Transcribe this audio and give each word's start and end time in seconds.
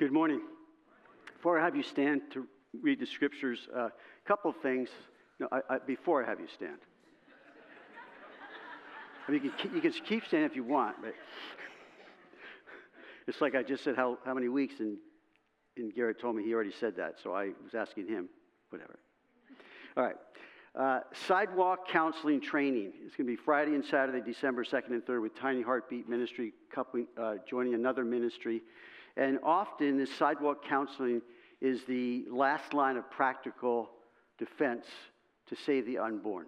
Good 0.00 0.12
morning. 0.12 0.40
Before 1.36 1.60
I 1.60 1.62
have 1.62 1.76
you 1.76 1.82
stand 1.82 2.22
to 2.30 2.46
read 2.80 3.00
the 3.00 3.06
scriptures, 3.06 3.68
a 3.76 3.78
uh, 3.78 3.88
couple 4.26 4.50
things. 4.50 4.88
No, 5.38 5.46
I, 5.52 5.74
I, 5.74 5.78
before 5.78 6.24
I 6.24 6.26
have 6.26 6.40
you 6.40 6.46
stand. 6.54 6.78
I 9.28 9.30
mean, 9.30 9.44
you 9.44 9.50
can, 9.50 9.74
you 9.74 9.82
can 9.82 9.92
keep 9.92 10.24
standing 10.24 10.48
if 10.48 10.56
you 10.56 10.64
want, 10.64 10.96
but 11.02 11.12
it's 13.28 13.42
like 13.42 13.54
I 13.54 13.62
just 13.62 13.84
said 13.84 13.94
how, 13.94 14.16
how 14.24 14.32
many 14.32 14.48
weeks, 14.48 14.80
and, 14.80 14.96
and 15.76 15.94
Garrett 15.94 16.18
told 16.18 16.34
me 16.34 16.44
he 16.44 16.54
already 16.54 16.72
said 16.72 16.96
that, 16.96 17.16
so 17.22 17.34
I 17.34 17.50
was 17.62 17.74
asking 17.74 18.08
him, 18.08 18.30
whatever. 18.70 19.00
All 19.98 20.04
right. 20.04 20.16
Uh, 20.74 21.00
sidewalk 21.28 21.88
counseling 21.88 22.40
training. 22.40 22.92
It's 23.04 23.16
going 23.16 23.26
to 23.26 23.36
be 23.36 23.36
Friday 23.36 23.74
and 23.74 23.84
Saturday, 23.84 24.22
December 24.24 24.64
2nd 24.64 24.92
and 24.92 25.04
3rd, 25.04 25.20
with 25.20 25.38
Tiny 25.38 25.60
Heartbeat 25.60 26.08
Ministry 26.08 26.54
coupling, 26.74 27.06
uh, 27.20 27.34
joining 27.46 27.74
another 27.74 28.02
ministry. 28.02 28.62
And 29.16 29.38
often, 29.42 29.98
this 29.98 30.12
sidewalk 30.16 30.64
counseling 30.64 31.22
is 31.60 31.80
the 31.88 32.24
last 32.30 32.72
line 32.72 32.96
of 32.96 33.10
practical 33.10 33.90
defense 34.38 34.86
to 35.48 35.56
save 35.66 35.86
the 35.86 35.98
unborn. 35.98 36.46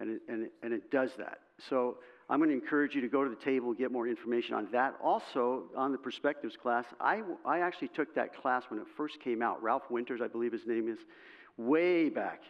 And 0.00 0.10
it, 0.10 0.22
and 0.28 0.44
it, 0.44 0.52
and 0.62 0.72
it 0.72 0.90
does 0.90 1.10
that. 1.18 1.38
So, 1.68 1.98
I'm 2.30 2.38
going 2.38 2.50
to 2.50 2.54
encourage 2.54 2.94
you 2.94 3.00
to 3.00 3.08
go 3.08 3.24
to 3.24 3.30
the 3.30 3.44
table, 3.44 3.74
get 3.74 3.90
more 3.90 4.06
information 4.06 4.54
on 4.54 4.68
that. 4.70 4.94
Also, 5.02 5.64
on 5.76 5.90
the 5.90 5.98
perspectives 5.98 6.56
class, 6.56 6.84
I, 7.00 7.22
I 7.44 7.58
actually 7.58 7.88
took 7.88 8.14
that 8.14 8.40
class 8.40 8.62
when 8.68 8.78
it 8.78 8.86
first 8.96 9.20
came 9.20 9.42
out. 9.42 9.60
Ralph 9.60 9.90
Winters, 9.90 10.20
I 10.22 10.28
believe 10.28 10.52
his 10.52 10.64
name 10.64 10.88
is, 10.88 10.98
way 11.56 12.08
back. 12.08 12.42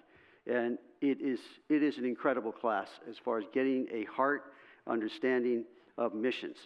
And 0.46 0.76
it 1.00 1.22
is, 1.22 1.40
it 1.70 1.82
is 1.82 1.96
an 1.96 2.04
incredible 2.04 2.52
class 2.52 2.88
as 3.08 3.16
far 3.24 3.38
as 3.38 3.44
getting 3.54 3.86
a 3.90 4.04
heart 4.04 4.52
understanding 4.86 5.64
of 5.96 6.14
missions. 6.14 6.56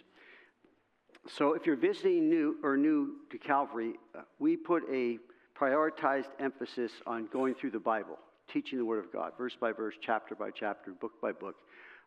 So, 1.27 1.53
if 1.53 1.65
you're 1.65 1.75
visiting 1.75 2.29
new 2.29 2.57
or 2.61 2.77
new 2.77 3.15
to 3.31 3.39
Calvary, 3.39 3.95
uh, 4.15 4.21
we 4.37 4.55
put 4.55 4.83
a 4.91 5.17
prioritized 5.59 6.27
emphasis 6.39 6.91
on 7.07 7.27
going 7.33 7.55
through 7.55 7.71
the 7.71 7.79
Bible, 7.79 8.19
teaching 8.47 8.77
the 8.77 8.85
Word 8.85 9.03
of 9.03 9.11
God, 9.11 9.31
verse 9.35 9.57
by 9.59 9.71
verse, 9.71 9.95
chapter 9.99 10.35
by 10.35 10.51
chapter, 10.51 10.91
book 10.91 11.13
by 11.21 11.31
book. 11.31 11.55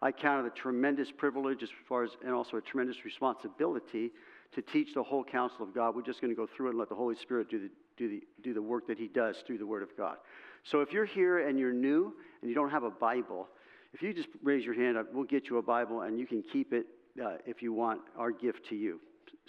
I 0.00 0.12
count 0.12 0.46
it 0.46 0.52
a 0.52 0.54
tremendous 0.54 1.10
privilege 1.10 1.64
as 1.64 1.68
far 1.88 2.04
as, 2.04 2.10
and 2.24 2.32
also 2.32 2.58
a 2.58 2.60
tremendous 2.60 3.04
responsibility 3.04 4.12
to 4.54 4.62
teach 4.62 4.94
the 4.94 5.02
whole 5.02 5.24
counsel 5.24 5.64
of 5.64 5.74
God. 5.74 5.96
We're 5.96 6.02
just 6.02 6.20
going 6.20 6.32
to 6.32 6.36
go 6.36 6.46
through 6.46 6.68
it 6.68 6.70
and 6.70 6.78
let 6.78 6.88
the 6.88 6.94
Holy 6.94 7.16
Spirit 7.16 7.50
do 7.50 7.58
the, 7.58 7.70
do 7.96 8.08
the, 8.08 8.22
do 8.44 8.54
the 8.54 8.62
work 8.62 8.86
that 8.86 8.98
He 8.98 9.08
does 9.08 9.42
through 9.44 9.58
the 9.58 9.66
Word 9.66 9.82
of 9.82 9.96
God. 9.96 10.18
So 10.62 10.80
if 10.80 10.92
you're 10.92 11.04
here 11.04 11.48
and 11.48 11.58
you're 11.58 11.72
new 11.72 12.14
and 12.40 12.48
you 12.48 12.54
don't 12.54 12.70
have 12.70 12.84
a 12.84 12.90
Bible, 12.90 13.48
if 13.92 14.00
you 14.00 14.14
just 14.14 14.28
raise 14.44 14.64
your 14.64 14.74
hand 14.74 14.96
we'll 15.12 15.24
get 15.24 15.48
you 15.48 15.58
a 15.58 15.62
Bible 15.62 16.02
and 16.02 16.20
you 16.20 16.26
can 16.26 16.44
keep 16.52 16.72
it 16.72 16.86
uh, 17.20 17.38
if 17.46 17.62
you 17.62 17.72
want 17.72 18.00
our 18.16 18.30
gift 18.30 18.68
to 18.68 18.76
you. 18.76 19.00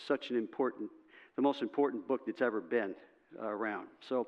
Such 0.08 0.30
an 0.30 0.38
important, 0.38 0.90
the 1.36 1.42
most 1.42 1.62
important 1.62 2.08
book 2.08 2.22
that's 2.26 2.42
ever 2.42 2.62
been 2.62 2.96
uh, 3.40 3.46
around. 3.46 3.88
So, 4.08 4.28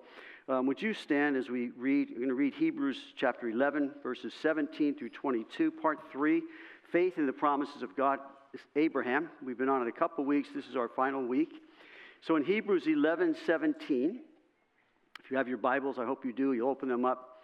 um, 0.50 0.66
would 0.66 0.82
you 0.82 0.94
stand 0.94 1.38
as 1.38 1.50
we 1.50 1.70
read? 1.78 2.10
We're 2.10 2.18
going 2.18 2.30
to 2.30 2.36
read 2.36 2.54
Hebrews 2.54 2.98
chapter 3.16 3.50
11, 3.50 3.92
verses 4.04 4.34
17 4.42 4.96
through 4.96 5.10
22, 5.10 5.72
part 5.72 6.00
3 6.12 6.42
Faith 6.92 7.18
in 7.18 7.26
the 7.26 7.34
promises 7.34 7.84
of 7.84 7.96
God. 7.96 8.20
Abraham. 8.76 9.30
We've 9.42 9.58
been 9.58 9.70
on 9.70 9.82
it 9.82 9.88
a 9.88 9.94
couple 9.94 10.26
weeks. 10.26 10.50
This 10.54 10.66
is 10.66 10.76
our 10.76 10.90
final 10.90 11.26
week. 11.26 11.54
So, 12.22 12.36
in 12.36 12.44
Hebrews 12.44 12.86
11, 12.86 13.38
17, 13.46 14.20
if 15.24 15.32
you 15.32 15.38
have 15.38 15.48
your 15.48 15.58
Bibles, 15.58 15.98
I 15.98 16.06
hope 16.06 16.26
you 16.26 16.34
do, 16.34 16.54
you'll 16.54 16.70
open 16.70 16.90
them 16.90 17.06
up. 17.06 17.44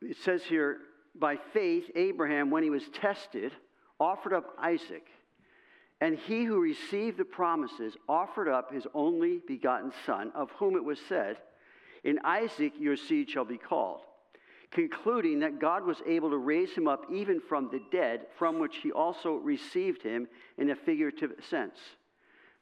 It 0.00 0.16
says 0.24 0.42
here, 0.42 0.78
by 1.14 1.36
faith, 1.52 1.90
Abraham, 1.94 2.50
when 2.50 2.62
he 2.62 2.70
was 2.70 2.82
tested, 2.92 3.52
offered 4.00 4.32
up 4.32 4.56
Isaac. 4.58 5.06
And 6.02 6.18
he 6.18 6.42
who 6.42 6.58
received 6.58 7.16
the 7.16 7.24
promises 7.24 7.96
offered 8.08 8.48
up 8.48 8.72
his 8.72 8.88
only 8.92 9.40
begotten 9.46 9.92
son, 10.04 10.32
of 10.34 10.50
whom 10.50 10.74
it 10.74 10.82
was 10.82 10.98
said, 11.08 11.36
In 12.02 12.18
Isaac 12.24 12.72
your 12.76 12.96
seed 12.96 13.30
shall 13.30 13.44
be 13.44 13.56
called, 13.56 14.00
concluding 14.72 15.38
that 15.38 15.60
God 15.60 15.84
was 15.84 16.02
able 16.04 16.30
to 16.30 16.38
raise 16.38 16.72
him 16.72 16.88
up 16.88 17.06
even 17.08 17.40
from 17.40 17.68
the 17.70 17.80
dead, 17.92 18.26
from 18.36 18.58
which 18.58 18.78
he 18.78 18.90
also 18.90 19.34
received 19.34 20.02
him 20.02 20.26
in 20.58 20.70
a 20.70 20.74
figurative 20.74 21.34
sense. 21.48 21.78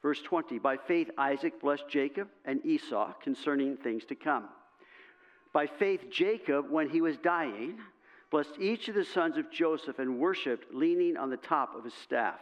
Verse 0.03 0.21
20 0.21 0.59
By 0.59 0.77
faith, 0.77 1.09
Isaac 1.17 1.63
blessed 1.63 1.89
Jacob 1.89 2.29
and 2.45 2.63
Esau 2.67 3.15
concerning 3.23 3.79
things 3.79 4.05
to 4.05 4.17
come. 4.17 4.51
By 5.55 5.67
faith, 5.67 6.11
Jacob, 6.11 6.69
when 6.69 6.91
he 6.91 7.01
was 7.01 7.17
dying, 7.17 7.79
blessed 8.31 8.59
each 8.61 8.89
of 8.91 8.97
the 8.97 9.05
sons 9.07 9.39
of 9.39 9.51
Joseph 9.51 9.99
and 9.99 10.19
worshiped, 10.19 10.75
leaning 10.75 11.17
on 11.17 11.31
the 11.31 11.39
top 11.39 11.75
of 11.75 11.85
his 11.85 11.95
staff. 11.95 12.41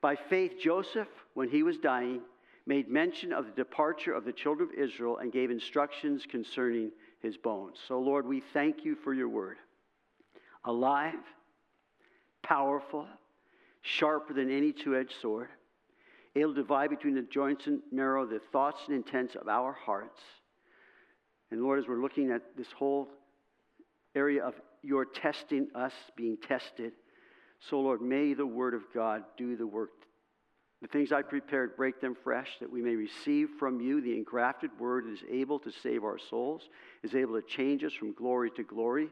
By 0.00 0.16
faith, 0.16 0.54
Joseph, 0.60 1.08
when 1.34 1.48
he 1.48 1.62
was 1.62 1.78
dying, 1.78 2.20
made 2.66 2.88
mention 2.88 3.32
of 3.32 3.46
the 3.46 3.52
departure 3.52 4.12
of 4.12 4.24
the 4.24 4.32
children 4.32 4.68
of 4.68 4.78
Israel 4.78 5.18
and 5.18 5.32
gave 5.32 5.50
instructions 5.50 6.26
concerning 6.28 6.90
his 7.20 7.36
bones. 7.36 7.78
So, 7.86 7.98
Lord, 8.00 8.26
we 8.26 8.42
thank 8.52 8.84
you 8.84 8.96
for 8.96 9.14
your 9.14 9.28
word. 9.28 9.56
Alive, 10.64 11.14
powerful, 12.42 13.06
sharper 13.82 14.34
than 14.34 14.50
any 14.50 14.72
two 14.72 14.96
edged 14.96 15.14
sword, 15.20 15.48
able 16.34 16.54
to 16.54 16.60
divide 16.62 16.90
between 16.90 17.14
the 17.14 17.22
joints 17.22 17.66
and 17.66 17.80
marrow, 17.92 18.26
the 18.26 18.40
thoughts 18.52 18.82
and 18.88 18.96
intents 18.96 19.36
of 19.36 19.48
our 19.48 19.72
hearts. 19.72 20.20
And 21.50 21.62
Lord, 21.62 21.78
as 21.78 21.86
we're 21.86 22.02
looking 22.02 22.32
at 22.32 22.42
this 22.56 22.70
whole 22.72 23.08
area 24.14 24.44
of 24.44 24.54
your 24.82 25.04
testing 25.04 25.68
us, 25.74 25.92
being 26.16 26.36
tested, 26.36 26.92
so, 27.60 27.80
Lord, 27.80 28.00
may 28.00 28.34
the 28.34 28.46
Word 28.46 28.74
of 28.74 28.82
God 28.94 29.24
do 29.36 29.56
the 29.56 29.66
work. 29.66 29.90
The 30.82 30.88
things 30.88 31.10
I 31.10 31.22
prepared, 31.22 31.76
break 31.76 32.00
them 32.00 32.14
fresh, 32.22 32.50
that 32.60 32.70
we 32.70 32.82
may 32.82 32.94
receive 32.94 33.48
from 33.58 33.80
you 33.80 34.00
the 34.00 34.12
engrafted 34.12 34.70
Word 34.78 35.06
that 35.06 35.12
is 35.12 35.24
able 35.30 35.58
to 35.60 35.72
save 35.82 36.04
our 36.04 36.18
souls, 36.18 36.68
is 37.02 37.14
able 37.14 37.40
to 37.40 37.46
change 37.46 37.82
us 37.82 37.94
from 37.94 38.12
glory 38.12 38.50
to 38.52 38.62
glory. 38.62 39.08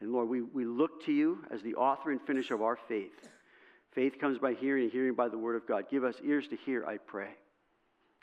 And 0.00 0.12
Lord, 0.12 0.28
we, 0.28 0.42
we 0.42 0.64
look 0.64 1.04
to 1.06 1.12
you 1.12 1.44
as 1.50 1.60
the 1.62 1.74
author 1.74 2.12
and 2.12 2.20
finisher 2.22 2.54
of 2.54 2.62
our 2.62 2.78
faith. 2.88 3.28
Faith 3.92 4.20
comes 4.20 4.38
by 4.38 4.54
hearing, 4.54 4.84
and 4.84 4.92
hearing 4.92 5.14
by 5.14 5.28
the 5.28 5.38
Word 5.38 5.56
of 5.56 5.66
God. 5.66 5.86
Give 5.90 6.04
us 6.04 6.14
ears 6.24 6.46
to 6.48 6.56
hear, 6.56 6.86
I 6.86 6.98
pray. 6.98 7.30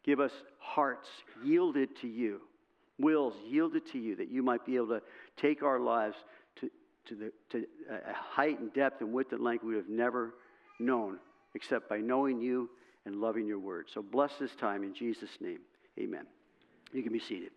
Give 0.06 0.22
us 0.22 0.32
hearts 0.60 1.10
yielded 1.44 1.98
to 2.02 2.08
you, 2.08 2.40
wills 2.98 3.34
yielded 3.46 3.92
to 3.92 4.00
you, 4.00 4.16
that 4.16 4.32
you 4.32 4.42
might 4.42 4.66
be 4.66 4.78
able 4.78 4.88
to 4.88 5.02
take 5.36 5.64
our 5.64 5.80
lives 5.80 6.16
to, 7.08 7.16
the, 7.16 7.32
to 7.52 7.66
uh, 7.92 8.12
a 8.12 8.14
height 8.14 8.60
and 8.60 8.74
depth 8.74 9.02
and 9.02 9.14
width 9.14 9.32
and 9.32 9.44
length 9.44 9.64
we 9.64 9.76
have 9.76 9.90
never 9.90 10.34
known 10.80 11.18
except 11.54 11.90
by 11.90 11.98
knowing 11.98 12.42
you 12.42 12.70
and 13.06 13.16
loving 13.16 13.48
your 13.48 13.60
word. 13.60 13.88
So 13.94 14.02
bless 14.02 14.32
this 14.40 14.56
time 14.56 14.84
in 14.84 14.94
Jesus' 14.94 15.30
name. 15.40 15.60
Amen. 16.00 16.26
You 16.94 17.04
can 17.04 17.14
be 17.14 17.20
seated. 17.20 17.52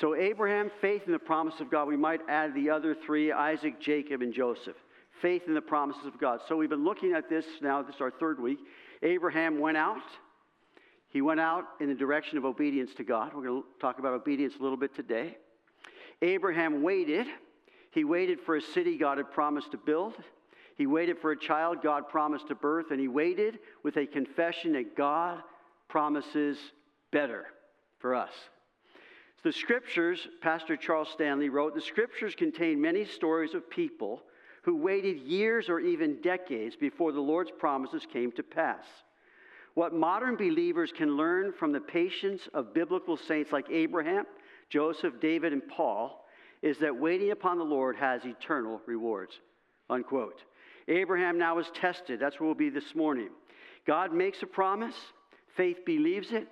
So, 0.00 0.14
Abraham, 0.14 0.70
faith 0.80 1.02
in 1.06 1.12
the 1.12 1.18
promise 1.18 1.60
of 1.60 1.70
God. 1.70 1.88
We 1.88 1.96
might 1.96 2.20
add 2.28 2.54
the 2.54 2.70
other 2.70 2.94
three 2.94 3.32
Isaac, 3.32 3.80
Jacob, 3.80 4.20
and 4.20 4.32
Joseph. 4.32 4.76
Faith 5.22 5.44
in 5.46 5.54
the 5.54 5.62
promises 5.62 6.04
of 6.04 6.20
God. 6.20 6.40
So, 6.48 6.56
we've 6.56 6.68
been 6.68 6.84
looking 6.84 7.14
at 7.14 7.30
this 7.30 7.46
now. 7.62 7.82
This 7.82 7.94
is 7.94 8.00
our 8.00 8.10
third 8.10 8.38
week. 8.38 8.58
Abraham 9.02 9.58
went 9.58 9.78
out. 9.78 10.02
He 11.08 11.22
went 11.22 11.40
out 11.40 11.64
in 11.80 11.88
the 11.88 11.94
direction 11.94 12.36
of 12.36 12.44
obedience 12.44 12.90
to 12.98 13.04
God. 13.04 13.32
We're 13.34 13.44
going 13.44 13.62
to 13.62 13.68
talk 13.80 13.98
about 13.98 14.12
obedience 14.12 14.54
a 14.58 14.62
little 14.62 14.76
bit 14.76 14.94
today. 14.94 15.38
Abraham 16.20 16.82
waited. 16.82 17.26
He 17.96 18.04
waited 18.04 18.40
for 18.42 18.56
a 18.56 18.60
city 18.60 18.98
God 18.98 19.16
had 19.16 19.30
promised 19.30 19.70
to 19.70 19.78
build. 19.78 20.12
He 20.76 20.86
waited 20.86 21.18
for 21.18 21.32
a 21.32 21.38
child 21.38 21.78
God 21.82 22.10
promised 22.10 22.48
to 22.48 22.54
birth, 22.54 22.90
and 22.90 23.00
he 23.00 23.08
waited 23.08 23.58
with 23.82 23.96
a 23.96 24.04
confession 24.04 24.74
that 24.74 24.94
God 24.94 25.42
promises 25.88 26.58
better 27.10 27.46
for 27.98 28.14
us. 28.14 28.32
The 29.44 29.52
scriptures, 29.52 30.28
Pastor 30.42 30.76
Charles 30.76 31.08
Stanley 31.08 31.48
wrote, 31.48 31.74
the 31.74 31.80
scriptures 31.80 32.34
contain 32.34 32.82
many 32.82 33.06
stories 33.06 33.54
of 33.54 33.70
people 33.70 34.20
who 34.60 34.76
waited 34.76 35.22
years 35.22 35.70
or 35.70 35.80
even 35.80 36.20
decades 36.20 36.76
before 36.76 37.12
the 37.12 37.20
Lord's 37.20 37.52
promises 37.58 38.06
came 38.12 38.30
to 38.32 38.42
pass. 38.42 38.84
What 39.72 39.94
modern 39.94 40.36
believers 40.36 40.92
can 40.92 41.16
learn 41.16 41.50
from 41.50 41.72
the 41.72 41.80
patience 41.80 42.42
of 42.52 42.74
biblical 42.74 43.16
saints 43.16 43.52
like 43.52 43.70
Abraham, 43.70 44.26
Joseph, 44.68 45.18
David, 45.18 45.54
and 45.54 45.66
Paul 45.66 46.25
is 46.62 46.78
that 46.78 46.96
waiting 46.96 47.30
upon 47.30 47.58
the 47.58 47.64
Lord 47.64 47.96
has 47.96 48.24
eternal 48.24 48.80
rewards. 48.86 49.40
Unquote. 49.88 50.42
Abraham 50.88 51.38
now 51.38 51.58
is 51.58 51.70
tested. 51.74 52.20
That's 52.20 52.38
where 52.38 52.46
we'll 52.46 52.54
be 52.54 52.70
this 52.70 52.94
morning. 52.94 53.30
God 53.86 54.12
makes 54.12 54.42
a 54.42 54.46
promise, 54.46 54.94
faith 55.56 55.84
believes 55.84 56.32
it, 56.32 56.48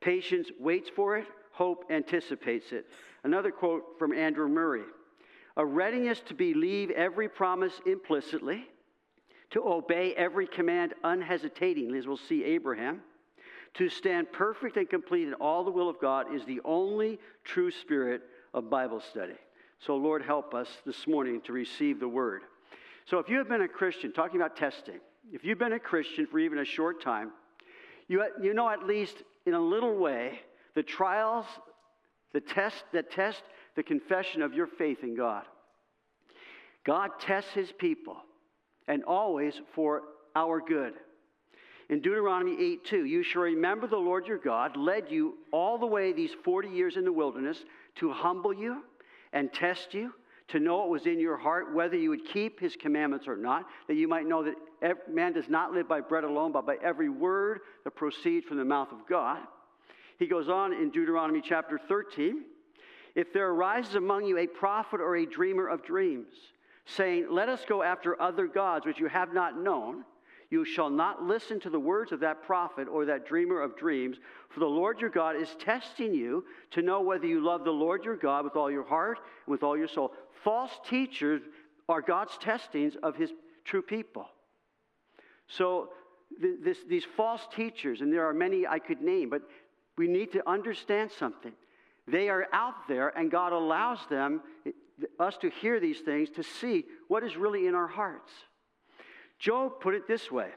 patience 0.00 0.48
waits 0.60 0.90
for 0.94 1.16
it, 1.16 1.26
hope 1.52 1.84
anticipates 1.90 2.72
it. 2.72 2.86
Another 3.24 3.50
quote 3.50 3.98
from 3.98 4.12
Andrew 4.12 4.48
Murray 4.48 4.84
A 5.56 5.66
readiness 5.66 6.20
to 6.26 6.34
believe 6.34 6.90
every 6.90 7.28
promise 7.28 7.80
implicitly, 7.86 8.66
to 9.50 9.66
obey 9.66 10.14
every 10.14 10.46
command 10.46 10.94
unhesitatingly, 11.02 11.98
as 11.98 12.06
we'll 12.06 12.16
see 12.16 12.44
Abraham, 12.44 13.02
to 13.74 13.88
stand 13.88 14.30
perfect 14.32 14.76
and 14.76 14.88
complete 14.88 15.26
in 15.26 15.34
all 15.34 15.64
the 15.64 15.70
will 15.70 15.88
of 15.88 16.00
God 16.00 16.32
is 16.34 16.44
the 16.44 16.60
only 16.64 17.18
true 17.44 17.70
spirit 17.70 18.22
of 18.54 18.70
Bible 18.70 19.00
study. 19.00 19.34
So, 19.80 19.96
Lord, 19.96 20.22
help 20.22 20.54
us 20.54 20.68
this 20.84 21.06
morning 21.06 21.40
to 21.42 21.52
receive 21.52 22.00
the 22.00 22.08
word. 22.08 22.42
So, 23.06 23.18
if 23.18 23.28
you 23.28 23.38
have 23.38 23.48
been 23.48 23.62
a 23.62 23.68
Christian, 23.68 24.12
talking 24.12 24.40
about 24.40 24.56
testing, 24.56 25.00
if 25.32 25.44
you've 25.44 25.58
been 25.58 25.72
a 25.72 25.78
Christian 25.78 26.26
for 26.26 26.38
even 26.38 26.58
a 26.58 26.64
short 26.64 27.02
time, 27.02 27.32
you, 28.08 28.24
you 28.42 28.54
know 28.54 28.68
at 28.68 28.86
least 28.86 29.22
in 29.46 29.54
a 29.54 29.60
little 29.60 29.96
way, 29.96 30.40
the 30.74 30.82
trials, 30.82 31.46
the 32.32 32.40
test 32.40 32.84
that 32.92 33.10
test 33.10 33.42
the 33.76 33.82
confession 33.82 34.42
of 34.42 34.54
your 34.54 34.66
faith 34.66 35.02
in 35.02 35.16
God. 35.16 35.44
God 36.84 37.10
tests 37.20 37.52
his 37.52 37.70
people, 37.70 38.16
and 38.86 39.04
always 39.04 39.60
for 39.74 40.02
our 40.34 40.60
good. 40.60 40.94
In 41.90 42.00
Deuteronomy 42.00 42.56
8 42.60 42.84
2, 42.84 43.04
you 43.04 43.22
shall 43.22 43.42
remember 43.42 43.86
the 43.86 43.96
Lord 43.96 44.26
your 44.26 44.38
God 44.38 44.76
led 44.76 45.10
you 45.10 45.34
all 45.52 45.78
the 45.78 45.86
way 45.86 46.12
these 46.12 46.32
40 46.44 46.68
years 46.68 46.96
in 46.96 47.04
the 47.04 47.12
wilderness 47.12 47.64
to 47.98 48.12
humble 48.12 48.52
you 48.52 48.82
and 49.32 49.52
test 49.52 49.94
you, 49.94 50.12
to 50.48 50.58
know 50.58 50.78
what 50.78 50.88
was 50.88 51.06
in 51.06 51.20
your 51.20 51.36
heart, 51.36 51.74
whether 51.74 51.96
you 51.96 52.10
would 52.10 52.24
keep 52.24 52.58
his 52.58 52.74
commandments 52.74 53.28
or 53.28 53.36
not, 53.36 53.66
that 53.86 53.94
you 53.94 54.08
might 54.08 54.26
know 54.26 54.42
that 54.80 55.12
man 55.12 55.32
does 55.32 55.48
not 55.48 55.72
live 55.72 55.86
by 55.86 56.00
bread 56.00 56.24
alone, 56.24 56.52
but 56.52 56.66
by 56.66 56.76
every 56.82 57.10
word 57.10 57.60
that 57.84 57.90
proceeds 57.92 58.46
from 58.46 58.56
the 58.56 58.64
mouth 58.64 58.90
of 58.90 59.06
God. 59.06 59.38
He 60.18 60.26
goes 60.26 60.48
on 60.48 60.72
in 60.72 60.90
Deuteronomy 60.90 61.42
chapter 61.44 61.78
13 61.78 62.44
If 63.14 63.32
there 63.32 63.50
arises 63.50 63.94
among 63.94 64.24
you 64.24 64.38
a 64.38 64.46
prophet 64.46 65.00
or 65.00 65.16
a 65.16 65.26
dreamer 65.26 65.68
of 65.68 65.84
dreams, 65.84 66.32
saying, 66.86 67.26
Let 67.30 67.48
us 67.48 67.64
go 67.68 67.82
after 67.82 68.20
other 68.20 68.46
gods 68.46 68.86
which 68.86 68.98
you 68.98 69.08
have 69.08 69.32
not 69.34 69.58
known, 69.58 70.04
you 70.50 70.64
shall 70.64 70.88
not 70.88 71.22
listen 71.22 71.60
to 71.60 71.70
the 71.70 71.78
words 71.78 72.10
of 72.10 72.20
that 72.20 72.42
prophet 72.42 72.88
or 72.88 73.04
that 73.04 73.26
dreamer 73.26 73.60
of 73.60 73.76
dreams, 73.76 74.16
for 74.48 74.60
the 74.60 74.66
Lord 74.66 75.00
your 75.00 75.10
God 75.10 75.36
is 75.36 75.54
testing 75.58 76.14
you 76.14 76.44
to 76.70 76.80
know 76.80 77.02
whether 77.02 77.26
you 77.26 77.44
love 77.44 77.64
the 77.64 77.70
Lord 77.70 78.04
your 78.04 78.16
God 78.16 78.44
with 78.44 78.56
all 78.56 78.70
your 78.70 78.86
heart 78.86 79.18
and 79.46 79.52
with 79.52 79.62
all 79.62 79.76
your 79.76 79.88
soul. 79.88 80.12
False 80.42 80.72
teachers 80.88 81.42
are 81.88 82.00
God's 82.00 82.36
testings 82.38 82.96
of 83.02 83.14
his 83.14 83.30
true 83.64 83.82
people. 83.82 84.26
So, 85.48 85.90
this, 86.40 86.78
these 86.86 87.04
false 87.16 87.40
teachers, 87.54 88.02
and 88.02 88.12
there 88.12 88.26
are 88.28 88.34
many 88.34 88.66
I 88.66 88.78
could 88.78 89.00
name, 89.00 89.30
but 89.30 89.42
we 89.96 90.06
need 90.06 90.32
to 90.32 90.48
understand 90.48 91.10
something. 91.10 91.52
They 92.06 92.28
are 92.28 92.46
out 92.52 92.86
there, 92.86 93.08
and 93.08 93.30
God 93.30 93.52
allows 93.52 93.98
them, 94.10 94.42
eh, 94.66 94.72
us 95.18 95.36
to 95.38 95.50
hear 95.50 95.80
these 95.80 96.00
things, 96.00 96.28
to 96.30 96.42
see 96.42 96.84
what 97.08 97.24
is 97.24 97.36
really 97.36 97.66
in 97.66 97.74
our 97.74 97.86
hearts. 97.86 98.30
Job 99.38 99.80
put 99.80 99.94
it 99.94 100.06
this 100.08 100.30
way 100.30 100.50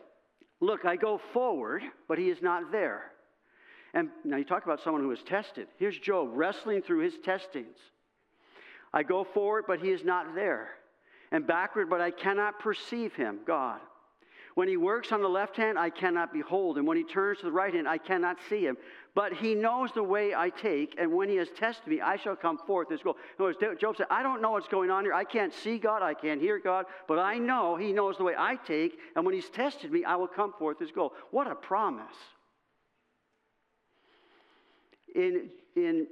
Look, 0.60 0.86
I 0.86 0.96
go 0.96 1.20
forward, 1.34 1.84
but 2.08 2.18
he 2.18 2.30
is 2.30 2.42
not 2.42 2.72
there. 2.72 3.12
And 3.94 4.10
now 4.24 4.38
you 4.38 4.46
talk 4.46 4.64
about 4.64 4.82
someone 4.82 5.02
who 5.02 5.12
is 5.12 5.22
tested. 5.24 5.68
Here's 5.78 5.98
Job 5.98 6.30
wrestling 6.34 6.82
through 6.82 7.00
his 7.00 7.18
testings. 7.24 7.78
I 8.94 9.04
go 9.04 9.24
forward, 9.24 9.66
but 9.68 9.80
he 9.80 9.90
is 9.90 10.04
not 10.04 10.36
there. 10.36 10.70
And 11.32 11.48
backward, 11.48 11.90
but 11.90 12.00
I 12.02 12.12
cannot 12.12 12.60
perceive 12.60 13.14
him, 13.14 13.40
God. 13.46 13.80
When 14.56 14.68
he 14.68 14.76
works 14.76 15.12
on 15.12 15.22
the 15.22 15.30
left 15.30 15.56
hand, 15.56 15.80
I 15.80 15.90
cannot 15.90 16.34
behold 16.34 16.78
him. 16.78 16.86
When 16.86 16.98
he 16.98 17.04
turns 17.04 17.40
to 17.40 17.46
the 17.46 17.52
right 17.52 17.74
hand, 17.74 17.88
I 17.88 17.98
cannot 17.98 18.38
see 18.50 18.66
him. 18.66 18.78
But 19.16 19.34
he 19.34 19.56
knows 19.56 19.92
the 19.94 20.04
way 20.04 20.34
I 20.34 20.50
take, 20.50 20.96
and 20.98 21.12
when 21.14 21.30
he 21.30 21.36
has 21.38 21.50
tested 21.58 21.88
me, 21.88 22.02
I 22.02 22.18
shall 22.18 22.36
come 22.36 22.58
forth 22.66 22.92
as 22.92 23.02
gold. 23.02 23.16
In 23.38 23.46
other 23.46 23.56
words, 23.60 23.80
Job 23.80 23.96
said, 23.98 24.08
I 24.10 24.24
don't 24.24 24.42
know 24.42 24.52
what's 24.52 24.68
going 24.68 24.90
on 24.90 25.06
here. 25.06 25.14
I 25.14 25.24
can't 25.24 25.54
see 25.54 25.78
God, 25.78 26.02
I 26.02 26.14
can't 26.14 26.42
hear 26.42 26.60
God, 26.60 26.86
but 27.08 27.18
I 27.18 27.38
know 27.38 27.78
he 27.78 27.94
knows 27.94 28.18
the 28.18 28.24
way 28.24 28.34
I 28.38 28.56
take, 28.56 28.98
and 29.16 29.26
when 29.26 29.34
he's 29.34 29.50
tested 29.50 29.92
me, 29.92 30.04
I 30.04 30.16
will 30.16 30.28
come 30.28 30.54
forth 30.58 30.82
as 30.82 30.92
gold. 30.92 31.12
What 31.32 31.48
a 31.48 31.56
promise. 31.56 32.16
In, 35.16 35.50
in 35.76 36.08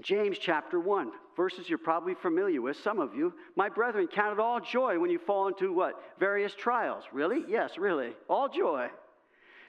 James 0.00 0.38
chapter 0.38 0.80
1, 0.80 1.12
verses 1.36 1.68
you're 1.68 1.78
probably 1.78 2.14
familiar 2.14 2.62
with, 2.62 2.76
some 2.82 3.00
of 3.00 3.14
you. 3.14 3.32
My 3.56 3.68
brethren, 3.68 4.06
count 4.06 4.32
it 4.32 4.40
all 4.40 4.60
joy 4.60 4.98
when 4.98 5.10
you 5.10 5.18
fall 5.18 5.48
into 5.48 5.72
what? 5.72 6.00
Various 6.18 6.54
trials. 6.54 7.04
Really? 7.12 7.44
Yes, 7.48 7.78
really. 7.78 8.12
All 8.28 8.48
joy. 8.48 8.88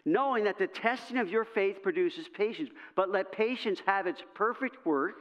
Knowing 0.06 0.44
that 0.44 0.58
the 0.58 0.68
testing 0.68 1.18
of 1.18 1.30
your 1.30 1.46
faith 1.46 1.82
produces 1.82 2.28
patience, 2.28 2.70
but 2.96 3.12
let 3.12 3.32
patience 3.32 3.82
have 3.86 4.06
its 4.06 4.22
perfect 4.36 4.86
work, 4.86 5.16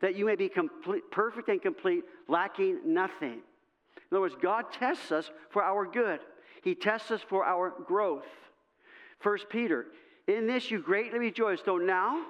that 0.00 0.14
you 0.14 0.24
may 0.24 0.36
be 0.36 0.48
complete, 0.48 1.10
perfect 1.10 1.48
and 1.48 1.62
complete, 1.62 2.04
lacking 2.28 2.80
nothing. 2.84 3.40
In 4.10 4.16
other 4.16 4.20
words, 4.20 4.36
God 4.40 4.66
tests 4.72 5.12
us 5.12 5.30
for 5.50 5.62
our 5.62 5.86
good, 5.86 6.20
He 6.62 6.74
tests 6.74 7.10
us 7.10 7.20
for 7.28 7.44
our 7.44 7.72
growth. 7.86 8.26
First 9.20 9.48
Peter, 9.48 9.86
in 10.26 10.46
this 10.46 10.70
you 10.70 10.80
greatly 10.80 11.18
rejoice, 11.18 11.60
though 11.64 11.78
now, 11.78 12.24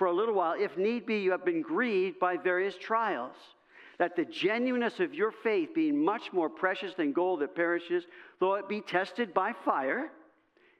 for 0.00 0.06
a 0.06 0.12
little 0.14 0.34
while, 0.34 0.54
if 0.58 0.78
need 0.78 1.04
be, 1.04 1.18
you 1.18 1.30
have 1.30 1.44
been 1.44 1.60
grieved 1.60 2.18
by 2.18 2.38
various 2.38 2.74
trials, 2.74 3.36
that 3.98 4.16
the 4.16 4.24
genuineness 4.24 4.98
of 4.98 5.12
your 5.12 5.30
faith, 5.30 5.74
being 5.74 6.02
much 6.02 6.32
more 6.32 6.48
precious 6.48 6.94
than 6.94 7.12
gold 7.12 7.40
that 7.40 7.54
perishes, 7.54 8.04
though 8.38 8.54
it 8.54 8.66
be 8.66 8.80
tested 8.80 9.34
by 9.34 9.52
fire, 9.62 10.10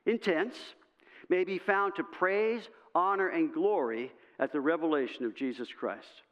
intense, 0.06 0.56
may 1.28 1.44
be 1.44 1.58
found 1.58 1.94
to 1.96 2.02
praise, 2.02 2.70
honor, 2.94 3.28
and 3.28 3.52
glory 3.52 4.10
at 4.38 4.52
the 4.52 4.60
revelation 4.60 5.26
of 5.26 5.36
Jesus 5.36 5.68
Christ. 5.70 6.22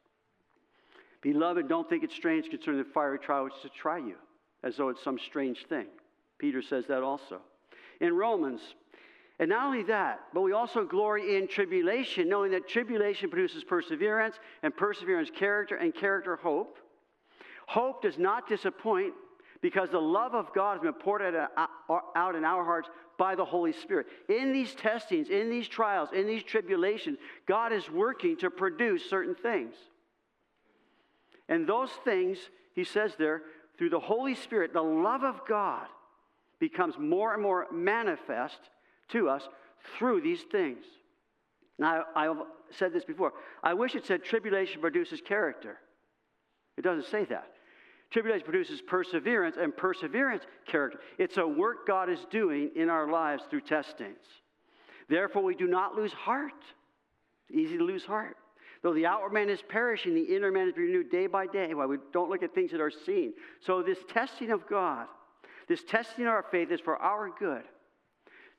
Beloved, 1.20 1.68
don't 1.68 1.90
think 1.90 2.04
it's 2.04 2.16
strange 2.16 2.48
concerning 2.48 2.82
the 2.82 2.88
fiery 2.88 3.18
trial 3.18 3.44
which 3.44 3.56
is 3.56 3.62
to 3.64 3.68
try 3.68 3.98
you, 3.98 4.16
as 4.64 4.78
though 4.78 4.88
it's 4.88 5.04
some 5.04 5.18
strange 5.18 5.66
thing. 5.68 5.88
Peter 6.38 6.62
says 6.62 6.86
that 6.88 7.02
also. 7.02 7.42
In 8.00 8.16
Romans, 8.16 8.62
and 9.38 9.50
not 9.50 9.66
only 9.66 9.84
that, 9.84 10.20
but 10.34 10.40
we 10.40 10.52
also 10.52 10.84
glory 10.84 11.36
in 11.36 11.46
tribulation, 11.46 12.28
knowing 12.28 12.50
that 12.52 12.68
tribulation 12.68 13.30
produces 13.30 13.62
perseverance, 13.62 14.36
and 14.62 14.76
perseverance, 14.76 15.30
character, 15.34 15.76
and 15.76 15.94
character, 15.94 16.36
hope. 16.36 16.78
Hope 17.66 18.02
does 18.02 18.18
not 18.18 18.48
disappoint 18.48 19.14
because 19.60 19.90
the 19.90 20.00
love 20.00 20.34
of 20.34 20.52
God 20.54 20.74
has 20.74 20.82
been 20.82 20.92
poured 20.92 21.22
uh, 21.34 21.46
uh, 21.56 21.98
out 22.16 22.34
in 22.34 22.44
our 22.44 22.64
hearts 22.64 22.88
by 23.16 23.34
the 23.34 23.44
Holy 23.44 23.72
Spirit. 23.72 24.06
In 24.28 24.52
these 24.52 24.74
testings, 24.74 25.28
in 25.28 25.50
these 25.50 25.68
trials, 25.68 26.10
in 26.12 26.26
these 26.26 26.42
tribulations, 26.42 27.18
God 27.46 27.72
is 27.72 27.88
working 27.90 28.36
to 28.38 28.50
produce 28.50 29.08
certain 29.08 29.34
things. 29.34 29.74
And 31.48 31.66
those 31.66 31.90
things, 32.04 32.38
he 32.74 32.84
says 32.84 33.12
there, 33.18 33.42
through 33.76 33.90
the 33.90 34.00
Holy 34.00 34.34
Spirit, 34.34 34.72
the 34.72 34.82
love 34.82 35.22
of 35.22 35.40
God 35.48 35.86
becomes 36.58 36.96
more 36.98 37.34
and 37.34 37.42
more 37.42 37.66
manifest 37.72 38.58
to 39.08 39.28
us 39.28 39.48
through 39.96 40.20
these 40.20 40.42
things. 40.50 40.84
Now, 41.78 42.04
I've 42.14 42.36
said 42.70 42.92
this 42.92 43.04
before. 43.04 43.32
I 43.62 43.74
wish 43.74 43.94
it 43.94 44.06
said 44.06 44.24
tribulation 44.24 44.80
produces 44.80 45.20
character. 45.20 45.78
It 46.76 46.82
doesn't 46.82 47.10
say 47.10 47.24
that. 47.26 47.52
Tribulation 48.10 48.44
produces 48.44 48.80
perseverance, 48.80 49.56
and 49.60 49.76
perseverance, 49.76 50.44
character. 50.66 50.98
It's 51.18 51.36
a 51.36 51.46
work 51.46 51.86
God 51.86 52.08
is 52.08 52.24
doing 52.30 52.70
in 52.74 52.88
our 52.88 53.10
lives 53.10 53.42
through 53.50 53.60
testings. 53.62 54.16
Therefore, 55.08 55.42
we 55.42 55.54
do 55.54 55.66
not 55.66 55.94
lose 55.94 56.12
heart. 56.12 56.64
Easy 57.50 57.76
to 57.76 57.84
lose 57.84 58.04
heart. 58.04 58.36
Though 58.82 58.94
the 58.94 59.06
outward 59.06 59.32
man 59.32 59.48
is 59.48 59.60
perishing, 59.68 60.14
the 60.14 60.34
inner 60.34 60.50
man 60.50 60.68
is 60.68 60.76
renewed 60.76 61.10
day 61.10 61.26
by 61.26 61.46
day. 61.46 61.74
Why 61.74 61.86
we 61.86 61.96
don't 62.12 62.30
look 62.30 62.42
at 62.42 62.54
things 62.54 62.70
that 62.70 62.80
are 62.80 62.90
seen. 62.90 63.34
So, 63.60 63.82
this 63.82 63.98
testing 64.08 64.50
of 64.50 64.66
God, 64.68 65.06
this 65.68 65.82
testing 65.82 66.26
of 66.26 66.32
our 66.32 66.44
faith 66.50 66.70
is 66.70 66.80
for 66.80 66.96
our 66.96 67.30
good 67.38 67.64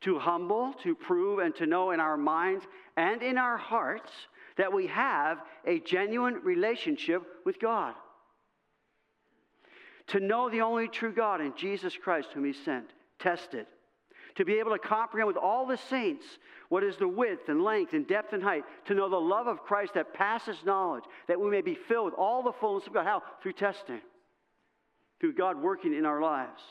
to 0.01 0.18
humble, 0.18 0.74
to 0.84 0.96
prove, 0.96 1.39
and 1.39 1.56
to 1.56 1.65
know 1.65 1.91
in 1.91 2.00
our 2.00 2.18
minds 2.18 2.65
and 2.96 3.22
in 3.22 3.38
our 3.38 3.58
hearts 3.58 4.12
that 4.58 4.72
we 4.72 4.88
have 4.88 5.39
a 5.65 5.79
genuine 5.79 6.36
relationship 6.44 7.24
with 7.46 7.60
God. 7.60 7.94
To 10.08 10.20
know 10.20 10.50
the 10.50 10.62
only 10.62 10.88
true 10.88 11.13
God 11.13 11.39
in 11.41 11.53
Jesus 11.56 11.96
Christ, 11.96 12.29
whom 12.34 12.46
He 12.46 12.53
sent, 12.53 12.89
tested. 13.20 13.68
To 14.36 14.46
be 14.46 14.60
able 14.60 14.72
to 14.72 14.79
comprehend 14.79 15.27
with 15.27 15.38
all 15.38 15.65
the 15.65 15.77
saints 15.89 16.25
what 16.70 16.84
is 16.84 16.98
the 16.98 17.08
width 17.08 17.50
and 17.50 17.63
length 17.63 17.94
and 17.94 18.08
depth 18.08 18.34
and 18.34 18.41
height. 18.41 18.63
To 18.86 18.94
know 18.94 19.10
the 19.10 19.18
love 19.18 19.48
of 19.48 19.63
Christ 19.63 19.96
that 19.96 20.13
passes 20.13 20.58
knowledge, 20.65 21.03
that 21.27 21.39
we 21.39 21.50
may 21.50 21.62
be 21.62 21.75
filled 21.75 22.06
with 22.06 22.13
all 22.13 22.41
the 22.44 22.53
fullness 22.53 22.88
of 22.88 22.94
God. 22.94 23.06
How? 23.06 23.24
Through 23.41 23.53
testing, 23.53 24.01
through 25.20 25.34
God 25.34 25.62
working 25.62 25.94
in 25.94 26.06
our 26.06 26.22
lives. 26.22 26.62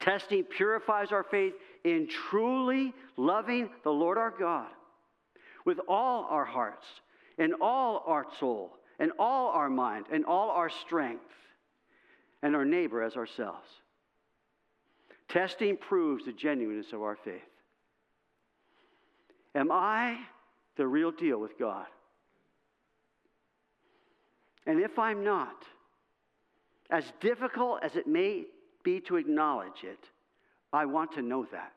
Testing 0.00 0.44
purifies 0.44 1.12
our 1.12 1.24
faith 1.24 1.54
in 1.84 2.08
truly 2.08 2.92
loving 3.16 3.68
the 3.82 3.90
Lord 3.90 4.18
our 4.18 4.30
God 4.36 4.70
with 5.64 5.78
all 5.88 6.26
our 6.30 6.44
hearts 6.44 6.86
and 7.38 7.54
all 7.60 8.02
our 8.06 8.26
soul 8.40 8.76
and 8.98 9.12
all 9.18 9.50
our 9.50 9.70
mind 9.70 10.06
and 10.12 10.24
all 10.24 10.50
our 10.50 10.70
strength 10.70 11.22
and 12.42 12.56
our 12.56 12.64
neighbor 12.64 13.02
as 13.02 13.16
ourselves. 13.16 13.68
Testing 15.28 15.76
proves 15.76 16.24
the 16.24 16.32
genuineness 16.32 16.92
of 16.92 17.02
our 17.02 17.16
faith. 17.16 17.40
Am 19.54 19.70
I 19.70 20.18
the 20.76 20.86
real 20.86 21.10
deal 21.10 21.38
with 21.38 21.58
God? 21.58 21.86
And 24.66 24.80
if 24.80 24.98
I'm 24.98 25.24
not, 25.24 25.64
as 26.90 27.04
difficult 27.20 27.80
as 27.82 27.96
it 27.96 28.06
may 28.06 28.44
be 28.82 29.00
to 29.00 29.16
acknowledge 29.16 29.82
it, 29.82 29.98
I 30.74 30.86
want 30.86 31.12
to 31.12 31.22
know 31.22 31.46
that. 31.52 31.72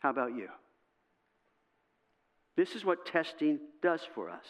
How 0.00 0.10
about 0.10 0.34
you? 0.34 0.48
This 2.56 2.74
is 2.74 2.84
what 2.84 3.06
testing 3.06 3.58
does 3.82 4.00
for 4.14 4.28
us. 4.28 4.44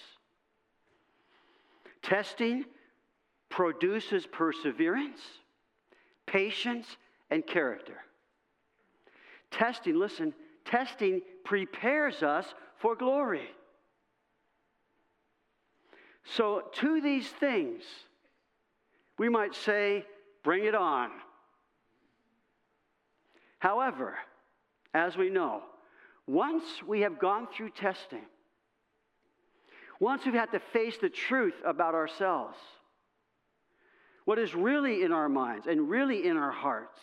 Testing 2.03 2.65
produces 3.49 4.27
perseverance, 4.27 5.21
patience, 6.27 6.87
and 7.31 7.47
character. 7.47 7.99
Testing, 9.51 9.99
listen, 9.99 10.33
testing 10.65 11.21
prepares 11.45 12.23
us 12.23 12.47
for 12.79 12.95
glory. 12.95 13.49
So, 16.25 16.63
to 16.75 17.01
these 17.01 17.29
things, 17.29 17.83
we 19.19 19.29
might 19.29 19.55
say, 19.55 20.05
bring 20.45 20.65
it 20.65 20.75
on. 20.75 21.11
However, 23.61 24.17
as 24.93 25.17
we 25.17 25.31
know, 25.31 25.63
once 26.27 26.65
we 26.87 27.03
have 27.03 27.19
gone 27.19 27.47
through 27.47 27.71
testing, 27.71 28.25
once 30.01 30.25
we've 30.25 30.35
had 30.35 30.51
to 30.53 30.61
face 30.73 30.97
the 30.97 31.11
truth 31.11 31.55
about 31.65 31.95
ourselves, 31.95 32.57
what 34.25 34.39
is 34.39 34.55
really 34.55 35.03
in 35.03 35.13
our 35.13 35.29
minds 35.29 35.67
and 35.67 35.91
really 35.91 36.27
in 36.27 36.39
our 36.39 36.51
hearts, 36.51 36.99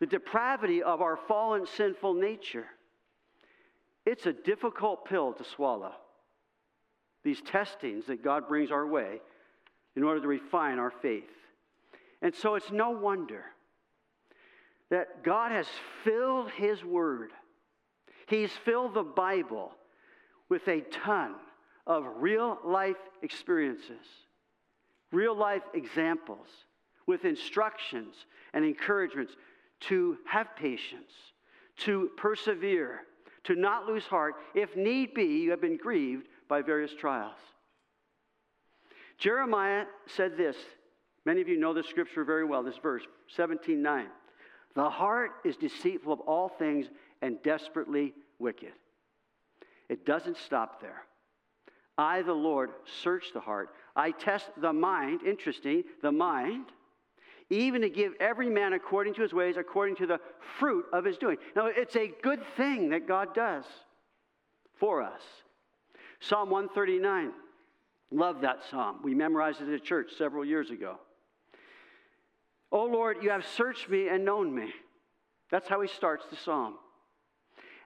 the 0.00 0.06
depravity 0.06 0.82
of 0.82 1.02
our 1.02 1.18
fallen 1.28 1.66
sinful 1.66 2.14
nature, 2.14 2.66
it's 4.06 4.24
a 4.24 4.32
difficult 4.32 5.04
pill 5.04 5.34
to 5.34 5.44
swallow. 5.44 5.92
These 7.24 7.42
testings 7.42 8.06
that 8.06 8.24
God 8.24 8.48
brings 8.48 8.70
our 8.70 8.86
way 8.86 9.20
in 9.96 10.02
order 10.02 10.20
to 10.20 10.28
refine 10.28 10.78
our 10.78 10.92
faith. 11.02 11.24
And 12.22 12.34
so 12.34 12.54
it's 12.54 12.70
no 12.70 12.90
wonder 12.90 13.44
that 14.90 15.24
God 15.24 15.52
has 15.52 15.66
filled 16.04 16.50
His 16.50 16.84
Word, 16.84 17.30
He's 18.28 18.50
filled 18.64 18.94
the 18.94 19.02
Bible 19.02 19.72
with 20.48 20.66
a 20.68 20.80
ton 20.80 21.34
of 21.86 22.04
real 22.18 22.58
life 22.64 22.96
experiences, 23.22 24.04
real 25.12 25.36
life 25.36 25.62
examples, 25.74 26.46
with 27.06 27.24
instructions 27.24 28.14
and 28.52 28.64
encouragements 28.64 29.32
to 29.80 30.18
have 30.26 30.56
patience, 30.56 31.12
to 31.78 32.10
persevere, 32.16 33.02
to 33.44 33.54
not 33.54 33.86
lose 33.86 34.04
heart. 34.04 34.34
If 34.54 34.76
need 34.76 35.14
be, 35.14 35.24
you 35.24 35.50
have 35.50 35.60
been 35.60 35.76
grieved 35.76 36.26
by 36.48 36.62
various 36.62 36.92
trials. 36.98 37.36
Jeremiah 39.18 39.84
said 40.06 40.36
this. 40.36 40.56
Many 41.24 41.40
of 41.40 41.48
you 41.48 41.58
know 41.58 41.72
the 41.72 41.82
scripture 41.82 42.24
very 42.24 42.44
well, 42.44 42.62
this 42.62 42.78
verse, 42.82 43.02
17 43.36 43.80
9. 43.80 44.06
The 44.76 44.90
heart 44.90 45.32
is 45.44 45.56
deceitful 45.56 46.12
of 46.12 46.20
all 46.20 46.48
things 46.48 46.86
and 47.22 47.42
desperately 47.42 48.14
wicked. 48.38 48.72
It 49.88 50.04
doesn't 50.04 50.36
stop 50.36 50.80
there. 50.82 51.02
I, 51.98 52.20
the 52.20 52.34
Lord, 52.34 52.70
search 53.02 53.32
the 53.32 53.40
heart. 53.40 53.70
I 53.96 54.10
test 54.10 54.50
the 54.58 54.74
mind, 54.74 55.22
interesting, 55.22 55.84
the 56.02 56.12
mind, 56.12 56.66
even 57.48 57.80
to 57.80 57.88
give 57.88 58.12
every 58.20 58.50
man 58.50 58.74
according 58.74 59.14
to 59.14 59.22
his 59.22 59.32
ways, 59.32 59.56
according 59.56 59.96
to 59.96 60.06
the 60.06 60.20
fruit 60.58 60.84
of 60.92 61.06
his 61.06 61.16
doing. 61.16 61.38
Now, 61.54 61.66
it's 61.66 61.96
a 61.96 62.12
good 62.22 62.42
thing 62.58 62.90
that 62.90 63.08
God 63.08 63.34
does 63.34 63.64
for 64.78 65.02
us. 65.02 65.22
Psalm 66.20 66.50
139. 66.50 67.32
Love 68.10 68.42
that 68.42 68.58
psalm. 68.70 69.00
We 69.02 69.14
memorized 69.14 69.62
it 69.62 69.72
at 69.72 69.82
church 69.84 70.10
several 70.18 70.44
years 70.44 70.70
ago. 70.70 70.98
Oh 72.72 72.84
Lord, 72.84 73.18
you 73.22 73.30
have 73.30 73.46
searched 73.46 73.88
me 73.88 74.08
and 74.08 74.24
known 74.24 74.54
me. 74.54 74.72
That's 75.50 75.68
how 75.68 75.80
he 75.80 75.88
starts 75.88 76.24
the 76.30 76.36
psalm. 76.36 76.74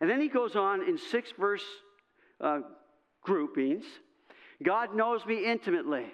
And 0.00 0.08
then 0.08 0.20
he 0.20 0.28
goes 0.28 0.56
on 0.56 0.82
in 0.88 0.96
six 0.96 1.30
verse 1.38 1.64
uh, 2.40 2.60
groupings 3.22 3.84
God 4.62 4.94
knows 4.94 5.24
me 5.24 5.46
intimately, 5.46 6.04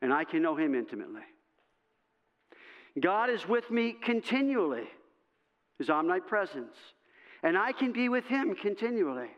and 0.00 0.12
I 0.12 0.24
can 0.24 0.40
know 0.42 0.54
him 0.54 0.74
intimately. 0.74 1.22
God 3.00 3.28
is 3.30 3.46
with 3.46 3.70
me 3.70 3.92
continually, 3.92 4.84
his 5.78 5.90
omnipresence, 5.90 6.76
and 7.42 7.58
I 7.58 7.72
can 7.72 7.92
be 7.92 8.08
with 8.08 8.24
him 8.26 8.54
continually. 8.54 9.30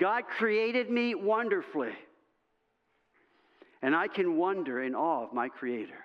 God 0.00 0.24
created 0.26 0.90
me 0.90 1.14
wonderfully, 1.14 1.92
and 3.82 3.94
I 3.94 4.08
can 4.08 4.36
wonder 4.36 4.82
in 4.82 4.94
awe 4.94 5.24
of 5.24 5.32
my 5.32 5.48
Creator. 5.48 5.98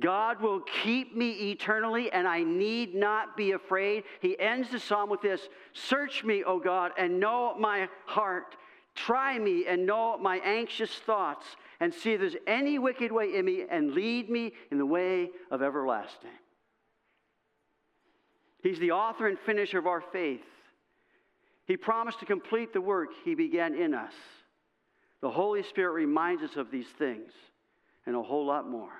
God 0.00 0.42
will 0.42 0.60
keep 0.82 1.16
me 1.16 1.52
eternally, 1.52 2.10
and 2.10 2.26
I 2.26 2.42
need 2.42 2.96
not 2.96 3.36
be 3.36 3.52
afraid. 3.52 4.02
He 4.20 4.38
ends 4.40 4.70
the 4.70 4.80
psalm 4.80 5.08
with 5.08 5.22
this 5.22 5.48
Search 5.72 6.24
me, 6.24 6.42
O 6.42 6.58
God, 6.58 6.90
and 6.98 7.20
know 7.20 7.54
my 7.56 7.88
heart. 8.04 8.56
Try 8.96 9.38
me 9.38 9.66
and 9.66 9.86
know 9.86 10.18
my 10.18 10.38
anxious 10.38 10.90
thoughts, 10.90 11.46
and 11.80 11.94
see 11.94 12.12
if 12.12 12.20
there's 12.20 12.36
any 12.46 12.78
wicked 12.78 13.12
way 13.12 13.36
in 13.36 13.44
me, 13.44 13.64
and 13.70 13.92
lead 13.92 14.30
me 14.30 14.52
in 14.72 14.78
the 14.78 14.86
way 14.86 15.30
of 15.50 15.62
everlasting. 15.62 16.30
He's 18.62 18.78
the 18.78 18.92
author 18.92 19.28
and 19.28 19.38
finisher 19.38 19.78
of 19.78 19.86
our 19.86 20.00
faith. 20.00 20.40
He 21.66 21.76
promised 21.76 22.20
to 22.20 22.26
complete 22.26 22.72
the 22.72 22.80
work 22.80 23.10
he 23.24 23.34
began 23.34 23.74
in 23.74 23.94
us. 23.94 24.12
The 25.24 25.30
Holy 25.30 25.62
Spirit 25.62 25.92
reminds 25.92 26.42
us 26.42 26.56
of 26.56 26.70
these 26.70 26.86
things 26.98 27.32
and 28.04 28.14
a 28.14 28.22
whole 28.22 28.44
lot 28.44 28.68
more. 28.68 28.92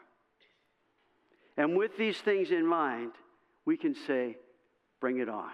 And 1.58 1.76
with 1.76 1.98
these 1.98 2.16
things 2.16 2.50
in 2.50 2.66
mind, 2.66 3.12
we 3.66 3.76
can 3.76 3.94
say, 3.94 4.38
Bring 5.02 5.18
it 5.18 5.28
on. 5.28 5.50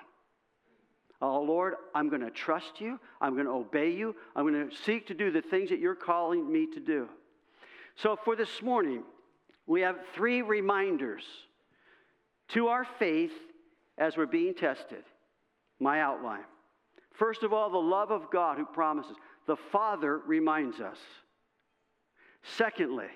Oh, 1.21 1.43
Lord, 1.43 1.75
I'm 1.93 2.09
going 2.09 2.21
to 2.21 2.31
trust 2.31 2.81
you. 2.81 3.01
I'm 3.21 3.35
going 3.35 3.47
to 3.47 3.51
obey 3.51 3.91
you. 3.91 4.15
I'm 4.37 4.47
going 4.47 4.71
to 4.71 4.77
seek 4.85 5.09
to 5.09 5.15
do 5.15 5.33
the 5.33 5.43
things 5.43 5.71
that 5.71 5.81
you're 5.81 5.97
calling 5.97 6.53
me 6.53 6.69
to 6.73 6.79
do. 6.79 7.09
So, 7.97 8.17
for 8.25 8.37
this 8.37 8.63
morning, 8.63 9.03
we 9.67 9.81
have 9.81 9.97
three 10.15 10.41
reminders 10.41 11.25
to 12.51 12.69
our 12.69 12.87
faith 13.01 13.33
as 13.99 14.17
we're 14.17 14.27
being 14.27 14.55
tested. 14.55 15.03
My 15.81 16.01
outline. 16.01 16.45
First 17.15 17.43
of 17.43 17.53
all, 17.53 17.71
the 17.71 17.77
love 17.77 18.13
of 18.13 18.31
God 18.31 18.57
who 18.57 18.67
promises. 18.67 19.17
The 19.51 19.57
Father 19.57 20.19
reminds 20.19 20.79
us. 20.79 20.99
Secondly, 22.57 23.09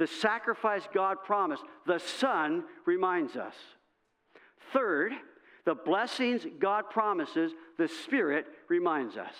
the 0.00 0.08
sacrifice 0.08 0.82
God 0.92 1.18
promised, 1.22 1.62
the 1.86 2.00
Son 2.00 2.64
reminds 2.86 3.36
us. 3.36 3.54
Third, 4.72 5.12
the 5.64 5.76
blessings 5.76 6.44
God 6.58 6.90
promises, 6.90 7.52
the 7.78 7.86
Spirit 7.86 8.46
reminds 8.66 9.16
us. 9.16 9.32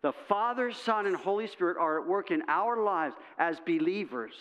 The 0.00 0.12
Father, 0.28 0.70
Son, 0.70 1.06
and 1.06 1.16
Holy 1.16 1.48
Spirit 1.48 1.76
are 1.76 2.00
at 2.00 2.06
work 2.06 2.30
in 2.30 2.44
our 2.46 2.84
lives 2.84 3.16
as 3.36 3.58
believers 3.58 4.34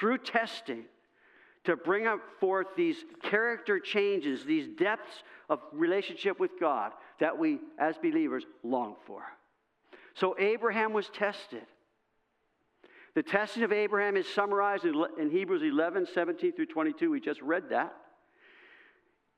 through 0.00 0.18
testing 0.18 0.82
to 1.62 1.76
bring 1.76 2.08
up 2.08 2.18
forth 2.40 2.66
these 2.76 3.04
character 3.22 3.78
changes, 3.78 4.44
these 4.44 4.66
depths 4.66 5.22
of 5.48 5.60
relationship 5.72 6.40
with 6.40 6.58
God 6.58 6.90
that 7.20 7.38
we, 7.38 7.60
as 7.78 7.96
believers, 7.98 8.42
long 8.64 8.96
for. 9.06 9.22
So 10.14 10.34
Abraham 10.38 10.92
was 10.92 11.08
tested. 11.08 11.64
The 13.14 13.22
testing 13.22 13.62
of 13.62 13.72
Abraham 13.72 14.16
is 14.16 14.26
summarized 14.28 14.84
in 14.84 15.30
Hebrews 15.30 15.62
11, 15.62 16.08
17 16.12 16.52
through 16.52 16.66
22. 16.66 17.10
We 17.10 17.20
just 17.20 17.42
read 17.42 17.64
that. 17.70 17.92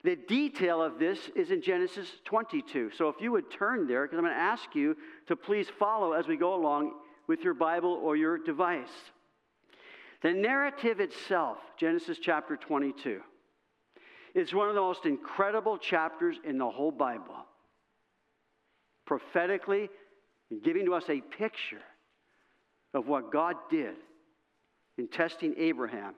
The 0.03 0.17
detail 0.17 0.83
of 0.83 0.99
this 0.99 1.19
is 1.37 1.51
in 1.51 1.61
Genesis 1.63 2.09
22. 2.25 2.91
So 2.97 3.09
if 3.09 3.17
you 3.21 3.33
would 3.33 3.51
turn 3.51 3.87
there, 3.87 4.05
because 4.05 4.19
I'm 4.19 4.25
going 4.25 4.35
to 4.35 4.41
ask 4.41 4.75
you 4.75 4.97
to 5.29 5.37
please 5.37 5.67
follow 5.79 6.13
as 6.13 6.27
we 6.27 6.37
go 6.37 6.55
along 6.55 6.93
with 7.27 7.45
your 7.45 7.55
Bible 7.55 8.01
or 8.03 8.17
your 8.17 8.39
device. 8.39 8.89
The 10.23 10.33
narrative 10.33 11.01
itself, 11.01 11.59
Genesis 11.79 12.19
chapter 12.21 12.57
22, 12.57 13.21
is 14.35 14.55
one 14.55 14.69
of 14.69 14.75
the 14.75 14.81
most 14.81 15.07
incredible 15.07 15.79
chapters 15.79 16.37
in 16.45 16.59
the 16.59 16.69
whole 16.69 16.93
Bible. 16.93 17.47
Prophetically, 19.07 19.89
giving 20.59 20.87
to 20.87 20.95
us 20.95 21.05
a 21.09 21.21
picture 21.21 21.83
of 22.93 23.07
what 23.07 23.33
God 23.33 23.57
did 23.71 23.95
in 24.99 25.09
testing 25.09 25.55
Abraham, 25.57 26.15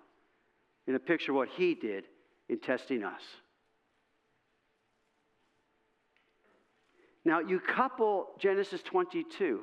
in 0.87 0.95
a 0.95 0.99
picture 0.99 1.33
of 1.33 1.37
what 1.37 1.49
he 1.49 1.75
did 1.75 2.05
in 2.49 2.59
testing 2.59 3.05
us. 3.05 3.21
Now, 7.25 7.39
you 7.41 7.61
couple 7.61 8.29
Genesis 8.39 8.83
22 8.83 9.61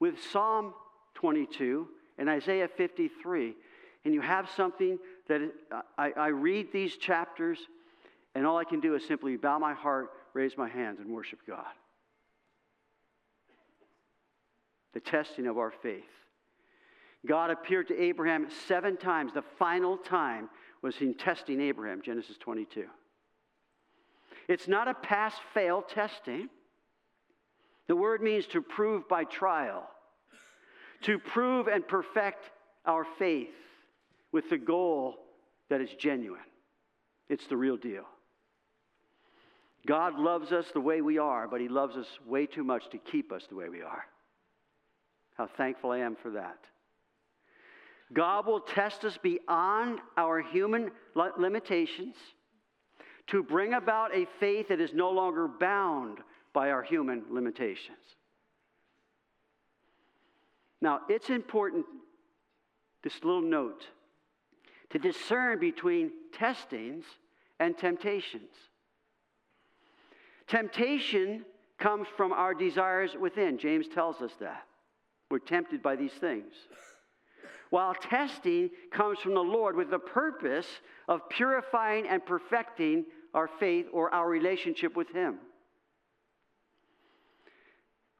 with 0.00 0.22
Psalm 0.30 0.74
22 1.14 1.88
and 2.18 2.28
Isaiah 2.28 2.68
53, 2.68 3.54
and 4.04 4.12
you 4.12 4.20
have 4.20 4.50
something 4.50 4.98
that 5.28 5.40
I, 5.96 6.12
I 6.12 6.26
read 6.28 6.72
these 6.72 6.96
chapters, 6.96 7.58
and 8.34 8.46
all 8.46 8.58
I 8.58 8.64
can 8.64 8.80
do 8.80 8.94
is 8.96 9.06
simply 9.06 9.36
bow 9.36 9.58
my 9.58 9.72
heart, 9.72 10.10
raise 10.34 10.58
my 10.58 10.68
hands, 10.68 11.00
and 11.00 11.08
worship 11.08 11.38
God. 11.46 11.64
The 14.94 15.00
testing 15.00 15.46
of 15.46 15.58
our 15.58 15.70
faith. 15.70 16.04
God 17.26 17.50
appeared 17.50 17.88
to 17.88 18.00
Abraham 18.00 18.48
seven 18.66 18.96
times. 18.96 19.32
The 19.32 19.44
final 19.58 19.96
time 19.96 20.48
was 20.82 20.96
in 21.00 21.14
testing 21.14 21.60
Abraham, 21.60 22.02
Genesis 22.02 22.36
22. 22.38 22.86
It's 24.48 24.68
not 24.68 24.88
a 24.88 24.94
pass 24.94 25.34
fail 25.52 25.82
testing. 25.82 26.48
The 27.88 27.96
word 27.96 28.22
means 28.22 28.46
to 28.48 28.62
prove 28.62 29.08
by 29.08 29.24
trial 29.24 29.88
to 31.04 31.18
prove 31.18 31.68
and 31.68 31.86
perfect 31.86 32.50
our 32.86 33.04
faith 33.18 33.54
with 34.32 34.48
the 34.50 34.58
goal 34.58 35.16
that 35.68 35.80
is 35.80 35.90
genuine. 35.98 36.40
It's 37.28 37.46
the 37.46 37.56
real 37.56 37.76
deal. 37.76 38.04
God 39.86 40.18
loves 40.18 40.50
us 40.50 40.66
the 40.72 40.80
way 40.80 41.02
we 41.02 41.18
are, 41.18 41.46
but 41.46 41.60
He 41.60 41.68
loves 41.68 41.96
us 41.96 42.06
way 42.26 42.46
too 42.46 42.64
much 42.64 42.88
to 42.90 42.98
keep 42.98 43.32
us 43.32 43.44
the 43.48 43.54
way 43.54 43.68
we 43.68 43.82
are. 43.82 44.04
How 45.34 45.46
thankful 45.46 45.90
I 45.90 45.98
am 45.98 46.16
for 46.16 46.30
that. 46.30 46.58
God 48.12 48.46
will 48.46 48.60
test 48.60 49.04
us 49.04 49.18
beyond 49.20 49.98
our 50.16 50.40
human 50.40 50.90
limitations 51.14 52.14
to 53.26 53.42
bring 53.42 53.74
about 53.74 54.14
a 54.14 54.26
faith 54.38 54.68
that 54.68 54.80
is 54.80 54.92
no 54.92 55.10
longer 55.10 55.48
bound 55.48 56.18
by 56.52 56.70
our 56.70 56.82
human 56.82 57.24
limitations. 57.30 57.96
Now, 60.80 61.00
it's 61.08 61.30
important, 61.30 61.86
this 63.02 63.24
little 63.24 63.40
note, 63.40 63.86
to 64.90 64.98
discern 64.98 65.58
between 65.58 66.12
testings 66.32 67.04
and 67.58 67.76
temptations. 67.76 68.50
Temptation 70.46 71.44
comes 71.78 72.06
from 72.16 72.32
our 72.32 72.54
desires 72.54 73.16
within. 73.18 73.58
James 73.58 73.88
tells 73.88 74.20
us 74.20 74.32
that. 74.40 74.66
We're 75.34 75.40
tempted 75.40 75.82
by 75.82 75.96
these 75.96 76.12
things 76.12 76.52
while 77.70 77.92
testing 77.92 78.70
comes 78.92 79.18
from 79.18 79.34
the 79.34 79.42
Lord 79.42 79.74
with 79.74 79.90
the 79.90 79.98
purpose 79.98 80.68
of 81.08 81.28
purifying 81.28 82.06
and 82.06 82.24
perfecting 82.24 83.04
our 83.34 83.48
faith 83.58 83.86
or 83.92 84.14
our 84.14 84.30
relationship 84.30 84.94
with 84.94 85.10
Him. 85.10 85.38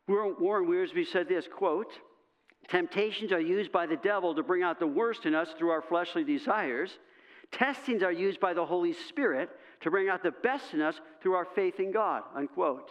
Warren 0.09 0.66
Wiersbe 0.66 1.06
said 1.06 1.28
this 1.28 1.47
quote, 1.47 1.92
Temptations 2.66 3.30
are 3.30 3.40
used 3.40 3.71
by 3.71 3.87
the 3.87 3.94
devil 3.94 4.35
to 4.35 4.42
bring 4.42 4.64
out 4.64 4.80
the 4.80 4.87
worst 4.88 5.25
in 5.25 5.37
us 5.37 5.50
through 5.56 5.71
our 5.71 5.83
fleshly 5.83 6.25
desires. 6.25 6.99
Testings 7.52 8.02
are 8.02 8.11
used 8.11 8.40
by 8.40 8.54
the 8.54 8.66
Holy 8.66 8.92
Spirit 8.92 9.50
to 9.83 9.90
bring 9.92 10.09
out 10.09 10.25
the 10.25 10.35
best 10.42 10.75
in 10.75 10.80
us 10.80 11.00
through 11.23 11.35
our 11.35 11.47
faith 11.54 11.78
in 11.78 11.92
God. 11.92 12.25
Unquote. 12.35 12.90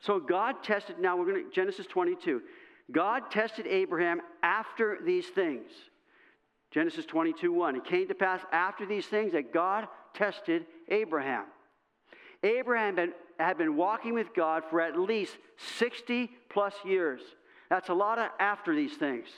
So 0.00 0.20
God 0.20 0.62
tested, 0.62 0.98
now 1.00 1.16
we're 1.16 1.24
going 1.24 1.44
to, 1.44 1.50
Genesis 1.50 1.86
22. 1.86 2.42
God 2.92 3.30
tested 3.30 3.66
Abraham 3.66 4.20
after 4.42 4.98
these 5.04 5.26
things. 5.26 5.70
Genesis 6.70 7.06
22 7.06 7.52
1. 7.52 7.76
It 7.76 7.84
came 7.84 8.08
to 8.08 8.14
pass 8.14 8.40
after 8.52 8.84
these 8.84 9.06
things 9.06 9.32
that 9.32 9.52
God 9.52 9.86
tested 10.12 10.66
Abraham. 10.88 11.44
Abraham 12.42 12.96
had, 12.96 13.12
had 13.38 13.58
been 13.58 13.76
walking 13.76 14.12
with 14.12 14.34
God 14.34 14.64
for 14.68 14.80
at 14.80 14.98
least 14.98 15.36
60 15.78 16.30
plus 16.50 16.74
years. 16.84 17.20
That's 17.70 17.88
a 17.88 17.94
lot 17.94 18.18
of 18.18 18.28
after 18.38 18.74
these 18.74 18.94
things. 18.94 19.28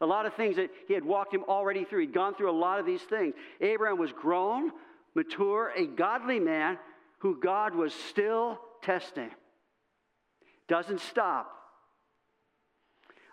A 0.00 0.06
lot 0.06 0.24
of 0.24 0.34
things 0.34 0.56
that 0.56 0.70
he 0.88 0.94
had 0.94 1.04
walked 1.04 1.34
him 1.34 1.44
already 1.46 1.84
through. 1.84 2.00
He'd 2.00 2.14
gone 2.14 2.34
through 2.34 2.50
a 2.50 2.58
lot 2.58 2.80
of 2.80 2.86
these 2.86 3.02
things. 3.02 3.34
Abraham 3.60 3.98
was 3.98 4.12
grown, 4.12 4.70
mature, 5.14 5.72
a 5.76 5.86
godly 5.86 6.40
man 6.40 6.78
who 7.18 7.38
God 7.38 7.74
was 7.74 7.92
still 7.92 8.58
testing. 8.82 9.30
Doesn't 10.68 11.00
stop. 11.00 11.61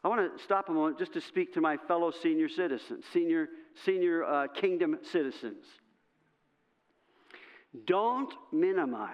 I 0.04 0.08
want 0.08 0.38
to 0.38 0.44
stop 0.44 0.70
a 0.70 0.72
moment 0.72 0.98
just 0.98 1.14
to 1.14 1.22
speak 1.22 1.54
to 1.54 1.62
my 1.62 1.78
fellow 1.78 2.12
senior 2.12 2.48
citizens, 2.48 3.04
senior, 3.12 3.48
senior 3.84 4.24
uh, 4.24 4.48
kingdom 4.48 4.98
citizens. 5.04 5.66
Don't 7.86 8.34
minimize 8.52 9.12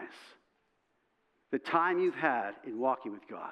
the 1.52 1.60
time 1.60 2.00
you've 2.00 2.15
had 2.15 2.52
in 2.65 2.80
walking 2.80 3.12
with 3.12 3.28
God. 3.28 3.52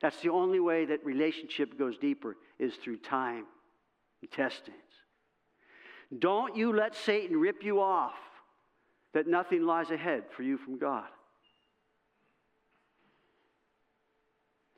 That's 0.00 0.20
the 0.20 0.30
only 0.30 0.60
way 0.60 0.84
that 0.84 1.04
relationship 1.04 1.78
goes 1.78 1.98
deeper 1.98 2.36
is 2.58 2.74
through 2.76 2.98
time 2.98 3.46
and 4.22 4.30
testings. 4.30 4.76
Don't 6.16 6.56
you 6.56 6.72
let 6.72 6.94
Satan 6.94 7.38
rip 7.38 7.62
you 7.62 7.80
off 7.80 8.14
that 9.14 9.26
nothing 9.26 9.64
lies 9.64 9.90
ahead 9.90 10.24
for 10.36 10.42
you 10.42 10.56
from 10.56 10.78
God. 10.78 11.08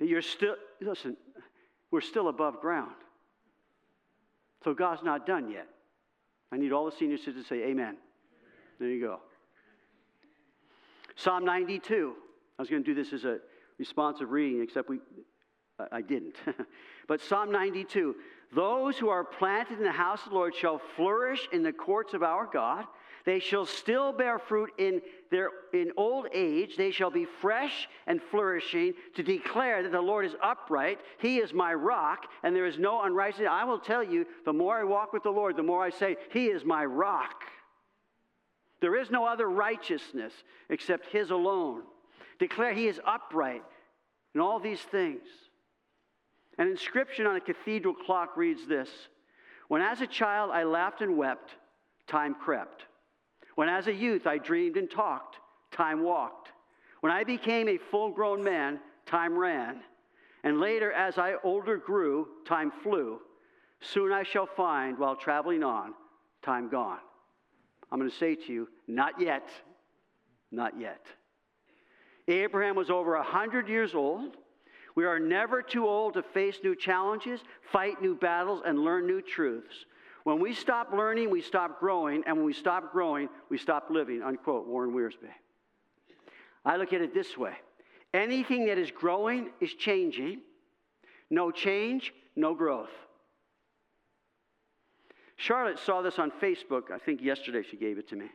That 0.00 0.08
you're 0.08 0.22
still, 0.22 0.56
listen, 0.80 1.16
we're 1.90 2.00
still 2.00 2.28
above 2.28 2.60
ground. 2.60 2.94
So 4.64 4.74
God's 4.74 5.02
not 5.02 5.26
done 5.26 5.50
yet. 5.50 5.68
I 6.50 6.56
need 6.56 6.72
all 6.72 6.86
the 6.86 6.96
senior 6.96 7.18
citizens 7.18 7.46
to 7.46 7.54
say 7.54 7.62
amen. 7.64 7.96
There 8.78 8.88
you 8.88 9.00
go. 9.00 9.20
Psalm 11.16 11.44
92. 11.44 12.14
I 12.58 12.62
was 12.62 12.70
going 12.70 12.82
to 12.82 12.94
do 12.94 12.94
this 12.94 13.12
as 13.12 13.24
a 13.24 13.38
responsive 13.78 14.30
reading, 14.30 14.62
except 14.62 14.88
we, 14.88 15.00
I 15.92 16.00
didn't. 16.00 16.36
but 17.06 17.20
Psalm 17.20 17.52
92 17.52 18.16
Those 18.54 18.98
who 18.98 19.10
are 19.10 19.24
planted 19.24 19.78
in 19.78 19.84
the 19.84 19.92
house 19.92 20.22
of 20.24 20.30
the 20.30 20.34
Lord 20.34 20.54
shall 20.54 20.80
flourish 20.96 21.46
in 21.52 21.62
the 21.62 21.72
courts 21.72 22.14
of 22.14 22.22
our 22.22 22.48
God. 22.50 22.86
They 23.24 23.38
shall 23.38 23.66
still 23.66 24.12
bear 24.12 24.38
fruit 24.38 24.70
in 24.78 25.02
their 25.30 25.50
in 25.72 25.92
old 25.96 26.26
age. 26.33 26.76
They 26.76 26.90
shall 26.90 27.11
be 27.11 27.26
fresh 27.26 27.88
and 28.06 28.20
flourishing 28.30 28.94
to 29.14 29.22
declare 29.22 29.83
that 29.83 29.92
the 29.92 30.00
Lord 30.00 30.24
is 30.24 30.35
upright. 30.42 31.00
He 31.18 31.38
is 31.38 31.52
my 31.52 31.74
rock, 31.74 32.26
and 32.42 32.56
there 32.56 32.66
is 32.66 32.78
no 32.78 33.02
unrighteousness. 33.02 33.48
I 33.50 33.64
will 33.64 33.78
tell 33.78 34.02
you, 34.02 34.26
the 34.44 34.52
more 34.52 34.78
I 34.78 34.85
walk 34.85 35.12
with 35.12 35.22
the 35.22 35.30
Lord, 35.30 35.56
the 35.56 35.62
more 35.62 35.85
I 35.85 35.90
say, 35.90 36.16
He 36.33 36.46
is 36.46 36.64
my 36.64 36.85
rock. 36.85 37.44
There 38.80 38.96
is 38.96 39.11
no 39.11 39.26
other 39.26 39.48
righteousness 39.48 40.33
except 40.70 41.06
His 41.06 41.30
alone. 41.30 41.83
Declare 42.38 42.72
He 42.72 42.88
is 42.88 43.00
upright 43.04 43.62
in 44.35 44.40
all 44.40 44.59
these 44.59 44.80
things. 44.80 45.26
An 46.56 46.68
inscription 46.68 47.26
on 47.26 47.37
a 47.37 47.40
cathedral 47.40 47.94
clock 47.94 48.37
reads 48.37 48.66
this 48.66 48.88
When 49.68 49.83
as 49.83 50.00
a 50.00 50.06
child 50.06 50.50
I 50.50 50.64
laughed 50.64 51.02
and 51.02 51.18
wept, 51.18 51.50
time 52.06 52.35
crept. 52.35 52.87
When 53.60 53.68
as 53.68 53.88
a 53.88 53.92
youth 53.92 54.26
I 54.26 54.38
dreamed 54.38 54.78
and 54.78 54.90
talked, 54.90 55.36
time 55.70 56.02
walked. 56.02 56.48
When 57.00 57.12
I 57.12 57.24
became 57.24 57.68
a 57.68 57.76
full 57.76 58.10
grown 58.10 58.42
man, 58.42 58.80
time 59.04 59.36
ran. 59.36 59.82
And 60.44 60.60
later, 60.60 60.90
as 60.92 61.18
I 61.18 61.34
older 61.44 61.76
grew, 61.76 62.28
time 62.46 62.72
flew. 62.82 63.20
Soon 63.82 64.12
I 64.12 64.22
shall 64.22 64.46
find, 64.46 64.98
while 64.98 65.14
traveling 65.14 65.62
on, 65.62 65.92
time 66.40 66.70
gone. 66.70 67.00
I'm 67.92 67.98
going 67.98 68.10
to 68.10 68.16
say 68.16 68.34
to 68.34 68.50
you, 68.50 68.66
not 68.88 69.20
yet. 69.20 69.50
Not 70.50 70.80
yet. 70.80 71.04
Abraham 72.28 72.76
was 72.76 72.88
over 72.88 73.14
100 73.16 73.68
years 73.68 73.94
old. 73.94 74.38
We 74.94 75.04
are 75.04 75.18
never 75.18 75.60
too 75.60 75.86
old 75.86 76.14
to 76.14 76.22
face 76.22 76.56
new 76.64 76.74
challenges, 76.74 77.40
fight 77.70 78.00
new 78.00 78.14
battles, 78.14 78.62
and 78.64 78.78
learn 78.78 79.06
new 79.06 79.20
truths. 79.20 79.84
When 80.24 80.40
we 80.40 80.54
stop 80.54 80.92
learning, 80.92 81.30
we 81.30 81.40
stop 81.40 81.80
growing, 81.80 82.22
and 82.26 82.37
when 82.37 82.44
we 82.44 82.52
stop 82.52 82.92
growing, 82.92 83.28
we 83.48 83.59
stop 83.59 83.88
living, 83.90 84.22
unquote, 84.22 84.66
Warren 84.66 84.92
Wiersbe. 84.92 85.30
I 86.64 86.76
look 86.76 86.92
at 86.92 87.00
it 87.00 87.14
this 87.14 87.37
way 87.37 87.54
anything 88.12 88.66
that 88.66 88.78
is 88.78 88.90
growing 88.90 89.50
is 89.61 89.72
changing. 89.74 90.40
No 91.30 91.50
change, 91.52 92.12
no 92.35 92.54
growth. 92.54 92.90
Charlotte 95.37 95.78
saw 95.78 96.02
this 96.02 96.18
on 96.18 96.33
Facebook. 96.33 96.90
I 96.92 96.98
think 96.98 97.22
yesterday 97.22 97.62
she 97.68 97.76
gave 97.76 97.98
it 97.98 98.09
to 98.09 98.16
me. 98.16 98.26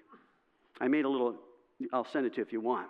I 0.80 0.88
made 0.88 1.06
a 1.06 1.10
little, 1.10 1.36
I'll 1.94 2.06
send 2.06 2.26
it 2.26 2.32
to 2.32 2.38
you 2.38 2.44
if 2.44 2.54
you 2.54 2.62
want. 2.62 2.88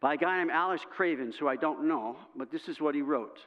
By 0.00 0.14
a 0.14 0.16
guy 0.16 0.38
named 0.38 0.50
Alex 0.50 0.82
Cravens, 0.90 1.36
who 1.36 1.46
I 1.46 1.56
don't 1.56 1.86
know, 1.86 2.16
but 2.34 2.50
this 2.50 2.68
is 2.68 2.80
what 2.80 2.94
he 2.94 3.02
wrote. 3.02 3.38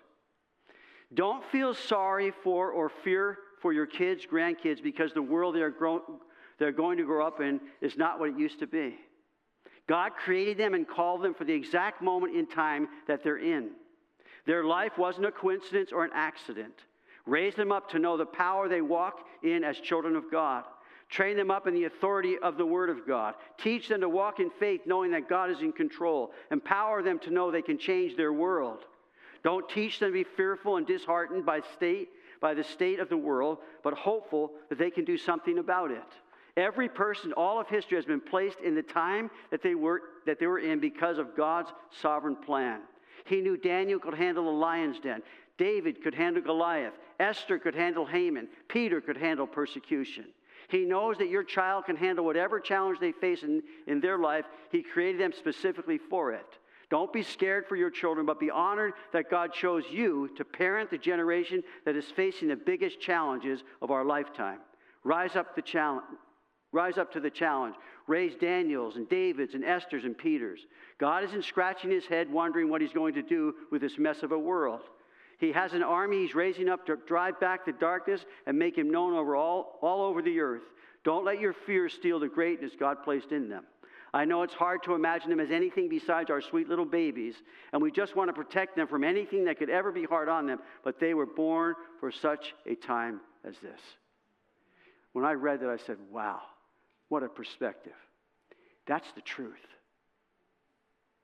Don't 1.13 1.43
feel 1.51 1.73
sorry 1.73 2.31
for 2.43 2.71
or 2.71 2.89
fear 2.89 3.37
for 3.63 3.73
your 3.73 3.87
kids, 3.87 4.27
grandkids, 4.31 4.83
because 4.83 5.13
the 5.13 5.21
world 5.21 5.55
they're, 5.55 5.71
grow- 5.71 6.03
they're 6.59 6.73
going 6.73 6.97
to 6.97 7.05
grow 7.05 7.25
up 7.25 7.39
in 7.39 7.59
is 7.81 7.97
not 7.97 8.19
what 8.19 8.29
it 8.29 8.37
used 8.37 8.59
to 8.59 8.67
be. 8.67 8.95
God 9.87 10.11
created 10.15 10.57
them 10.57 10.73
and 10.73 10.87
called 10.87 11.23
them 11.23 11.33
for 11.33 11.45
the 11.45 11.53
exact 11.53 12.01
moment 12.01 12.35
in 12.35 12.45
time 12.45 12.89
that 13.07 13.23
they're 13.23 13.37
in. 13.37 13.71
Their 14.45 14.65
life 14.65 14.97
wasn't 14.97 15.27
a 15.27 15.31
coincidence 15.31 15.91
or 15.91 16.03
an 16.03 16.11
accident. 16.13 16.73
Raise 17.25 17.55
them 17.55 17.71
up 17.71 17.89
to 17.91 17.99
know 17.99 18.17
the 18.17 18.25
power 18.25 18.67
they 18.67 18.81
walk 18.81 19.25
in 19.43 19.63
as 19.63 19.77
children 19.79 20.17
of 20.17 20.29
God. 20.29 20.65
Train 21.09 21.37
them 21.37 21.51
up 21.51 21.65
in 21.65 21.73
the 21.73 21.85
authority 21.85 22.37
of 22.39 22.57
the 22.57 22.65
Word 22.65 22.89
of 22.89 23.07
God. 23.07 23.35
Teach 23.57 23.87
them 23.87 24.01
to 24.01 24.09
walk 24.09 24.39
in 24.39 24.49
faith, 24.59 24.81
knowing 24.85 25.11
that 25.11 25.29
God 25.29 25.49
is 25.51 25.61
in 25.61 25.71
control. 25.71 26.31
Empower 26.51 27.01
them 27.01 27.19
to 27.19 27.31
know 27.31 27.49
they 27.49 27.61
can 27.61 27.77
change 27.77 28.17
their 28.17 28.33
world. 28.33 28.79
Don't 29.43 29.69
teach 29.69 29.99
them 29.99 30.09
to 30.09 30.13
be 30.13 30.23
fearful 30.23 30.77
and 30.77 30.87
disheartened 30.87 31.45
by 31.45 31.61
state 31.75 32.09
by 32.43 32.53
the 32.53 32.63
state 32.63 32.99
of 32.99 33.07
the 33.07 33.15
world, 33.15 33.59
but 33.83 33.93
hopeful 33.93 34.51
that 34.67 34.77
they 34.77 34.91
can 34.91 35.05
do 35.05 35.17
something 35.17 35.59
about 35.59 35.91
it. 35.91 36.03
Every 36.57 36.89
person, 36.89 37.31
all 37.31 37.57
of 37.57 37.69
history 37.69 37.97
has 37.97 38.03
been 38.03 38.19
placed 38.19 38.59
in 38.59 38.75
the 38.75 38.83
time 38.83 39.31
that 39.49 39.63
they 39.63 39.75
were, 39.75 40.01
that 40.25 40.39
they 40.39 40.45
were 40.45 40.59
in 40.59 40.81
because 40.81 41.17
of 41.17 41.37
God's 41.37 41.71
sovereign 42.01 42.35
plan. 42.35 42.81
He 43.23 43.39
knew 43.39 43.55
Daniel 43.55 43.97
could 43.97 44.13
handle 44.13 44.43
the 44.43 44.51
lion's 44.51 44.99
den. 44.99 45.23
David 45.57 46.03
could 46.03 46.13
handle 46.13 46.43
Goliath. 46.43 46.93
Esther 47.17 47.57
could 47.57 47.75
handle 47.75 48.05
Haman. 48.05 48.49
Peter 48.67 48.99
could 48.99 49.15
handle 49.15 49.47
persecution. 49.47 50.25
He 50.67 50.83
knows 50.83 51.17
that 51.19 51.29
your 51.29 51.43
child 51.45 51.85
can 51.85 51.95
handle 51.95 52.25
whatever 52.25 52.59
challenge 52.59 52.99
they 52.99 53.13
face 53.13 53.43
in, 53.43 53.63
in 53.87 54.01
their 54.01 54.17
life. 54.17 54.43
He 54.69 54.83
created 54.83 55.21
them 55.21 55.31
specifically 55.31 55.97
for 55.97 56.33
it. 56.33 56.57
Don't 56.93 57.11
be 57.11 57.23
scared 57.23 57.65
for 57.65 57.75
your 57.75 57.89
children, 57.89 58.23
but 58.23 58.39
be 58.39 58.51
honored 58.51 58.93
that 59.13 59.27
God 59.27 59.51
chose 59.51 59.83
you 59.89 60.29
to 60.37 60.45
parent 60.45 60.91
the 60.91 60.97
generation 60.99 61.63
that 61.85 61.95
is 61.95 62.05
facing 62.05 62.49
the 62.49 62.55
biggest 62.55 63.01
challenges 63.01 63.63
of 63.81 63.89
our 63.89 64.05
lifetime. 64.05 64.59
Rise 65.03 65.35
up 65.35 65.55
the 65.55 65.63
challenge. 65.63 66.05
rise 66.71 66.99
up 66.99 67.11
to 67.13 67.19
the 67.19 67.31
challenge. 67.31 67.73
Raise 68.05 68.35
Daniels 68.35 68.95
and 68.95 69.09
Davids 69.09 69.55
and 69.55 69.65
Esther's 69.65 70.03
and 70.03 70.15
Peters. 70.15 70.67
God 70.99 71.23
isn't 71.23 71.45
scratching 71.45 71.89
his 71.89 72.05
head 72.05 72.31
wondering 72.31 72.69
what 72.69 72.81
he's 72.81 72.93
going 72.93 73.15
to 73.15 73.23
do 73.23 73.55
with 73.71 73.81
this 73.81 73.97
mess 73.97 74.21
of 74.21 74.31
a 74.31 74.37
world. 74.37 74.81
He 75.39 75.51
has 75.51 75.73
an 75.73 75.81
army 75.81 76.21
he's 76.21 76.35
raising 76.35 76.69
up 76.69 76.85
to 76.85 76.97
drive 77.07 77.39
back 77.39 77.65
the 77.65 77.71
darkness 77.71 78.23
and 78.45 78.59
make 78.59 78.77
him 78.77 78.91
known 78.91 79.15
over 79.15 79.35
all, 79.35 79.79
all 79.81 80.03
over 80.03 80.21
the 80.21 80.39
earth. 80.39 80.61
Don't 81.03 81.25
let 81.25 81.39
your 81.39 81.53
fears 81.53 81.91
steal 81.95 82.19
the 82.19 82.27
greatness 82.27 82.73
God 82.79 83.01
placed 83.03 83.31
in 83.31 83.49
them. 83.49 83.63
I 84.13 84.25
know 84.25 84.43
it's 84.43 84.53
hard 84.53 84.83
to 84.83 84.93
imagine 84.93 85.31
them 85.31 85.39
as 85.39 85.49
anything 85.49 85.89
besides 85.89 86.29
our 86.29 86.39
sweet 86.39 86.69
little 86.69 86.85
babies, 86.85 87.35
and 87.71 87.81
we 87.81 87.91
just 87.91 88.15
want 88.15 88.29
to 88.29 88.33
protect 88.33 88.75
them 88.75 88.87
from 88.87 89.03
anything 89.03 89.45
that 89.45 89.57
could 89.57 89.71
ever 89.71 89.91
be 89.91 90.03
hard 90.03 90.29
on 90.29 90.45
them, 90.45 90.59
but 90.83 90.99
they 90.99 91.15
were 91.15 91.25
born 91.25 91.73
for 91.99 92.11
such 92.11 92.53
a 92.67 92.75
time 92.75 93.21
as 93.43 93.55
this. 93.59 93.79
When 95.13 95.25
I 95.25 95.33
read 95.33 95.61
that, 95.61 95.69
I 95.69 95.77
said, 95.77 95.97
wow, 96.11 96.41
what 97.09 97.23
a 97.23 97.27
perspective. 97.27 97.93
That's 98.85 99.11
the 99.13 99.21
truth. 99.21 99.65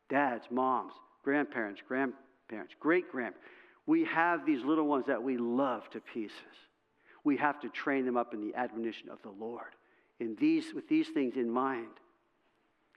Dads, 0.09 0.45
moms, 0.49 0.93
grandparents, 1.23 1.81
grandparents, 1.87 2.73
great 2.79 3.11
grandparents. 3.11 3.47
We 3.85 4.05
have 4.05 4.45
these 4.45 4.63
little 4.63 4.87
ones 4.87 5.05
that 5.07 5.21
we 5.21 5.37
love 5.37 5.87
to 5.91 5.99
pieces. 5.99 6.33
We 7.23 7.37
have 7.37 7.59
to 7.61 7.69
train 7.69 8.05
them 8.05 8.17
up 8.17 8.33
in 8.33 8.41
the 8.41 8.55
admonition 8.55 9.09
of 9.09 9.21
the 9.21 9.29
Lord. 9.29 9.75
In 10.19 10.35
these, 10.39 10.73
with 10.73 10.87
these 10.89 11.09
things 11.09 11.35
in 11.35 11.49
mind. 11.49 11.87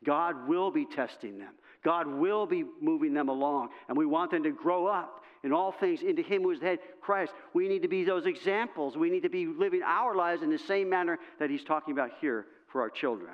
God 0.05 0.49
will 0.49 0.71
be 0.71 0.85
testing 0.85 1.39
them. 1.39 1.55
God 1.85 2.07
will 2.07 2.47
be 2.47 2.65
moving 2.81 3.13
them 3.13 3.29
along. 3.29 3.71
And 3.89 3.97
we 3.97 4.07
want 4.07 4.31
them 4.31 4.43
to 4.45 4.51
grow 4.51 4.87
up 4.87 5.25
in 5.45 5.53
all 5.53 5.73
things 5.73 6.03
into 6.03 6.23
Him 6.23 6.43
who 6.43 6.51
is 6.51 6.61
the 6.61 6.67
head, 6.67 6.79
Christ. 7.01 7.33
We 7.55 7.69
need 7.69 7.83
to 7.83 7.89
be 7.89 8.05
those 8.05 8.27
examples. 8.27 8.97
We 8.97 9.11
need 9.11 9.23
to 9.23 9.29
be 9.29 9.47
living 9.47 9.83
our 9.85 10.15
lives 10.15 10.43
in 10.43 10.51
the 10.51 10.59
same 10.59 10.89
manner 10.89 11.19
that 11.39 11.51
He's 11.51 11.65
talking 11.65 11.93
about 11.93 12.11
here 12.21 12.47
for 12.69 12.81
our 12.81 12.91
children. 12.91 13.33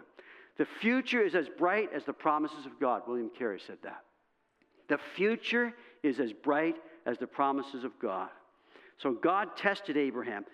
The 0.56 0.66
future 0.80 1.22
is 1.22 1.34
as 1.34 1.48
bright 1.48 1.90
as 1.94 2.04
the 2.04 2.12
promises 2.12 2.66
of 2.66 2.80
God. 2.80 3.02
William 3.06 3.30
Carey 3.36 3.60
said 3.64 3.78
that. 3.84 4.02
The 4.88 4.98
future 5.14 5.74
is 6.02 6.18
as 6.18 6.32
bright 6.32 6.76
as 7.06 7.18
the 7.18 7.26
promises 7.26 7.84
of 7.84 7.92
God. 8.00 8.30
So 8.96 9.12
God 9.12 9.56
tested 9.56 9.96
Abraham 9.96 10.44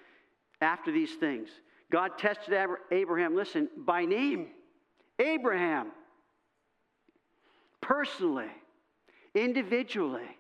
after 0.60 0.92
these 0.92 1.14
things. 1.14 1.48
God 1.90 2.18
tested 2.18 2.54
Abraham, 2.90 3.34
listen, 3.34 3.68
by 3.76 4.04
name. 4.04 4.48
Abraham 5.18 5.92
personally, 7.84 8.50
individually. 9.34 10.38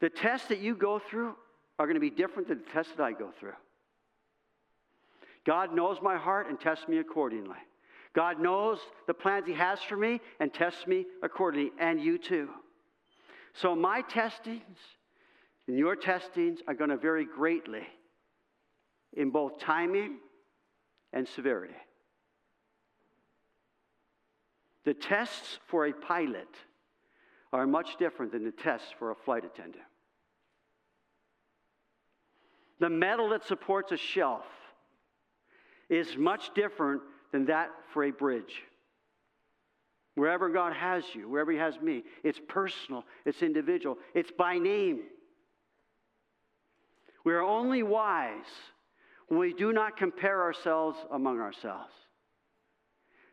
The 0.00 0.10
tests 0.10 0.48
that 0.48 0.58
you 0.58 0.74
go 0.74 0.98
through 0.98 1.34
are 1.78 1.86
going 1.86 1.94
to 1.94 2.00
be 2.00 2.10
different 2.10 2.48
than 2.48 2.58
the 2.58 2.70
tests 2.70 2.92
that 2.96 3.02
I 3.02 3.12
go 3.12 3.30
through. 3.38 3.54
God 5.46 5.74
knows 5.74 5.98
my 6.02 6.18
heart 6.18 6.48
and 6.48 6.60
tests 6.60 6.86
me 6.86 6.98
accordingly. 6.98 7.56
God 8.12 8.40
knows 8.40 8.78
the 9.06 9.14
plans 9.14 9.46
He 9.46 9.54
has 9.54 9.80
for 9.80 9.96
me 9.96 10.20
and 10.38 10.52
tests 10.52 10.86
me 10.86 11.06
accordingly, 11.22 11.72
and 11.80 11.98
you 12.00 12.18
too. 12.18 12.50
So 13.54 13.74
my 13.74 14.02
testings 14.02 14.78
and 15.66 15.78
your 15.78 15.96
testings 15.96 16.60
are 16.68 16.74
going 16.74 16.90
to 16.90 16.96
vary 16.98 17.24
greatly 17.24 17.86
in 19.14 19.30
both 19.30 19.58
timing 19.60 20.18
and 21.12 21.26
severity. 21.26 21.74
The 24.90 24.94
tests 24.94 25.60
for 25.68 25.86
a 25.86 25.92
pilot 25.92 26.48
are 27.52 27.64
much 27.64 27.96
different 27.96 28.32
than 28.32 28.42
the 28.42 28.50
tests 28.50 28.88
for 28.98 29.12
a 29.12 29.14
flight 29.14 29.44
attendant. 29.44 29.84
The 32.80 32.90
metal 32.90 33.28
that 33.28 33.46
supports 33.46 33.92
a 33.92 33.96
shelf 33.96 34.46
is 35.88 36.16
much 36.16 36.52
different 36.56 37.02
than 37.30 37.44
that 37.44 37.70
for 37.92 38.02
a 38.02 38.10
bridge. 38.10 38.64
Wherever 40.16 40.48
God 40.48 40.72
has 40.72 41.04
you, 41.14 41.28
wherever 41.28 41.52
He 41.52 41.58
has 41.58 41.80
me, 41.80 42.02
it's 42.24 42.40
personal, 42.48 43.04
it's 43.24 43.42
individual, 43.42 43.96
it's 44.12 44.32
by 44.36 44.58
name. 44.58 45.02
We 47.24 47.32
are 47.34 47.42
only 47.42 47.84
wise 47.84 48.50
when 49.28 49.38
we 49.38 49.54
do 49.54 49.72
not 49.72 49.96
compare 49.96 50.42
ourselves 50.42 50.98
among 51.12 51.38
ourselves. 51.38 51.92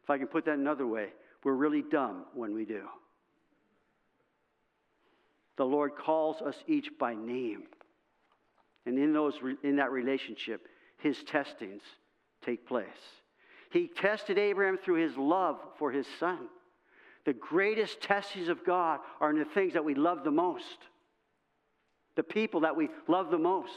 If 0.03 0.11
I 0.11 0.19
can 0.19 0.27
put 0.27 0.45
that 0.45 0.59
another 0.59 0.85
way, 0.85 1.13
we're 1.43 1.53
really 1.53 1.81
dumb 1.81 2.25
when 2.33 2.53
we 2.53 2.65
do. 2.65 2.83
The 5.57 5.65
Lord 5.65 5.95
calls 5.95 6.41
us 6.41 6.55
each 6.67 6.89
by 6.99 7.15
name. 7.15 7.63
And 8.85 8.97
in, 8.97 9.11
those, 9.11 9.33
in 9.63 9.75
that 9.77 9.91
relationship, 9.91 10.67
his 10.97 11.21
testings 11.23 11.81
take 12.45 12.67
place. 12.67 12.87
He 13.71 13.87
tested 13.87 14.37
Abraham 14.37 14.77
through 14.77 15.01
his 15.01 15.17
love 15.17 15.59
for 15.77 15.91
his 15.91 16.07
son. 16.19 16.47
The 17.25 17.33
greatest 17.33 17.99
testings 17.99 18.47
of 18.47 18.65
God 18.65 18.99
are 19.19 19.29
in 19.29 19.37
the 19.37 19.45
things 19.45 19.73
that 19.73 19.83
we 19.83 19.93
love 19.93 20.23
the 20.23 20.31
most, 20.31 20.77
the 22.15 22.23
people 22.23 22.61
that 22.61 22.77
we 22.77 22.87
love 23.07 23.29
the 23.29 23.37
most. 23.37 23.71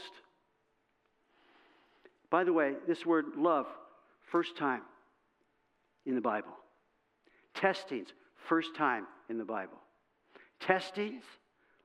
By 2.29 2.45
the 2.45 2.53
way, 2.53 2.75
this 2.87 3.05
word 3.05 3.25
love, 3.37 3.67
first 4.31 4.55
time 4.55 4.83
in 6.05 6.15
the 6.15 6.21
Bible. 6.21 6.53
Testings, 7.55 8.09
first 8.47 8.75
time 8.75 9.05
in 9.29 9.37
the 9.37 9.45
Bible. 9.45 9.77
Testings, 10.59 11.23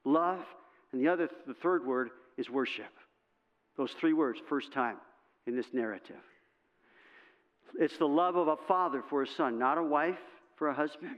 love, 0.04 0.44
and 0.92 1.00
the 1.00 1.08
other, 1.08 1.28
the 1.46 1.54
third 1.54 1.86
word 1.86 2.10
is 2.36 2.50
worship. 2.50 2.92
Those 3.76 3.92
three 4.00 4.12
words, 4.12 4.38
first 4.48 4.72
time 4.72 4.96
in 5.46 5.56
this 5.56 5.66
narrative. 5.72 6.16
It's 7.78 7.98
the 7.98 8.06
love 8.06 8.36
of 8.36 8.48
a 8.48 8.56
father 8.68 9.02
for 9.10 9.22
a 9.22 9.26
son, 9.26 9.58
not 9.58 9.78
a 9.78 9.82
wife 9.82 10.18
for 10.56 10.68
a 10.68 10.74
husband, 10.74 11.16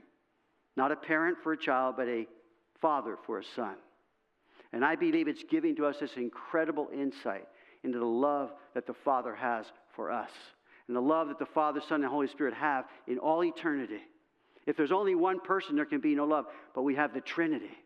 not 0.77 0.91
a 0.91 0.97
parent 0.97 1.39
for 1.43 1.53
a 1.53 1.59
child, 1.59 1.95
but 1.97 2.09
a 2.09 2.27
father 2.81 3.17
for 3.27 3.39
a 3.39 3.45
son. 3.55 3.77
And 4.73 4.85
I 4.85 4.97
believe 4.97 5.29
it's 5.29 5.45
giving 5.49 5.77
to 5.77 5.87
us 5.87 5.97
this 6.01 6.17
incredible 6.17 6.89
insight 6.93 7.47
into 7.85 7.99
the 7.99 8.05
love 8.05 8.51
that 8.75 8.87
the 8.87 8.95
Father 9.05 9.35
has 9.35 9.67
for 9.95 10.11
us 10.11 10.31
and 10.89 10.97
the 10.97 11.01
love 11.01 11.29
that 11.29 11.39
the 11.39 11.47
Father, 11.47 11.81
Son, 11.87 12.03
and 12.03 12.11
Holy 12.11 12.29
Spirit 12.29 12.55
have 12.55 12.87
in 13.07 13.19
all 13.19 13.45
eternity. 13.45 14.01
If 14.69 14.77
there's 14.77 14.93
only 14.93 15.15
one 15.15 15.41
person, 15.41 15.77
there 15.77 15.87
can 15.87 16.01
be 16.01 16.15
no 16.15 16.27
love. 16.27 16.45
But 16.75 16.83
we 16.83 16.95
have 16.95 17.15
the 17.15 17.23
Trinity, 17.23 17.77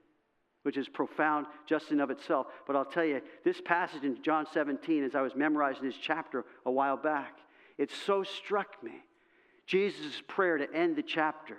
which 0.64 0.76
is 0.76 0.88
profound 0.88 1.46
just 1.64 1.92
in 1.92 2.00
of 2.00 2.10
itself. 2.10 2.48
But 2.66 2.74
I'll 2.74 2.84
tell 2.84 3.04
you, 3.04 3.22
this 3.44 3.60
passage 3.64 4.02
in 4.02 4.20
John 4.20 4.46
17, 4.52 5.04
as 5.04 5.14
I 5.14 5.20
was 5.20 5.36
memorizing 5.36 5.84
this 5.84 5.94
chapter 5.96 6.44
a 6.66 6.72
while 6.72 6.96
back, 6.96 7.38
it 7.78 7.92
so 8.04 8.24
struck 8.24 8.82
me. 8.82 8.94
Jesus' 9.64 10.20
prayer 10.26 10.58
to 10.58 10.74
end 10.74 10.96
the 10.96 11.04
chapter. 11.04 11.56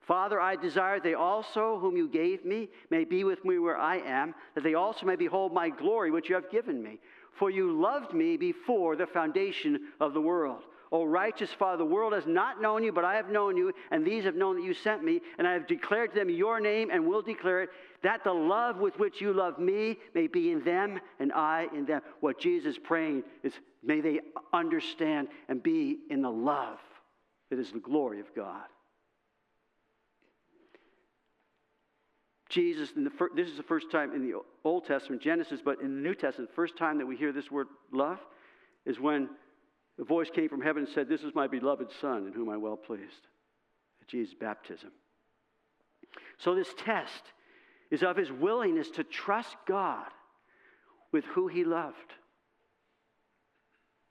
Father, 0.00 0.40
I 0.40 0.56
desire 0.56 0.98
they 1.00 1.14
also, 1.14 1.78
whom 1.78 1.94
you 1.94 2.08
gave 2.08 2.46
me, 2.46 2.70
may 2.88 3.04
be 3.04 3.24
with 3.24 3.44
me 3.44 3.58
where 3.58 3.76
I 3.76 3.98
am, 3.98 4.34
that 4.54 4.64
they 4.64 4.72
also 4.72 5.04
may 5.04 5.16
behold 5.16 5.52
my 5.52 5.68
glory, 5.68 6.10
which 6.10 6.30
you 6.30 6.34
have 6.34 6.50
given 6.50 6.82
me. 6.82 6.98
For 7.34 7.50
you 7.50 7.78
loved 7.78 8.14
me 8.14 8.38
before 8.38 8.96
the 8.96 9.06
foundation 9.06 9.92
of 10.00 10.14
the 10.14 10.20
world. 10.20 10.62
O 10.92 11.04
righteous 11.04 11.50
Father, 11.50 11.78
the 11.78 11.86
world 11.86 12.12
has 12.12 12.26
not 12.26 12.60
known 12.60 12.84
you, 12.84 12.92
but 12.92 13.02
I 13.02 13.14
have 13.14 13.30
known 13.30 13.56
you, 13.56 13.72
and 13.90 14.04
these 14.04 14.24
have 14.24 14.34
known 14.34 14.56
that 14.56 14.62
you 14.62 14.74
sent 14.74 15.02
me, 15.02 15.22
and 15.38 15.48
I 15.48 15.54
have 15.54 15.66
declared 15.66 16.12
to 16.12 16.18
them 16.18 16.28
your 16.28 16.60
name 16.60 16.90
and 16.92 17.06
will 17.06 17.22
declare 17.22 17.62
it, 17.62 17.70
that 18.02 18.24
the 18.24 18.32
love 18.32 18.76
with 18.76 18.98
which 18.98 19.18
you 19.18 19.32
love 19.32 19.58
me 19.58 19.96
may 20.14 20.26
be 20.26 20.52
in 20.52 20.62
them 20.64 21.00
and 21.18 21.32
I 21.32 21.68
in 21.74 21.86
them. 21.86 22.02
What 22.20 22.38
Jesus 22.38 22.76
is 22.76 22.78
praying 22.78 23.22
is, 23.42 23.54
may 23.82 24.02
they 24.02 24.20
understand 24.52 25.28
and 25.48 25.62
be 25.62 25.96
in 26.10 26.20
the 26.20 26.30
love 26.30 26.78
that 27.48 27.58
is 27.58 27.72
the 27.72 27.80
glory 27.80 28.20
of 28.20 28.26
God. 28.34 28.66
Jesus, 32.50 32.90
this 33.34 33.48
is 33.48 33.56
the 33.56 33.62
first 33.62 33.90
time 33.90 34.12
in 34.12 34.20
the 34.20 34.38
Old 34.62 34.84
Testament, 34.84 35.22
Genesis, 35.22 35.62
but 35.64 35.80
in 35.80 35.94
the 35.94 36.02
New 36.02 36.14
Testament, 36.14 36.50
the 36.50 36.54
first 36.54 36.76
time 36.76 36.98
that 36.98 37.06
we 37.06 37.16
hear 37.16 37.32
this 37.32 37.50
word 37.50 37.68
love 37.92 38.18
is 38.84 39.00
when 39.00 39.30
the 39.98 40.04
voice 40.04 40.28
came 40.34 40.48
from 40.48 40.62
heaven 40.62 40.84
and 40.84 40.92
said, 40.92 41.08
This 41.08 41.22
is 41.22 41.34
my 41.34 41.46
beloved 41.46 41.88
Son 42.00 42.26
in 42.26 42.32
whom 42.32 42.48
I'm 42.48 42.62
well 42.62 42.76
pleased. 42.76 43.26
At 44.00 44.08
Jesus' 44.08 44.34
baptism. 44.38 44.90
So, 46.38 46.54
this 46.54 46.72
test 46.78 47.22
is 47.90 48.02
of 48.02 48.16
his 48.16 48.32
willingness 48.32 48.90
to 48.90 49.04
trust 49.04 49.54
God 49.66 50.06
with 51.12 51.24
who 51.26 51.46
he 51.46 51.64
loved. 51.64 51.96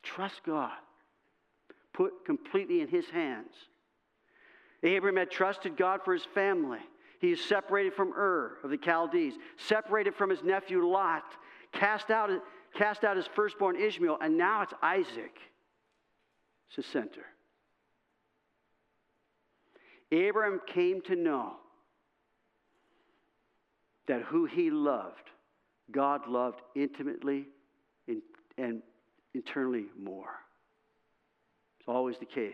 Trust 0.03 0.41
God. 0.45 0.71
Put 1.93 2.25
completely 2.25 2.81
in 2.81 2.87
his 2.87 3.09
hands. 3.09 3.53
Abraham 4.83 5.17
had 5.17 5.29
trusted 5.29 5.77
God 5.77 6.01
for 6.05 6.13
his 6.13 6.25
family. 6.33 6.79
He 7.19 7.31
is 7.31 7.43
separated 7.43 7.93
from 7.93 8.13
Ur 8.13 8.57
of 8.63 8.69
the 8.71 8.79
Chaldees, 8.83 9.33
separated 9.57 10.15
from 10.15 10.29
his 10.29 10.41
nephew 10.41 10.87
Lot, 10.87 11.23
cast 11.71 12.09
out, 12.09 12.31
cast 12.73 13.03
out 13.03 13.17
his 13.17 13.27
firstborn 13.35 13.75
Ishmael, 13.75 14.17
and 14.21 14.37
now 14.37 14.63
it's 14.63 14.73
Isaac 14.81 15.37
the 16.75 16.83
center. 16.83 17.25
Abraham 20.11 20.59
came 20.67 21.01
to 21.03 21.15
know 21.15 21.53
that 24.07 24.23
who 24.23 24.45
he 24.45 24.69
loved, 24.69 25.29
God 25.91 26.27
loved 26.27 26.61
intimately 26.75 27.47
and 28.57 28.81
internally 29.33 29.85
more. 29.97 30.31
It's 31.79 31.87
always 31.87 32.17
the 32.17 32.25
case. 32.25 32.53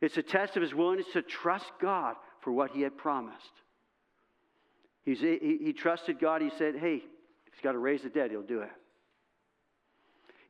It's 0.00 0.16
a 0.16 0.22
test 0.22 0.56
of 0.56 0.62
his 0.62 0.74
willingness 0.74 1.06
to 1.14 1.22
trust 1.22 1.66
God 1.80 2.16
for 2.42 2.52
what 2.52 2.70
he 2.70 2.82
had 2.82 2.96
promised. 2.96 3.36
He's, 5.04 5.20
he, 5.20 5.58
he 5.62 5.72
trusted 5.72 6.20
God. 6.20 6.42
He 6.42 6.50
said, 6.58 6.76
hey, 6.76 6.96
if 6.96 7.54
he's 7.54 7.62
got 7.62 7.72
to 7.72 7.78
raise 7.78 8.02
the 8.02 8.10
dead, 8.10 8.30
he'll 8.30 8.42
do 8.42 8.60
it. 8.60 8.70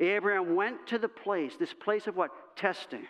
Abraham 0.01 0.55
went 0.55 0.87
to 0.89 0.99
the 0.99 1.09
place, 1.09 1.55
this 1.59 1.73
place 1.73 2.07
of 2.07 2.17
what? 2.17 2.31
Testing. 2.57 3.07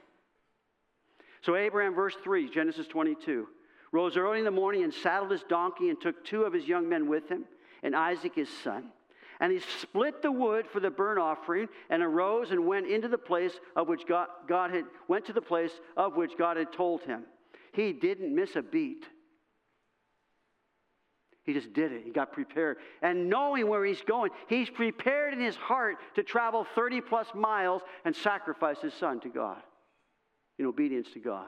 So, 1.43 1.55
Abraham, 1.55 1.95
verse 1.95 2.17
3, 2.23 2.51
Genesis 2.51 2.87
22, 2.89 3.47
rose 3.93 4.17
early 4.17 4.39
in 4.39 4.45
the 4.45 4.51
morning 4.51 4.83
and 4.85 4.93
saddled 4.93 5.31
his 5.31 5.45
donkey 5.49 5.89
and 5.89 6.01
took 6.01 6.25
two 6.25 6.43
of 6.43 6.53
his 6.53 6.67
young 6.67 6.89
men 6.89 7.09
with 7.09 7.29
him 7.29 7.45
and 7.83 7.95
Isaac 7.95 8.35
his 8.35 8.49
son. 8.65 8.85
And 9.41 9.53
he 9.53 9.61
split 9.81 10.21
the 10.21 10.33
wood 10.33 10.67
for 10.67 10.81
the 10.81 10.91
burnt 10.91 11.21
offering 11.21 11.69
and 11.91 12.03
arose 12.03 12.51
and 12.51 12.67
went 12.67 12.89
into 12.89 13.07
the 13.07 13.19
place 13.19 13.53
of 13.77 13.87
which 13.87 14.05
God, 14.07 14.27
God 14.49 14.73
had 14.73 14.85
went 15.07 15.27
to 15.27 15.33
the 15.33 15.41
place 15.41 15.71
of 15.97 16.17
which 16.17 16.37
God 16.37 16.57
had 16.57 16.73
told 16.73 17.03
him. 17.03 17.23
He 17.73 17.93
didn't 17.93 18.35
miss 18.35 18.57
a 18.57 18.63
beat. 18.63 19.07
He 21.49 21.55
just 21.55 21.73
did 21.73 21.93
it. 21.93 22.03
He 22.05 22.11
got 22.11 22.31
prepared. 22.31 22.77
And 23.01 23.31
knowing 23.31 23.69
where 23.69 23.83
he's 23.83 24.03
going, 24.03 24.33
he's 24.49 24.69
prepared 24.69 25.33
in 25.33 25.41
his 25.41 25.57
heart 25.57 25.97
to 26.17 26.23
travel 26.23 26.67
30 26.75 27.01
plus 27.01 27.27
miles 27.35 27.81
and 28.05 28.15
sacrifice 28.15 28.77
his 28.83 28.93
son 28.93 29.19
to 29.21 29.31
God 29.31 29.63
in 30.59 30.67
obedience 30.67 31.09
to 31.15 31.21
God. 31.21 31.47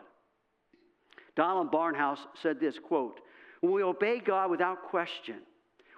Donald 1.36 1.70
Barnhouse 1.70 2.20
said 2.42 2.58
this 2.58 2.78
quote, 2.78 3.20
When 3.60 3.74
we 3.74 3.82
obey 3.82 4.20
God 4.20 4.50
without 4.50 4.84
question, 4.84 5.36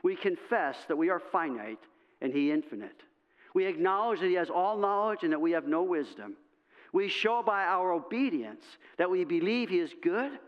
we 0.02 0.16
confess 0.16 0.78
that 0.88 0.98
we 0.98 1.08
are 1.08 1.20
finite 1.20 1.78
and 2.20 2.32
he 2.32 2.50
infinite. 2.50 3.04
We 3.54 3.66
acknowledge 3.66 4.18
that 4.18 4.26
he 4.26 4.34
has 4.34 4.50
all 4.50 4.76
knowledge 4.78 5.22
and 5.22 5.32
that 5.32 5.40
we 5.40 5.52
have 5.52 5.68
no 5.68 5.84
wisdom. 5.84 6.34
We 6.92 7.06
show 7.06 7.40
by 7.40 7.62
our 7.62 7.92
obedience 7.92 8.64
that 8.98 9.08
we 9.08 9.22
believe 9.22 9.68
he 9.68 9.78
is 9.78 9.94
good 10.02 10.40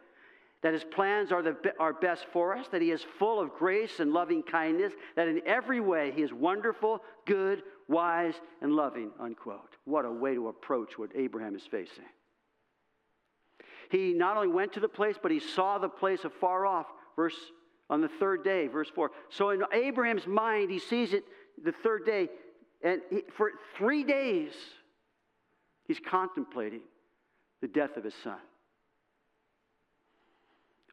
that 0.65 0.73
his 0.73 0.83
plans 0.83 1.31
are, 1.31 1.43
the, 1.43 1.55
are 1.79 1.93
best 1.93 2.25
for 2.33 2.57
us, 2.57 2.67
that 2.73 2.81
he 2.81 2.91
is 2.91 3.05
full 3.19 3.39
of 3.39 3.53
grace 3.53 4.01
and 4.01 4.15
loving 4.15 4.43
kindness, 4.43 4.95
that 5.15 5.29
in 5.29 5.43
every 5.45 5.79
way 5.79 6.11
he 6.11 6.23
is 6.23 6.33
wonderful, 6.33 7.03
good, 7.27 7.63
wise, 7.87 8.33
and 8.63 8.73
loving, 8.73 9.11
unquote. 9.21 9.77
What 9.85 10.07
a 10.07 10.11
way 10.11 10.35
to 10.35 10.49
approach 10.49 10.99
what 10.99 11.11
Abraham 11.15 11.55
is 11.55 11.65
facing. 11.71 12.07
He 13.91 14.15
not 14.15 14.39
only 14.39 14.49
went 14.49 14.73
to 14.73 14.81
the 14.81 14.89
place, 14.89 15.17
but 15.23 15.31
he 15.31 15.39
saw 15.39 15.77
the 15.77 15.91
place 15.91 16.25
afar 16.25 16.65
off, 16.65 16.87
verse 17.15 17.37
on 17.91 18.01
the 18.01 18.09
third 18.19 18.43
day, 18.43 18.67
verse 18.67 18.89
4. 18.95 19.11
So 19.29 19.51
in 19.51 19.63
Abraham's 19.71 20.27
mind, 20.27 20.71
he 20.71 20.79
sees 20.79 21.13
it 21.13 21.25
the 21.63 21.73
third 21.83 22.07
day, 22.07 22.31
and 22.83 23.03
he, 23.11 23.23
for 23.37 23.51
three 23.77 24.03
days, 24.03 24.53
he's 25.87 26.01
contemplating 26.01 26.81
the 27.61 27.69
death 27.69 27.99
of 27.99 28.05
his 28.05 28.15
son 28.25 28.39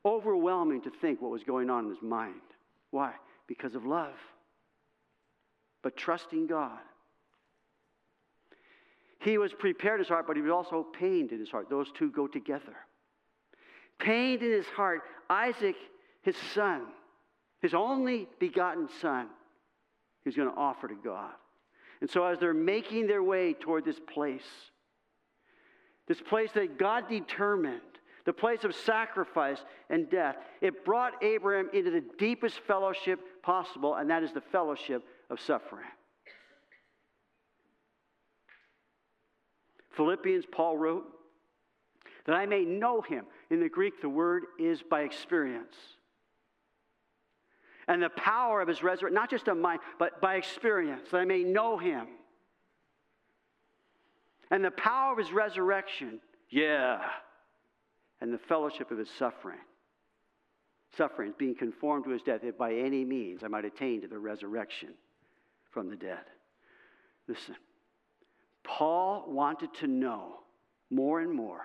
overwhelming 0.05 0.81
to 0.81 0.89
think 0.89 1.21
what 1.21 1.31
was 1.31 1.43
going 1.43 1.69
on 1.69 1.85
in 1.85 1.89
his 1.89 2.01
mind. 2.01 2.41
Why? 2.91 3.13
Because 3.47 3.75
of 3.75 3.85
love. 3.85 4.15
But 5.83 5.95
trusting 5.95 6.47
God. 6.47 6.79
He 9.19 9.37
was 9.37 9.53
prepared 9.53 9.99
in 9.99 10.05
his 10.05 10.09
heart, 10.09 10.25
but 10.25 10.35
he 10.35 10.41
was 10.41 10.51
also 10.51 10.83
pained 10.83 11.31
in 11.31 11.39
his 11.39 11.49
heart. 11.49 11.69
Those 11.69 11.91
two 11.93 12.09
go 12.09 12.27
together. 12.27 12.75
Pained 13.99 14.41
in 14.41 14.51
his 14.51 14.65
heart, 14.65 15.03
Isaac, 15.29 15.75
his 16.23 16.35
son, 16.55 16.87
his 17.61 17.75
only 17.75 18.27
begotten 18.39 18.89
son, 18.99 19.27
he's 20.23 20.35
going 20.35 20.49
to 20.49 20.57
offer 20.57 20.87
to 20.87 20.95
God. 20.95 21.31
And 22.01 22.09
so, 22.09 22.25
as 22.25 22.39
they're 22.39 22.53
making 22.53 23.05
their 23.05 23.21
way 23.21 23.53
toward 23.53 23.85
this 23.85 23.99
place, 23.99 24.41
this 26.07 26.19
place 26.19 26.49
that 26.53 26.79
God 26.79 27.07
determined 27.07 27.81
the 28.25 28.33
place 28.33 28.63
of 28.63 28.75
sacrifice 28.75 29.59
and 29.89 30.09
death. 30.09 30.37
It 30.61 30.85
brought 30.85 31.23
Abraham 31.23 31.69
into 31.73 31.91
the 31.91 32.03
deepest 32.17 32.59
fellowship 32.59 33.19
possible, 33.41 33.95
and 33.95 34.09
that 34.09 34.23
is 34.23 34.31
the 34.31 34.41
fellowship 34.41 35.03
of 35.29 35.39
suffering. 35.39 35.85
Philippians, 39.91 40.45
Paul 40.51 40.77
wrote, 40.77 41.05
that 42.25 42.35
I 42.35 42.45
may 42.45 42.63
know 42.63 43.01
him. 43.01 43.25
In 43.49 43.59
the 43.59 43.69
Greek, 43.69 44.01
the 44.01 44.09
word 44.09 44.43
is 44.59 44.81
by 44.83 45.01
experience. 45.01 45.75
And 47.87 48.01
the 48.01 48.09
power 48.09 48.61
of 48.61 48.67
his 48.67 48.83
resurrection, 48.83 49.15
not 49.15 49.29
just 49.29 49.47
of 49.47 49.57
mind, 49.57 49.79
but 49.97 50.21
by 50.21 50.35
experience, 50.35 51.09
that 51.11 51.17
I 51.17 51.25
may 51.25 51.43
know 51.43 51.77
him. 51.77 52.07
And 54.51 54.63
the 54.63 54.71
power 54.71 55.11
of 55.11 55.17
his 55.17 55.31
resurrection, 55.31 56.19
yeah 56.49 57.01
and 58.21 58.31
the 58.31 58.37
fellowship 58.37 58.91
of 58.91 58.97
his 58.97 59.09
suffering. 59.17 59.59
Suffering, 60.95 61.33
being 61.37 61.55
conformed 61.55 62.05
to 62.05 62.11
his 62.11 62.21
death, 62.21 62.41
if 62.43 62.57
by 62.57 62.73
any 62.73 63.03
means 63.03 63.43
I 63.43 63.47
might 63.47 63.65
attain 63.65 64.01
to 64.01 64.07
the 64.07 64.19
resurrection 64.19 64.89
from 65.71 65.89
the 65.89 65.95
dead. 65.95 66.23
Listen, 67.27 67.55
Paul 68.63 69.25
wanted 69.27 69.73
to 69.75 69.87
know 69.87 70.39
more 70.89 71.21
and 71.21 71.31
more 71.31 71.61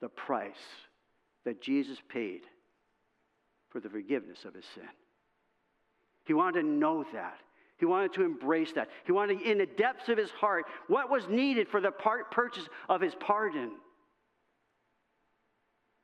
the 0.00 0.08
price 0.08 0.54
that 1.44 1.60
Jesus 1.60 1.98
paid 2.08 2.42
for 3.68 3.80
the 3.80 3.90
forgiveness 3.90 4.44
of 4.44 4.54
his 4.54 4.64
sin. 4.74 4.88
He 6.24 6.34
wanted 6.34 6.62
to 6.62 6.66
know 6.66 7.04
that. 7.12 7.38
He 7.78 7.86
wanted 7.86 8.12
to 8.14 8.24
embrace 8.24 8.72
that. 8.72 8.88
He 9.04 9.12
wanted, 9.12 9.40
in 9.42 9.58
the 9.58 9.66
depths 9.66 10.08
of 10.08 10.18
his 10.18 10.30
heart, 10.30 10.66
what 10.88 11.10
was 11.10 11.28
needed 11.28 11.68
for 11.68 11.80
the 11.80 11.90
part, 11.90 12.30
purchase 12.30 12.68
of 12.88 13.00
his 13.00 13.14
pardon. 13.14 13.72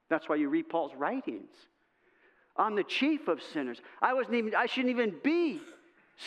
That's 0.09 0.29
why 0.29 0.37
you 0.37 0.49
read 0.49 0.69
Paul's 0.69 0.95
writings. 0.97 1.51
I'm 2.57 2.75
the 2.75 2.85
chief 2.85 3.29
of 3.29 3.43
sinners. 3.43 3.81
I 4.01 4.15
wasn't 4.15 4.37
even, 4.37 4.55
I 4.55 4.67
shouldn't 4.67 4.91
even 4.91 5.15
be 5.23 5.61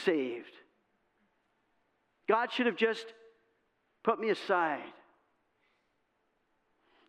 saved. 0.04 0.52
God 2.28 2.52
should 2.52 2.68
have 2.68 2.76
just 2.76 3.06
put 4.04 4.20
me 4.20 4.30
aside. 4.30 4.84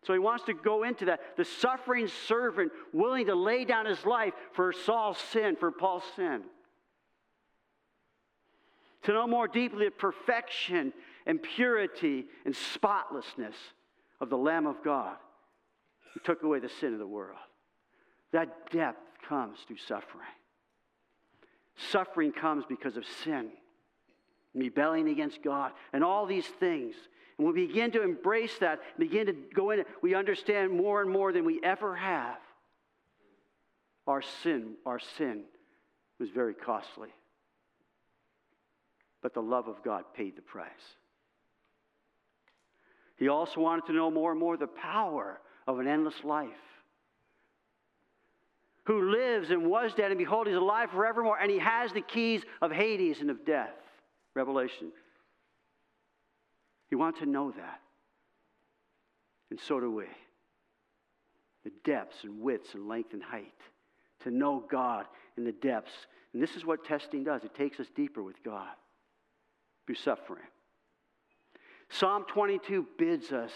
So 0.03 0.13
he 0.13 0.19
wants 0.19 0.45
to 0.45 0.53
go 0.53 0.83
into 0.83 1.05
that. 1.05 1.37
The 1.37 1.45
suffering 1.45 2.07
servant 2.27 2.71
willing 2.91 3.27
to 3.27 3.35
lay 3.35 3.65
down 3.65 3.85
his 3.85 4.03
life 4.03 4.33
for 4.53 4.73
Saul's 4.73 5.19
sin, 5.19 5.55
for 5.59 5.71
Paul's 5.71 6.03
sin. 6.15 6.41
To 9.03 9.13
know 9.13 9.27
more 9.27 9.47
deeply 9.47 9.85
the 9.85 9.91
perfection 9.91 10.93
and 11.27 11.41
purity 11.41 12.25
and 12.45 12.55
spotlessness 12.55 13.55
of 14.19 14.29
the 14.29 14.37
Lamb 14.37 14.65
of 14.65 14.83
God 14.83 15.17
who 16.13 16.19
took 16.21 16.43
away 16.43 16.59
the 16.59 16.69
sin 16.69 16.93
of 16.93 16.99
the 16.99 17.07
world. 17.07 17.39
That 18.31 18.71
depth 18.71 19.01
comes 19.27 19.59
through 19.67 19.77
suffering. 19.77 20.27
Suffering 21.89 22.31
comes 22.31 22.65
because 22.67 22.97
of 22.97 23.05
sin, 23.23 23.49
rebelling 24.53 25.09
against 25.09 25.41
God, 25.41 25.71
and 25.93 26.03
all 26.03 26.25
these 26.25 26.45
things. 26.45 26.95
And 27.37 27.47
we 27.47 27.67
begin 27.67 27.91
to 27.91 28.03
embrace 28.03 28.57
that, 28.59 28.79
begin 28.99 29.25
to 29.27 29.33
go 29.33 29.71
in 29.71 29.79
it, 29.79 29.87
we 30.01 30.13
understand 30.13 30.71
more 30.71 31.01
and 31.01 31.09
more 31.09 31.31
than 31.31 31.45
we 31.45 31.59
ever 31.63 31.95
have. 31.95 32.37
Our 34.07 34.21
sin, 34.21 34.73
our 34.85 34.99
sin 35.17 35.43
was 36.19 36.29
very 36.29 36.53
costly. 36.53 37.09
But 39.21 39.33
the 39.33 39.41
love 39.41 39.67
of 39.67 39.83
God 39.83 40.03
paid 40.15 40.35
the 40.35 40.41
price. 40.41 40.69
He 43.17 43.27
also 43.27 43.61
wanted 43.61 43.85
to 43.85 43.93
know 43.93 44.09
more 44.09 44.31
and 44.31 44.39
more 44.39 44.57
the 44.57 44.67
power 44.67 45.39
of 45.67 45.79
an 45.79 45.87
endless 45.87 46.23
life. 46.23 46.49
Who 48.85 49.11
lives 49.11 49.51
and 49.51 49.67
was 49.67 49.93
dead, 49.93 50.11
and 50.11 50.17
behold, 50.17 50.47
he's 50.47 50.55
alive 50.55 50.89
forevermore, 50.91 51.37
and 51.39 51.51
he 51.51 51.59
has 51.59 51.93
the 51.93 52.01
keys 52.01 52.41
of 52.61 52.71
Hades 52.71 53.21
and 53.21 53.29
of 53.29 53.45
death. 53.45 53.69
Revelation. 54.33 54.91
You 56.89 56.97
want 56.97 57.17
to 57.19 57.25
know 57.25 57.51
that. 57.51 57.79
And 59.49 59.59
so 59.59 59.79
do 59.79 59.91
we. 59.91 60.05
The 61.63 61.71
depths 61.83 62.23
and 62.23 62.41
widths 62.41 62.73
and 62.73 62.87
length 62.87 63.13
and 63.13 63.21
height. 63.21 63.53
To 64.23 64.31
know 64.31 64.63
God 64.69 65.05
in 65.37 65.43
the 65.43 65.51
depths. 65.51 65.91
And 66.33 66.41
this 66.41 66.55
is 66.55 66.65
what 66.65 66.85
testing 66.85 67.23
does 67.23 67.43
it 67.43 67.53
takes 67.53 67.79
us 67.79 67.87
deeper 67.95 68.23
with 68.23 68.41
God 68.43 68.69
through 69.85 69.95
suffering. 69.95 70.43
Psalm 71.89 72.25
22 72.27 72.87
bids 72.97 73.31
us 73.31 73.51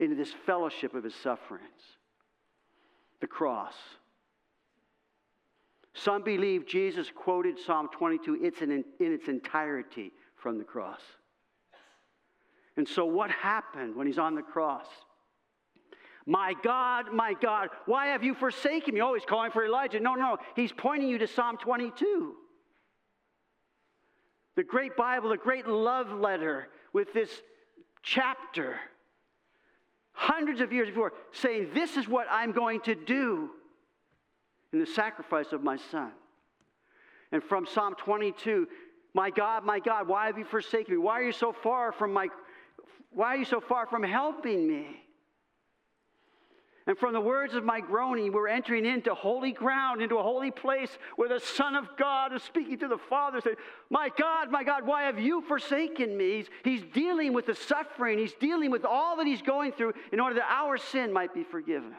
into 0.00 0.14
this 0.14 0.32
fellowship 0.46 0.94
of 0.94 1.04
his 1.04 1.14
sufferings. 1.14 1.82
The 3.20 3.26
cross. 3.26 3.74
Some 5.94 6.22
believe 6.22 6.66
Jesus 6.66 7.10
quoted 7.14 7.58
Psalm 7.58 7.88
22 7.92 8.38
it's 8.40 8.62
in, 8.62 8.70
in 8.70 8.84
its 9.12 9.28
entirety 9.28 10.12
from 10.36 10.58
the 10.58 10.64
cross. 10.64 11.00
And 12.76 12.86
so, 12.86 13.04
what 13.04 13.30
happened 13.30 13.96
when 13.96 14.06
he's 14.06 14.18
on 14.18 14.36
the 14.36 14.42
cross? 14.42 14.86
My 16.26 16.54
God, 16.62 17.06
my 17.12 17.34
God, 17.34 17.70
why 17.86 18.08
have 18.08 18.22
you 18.22 18.34
forsaken 18.34 18.94
me? 18.94 19.00
Oh, 19.00 19.14
he's 19.14 19.24
calling 19.24 19.50
for 19.50 19.64
Elijah. 19.64 19.98
No, 19.98 20.14
no, 20.14 20.36
he's 20.54 20.70
pointing 20.70 21.08
you 21.08 21.18
to 21.18 21.26
Psalm 21.26 21.56
22. 21.56 22.34
The 24.54 24.62
great 24.62 24.94
Bible, 24.96 25.30
the 25.30 25.36
great 25.36 25.66
love 25.66 26.12
letter 26.12 26.68
with 26.92 27.12
this 27.12 27.30
chapter 28.02 28.76
hundreds 30.18 30.60
of 30.60 30.72
years 30.72 30.88
before, 30.88 31.12
saying, 31.32 31.70
This 31.72 31.96
is 31.96 32.08
what 32.08 32.26
I'm 32.30 32.52
going 32.52 32.80
to 32.82 32.94
do 32.94 33.50
in 34.72 34.80
the 34.80 34.86
sacrifice 34.86 35.52
of 35.52 35.62
my 35.62 35.76
son. 35.90 36.10
And 37.30 37.42
from 37.42 37.66
Psalm 37.66 37.94
22, 37.96 38.66
my 39.14 39.30
God, 39.30 39.64
my 39.64 39.78
God, 39.78 40.08
why 40.08 40.26
have 40.26 40.36
you 40.36 40.44
forsaken 40.44 40.94
me? 40.94 40.98
Why 40.98 41.20
are 41.20 41.22
you 41.22 41.32
so 41.32 41.52
far 41.52 41.92
from 41.92 42.12
my 42.12 42.28
why 43.10 43.28
are 43.28 43.36
you 43.36 43.44
so 43.44 43.60
far 43.60 43.86
from 43.86 44.02
helping 44.02 44.68
me? 44.68 44.86
And 46.88 46.96
from 46.96 47.12
the 47.12 47.20
words 47.20 47.52
of 47.52 47.64
my 47.64 47.80
groaning, 47.80 48.32
we're 48.32 48.48
entering 48.48 48.86
into 48.86 49.14
holy 49.14 49.52
ground, 49.52 50.00
into 50.00 50.16
a 50.16 50.22
holy 50.22 50.50
place 50.50 50.88
where 51.16 51.28
the 51.28 51.38
Son 51.38 51.76
of 51.76 51.86
God 51.98 52.32
is 52.32 52.42
speaking 52.42 52.78
to 52.78 52.88
the 52.88 52.96
Father, 52.96 53.42
saying, 53.42 53.56
My 53.90 54.10
God, 54.18 54.50
my 54.50 54.64
God, 54.64 54.86
why 54.86 55.02
have 55.02 55.20
you 55.20 55.42
forsaken 55.42 56.16
me? 56.16 56.36
He's, 56.36 56.48
he's 56.64 56.82
dealing 56.94 57.34
with 57.34 57.44
the 57.44 57.54
suffering, 57.54 58.18
he's 58.18 58.32
dealing 58.32 58.70
with 58.70 58.86
all 58.86 59.18
that 59.18 59.26
he's 59.26 59.42
going 59.42 59.72
through 59.72 59.92
in 60.12 60.18
order 60.18 60.36
that 60.36 60.50
our 60.50 60.78
sin 60.78 61.12
might 61.12 61.34
be 61.34 61.44
forgiven. 61.44 61.94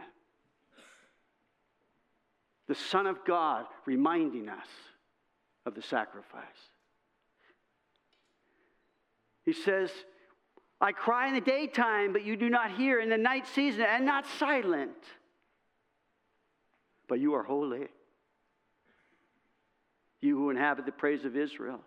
The 2.67 2.73
Son 2.73 3.06
of 3.06 3.23
God 3.25 3.65
reminding 3.86 4.49
us 4.49 4.67
of 5.67 5.75
the 5.75 5.84
sacrifice. 5.84 6.41
He 9.45 9.54
says, 9.54 9.91
I 10.81 10.93
cry 10.93 11.27
in 11.27 11.33
the 11.33 11.41
daytime, 11.41 12.13
but 12.13 12.23
you 12.23 12.37
do 12.37 12.49
not 12.49 12.71
hear, 12.71 13.01
in 13.01 13.09
the 13.09 13.17
night 13.17 13.47
season, 13.47 13.81
and 13.81 14.05
not 14.05 14.25
silent. 14.39 14.95
But 17.07 17.19
you 17.19 17.33
are 17.33 17.43
holy. 17.43 17.87
You 20.21 20.37
who 20.37 20.49
inhabit 20.49 20.85
the 20.85 20.91
praise 20.91 21.25
of 21.25 21.35
Israel. 21.35 21.81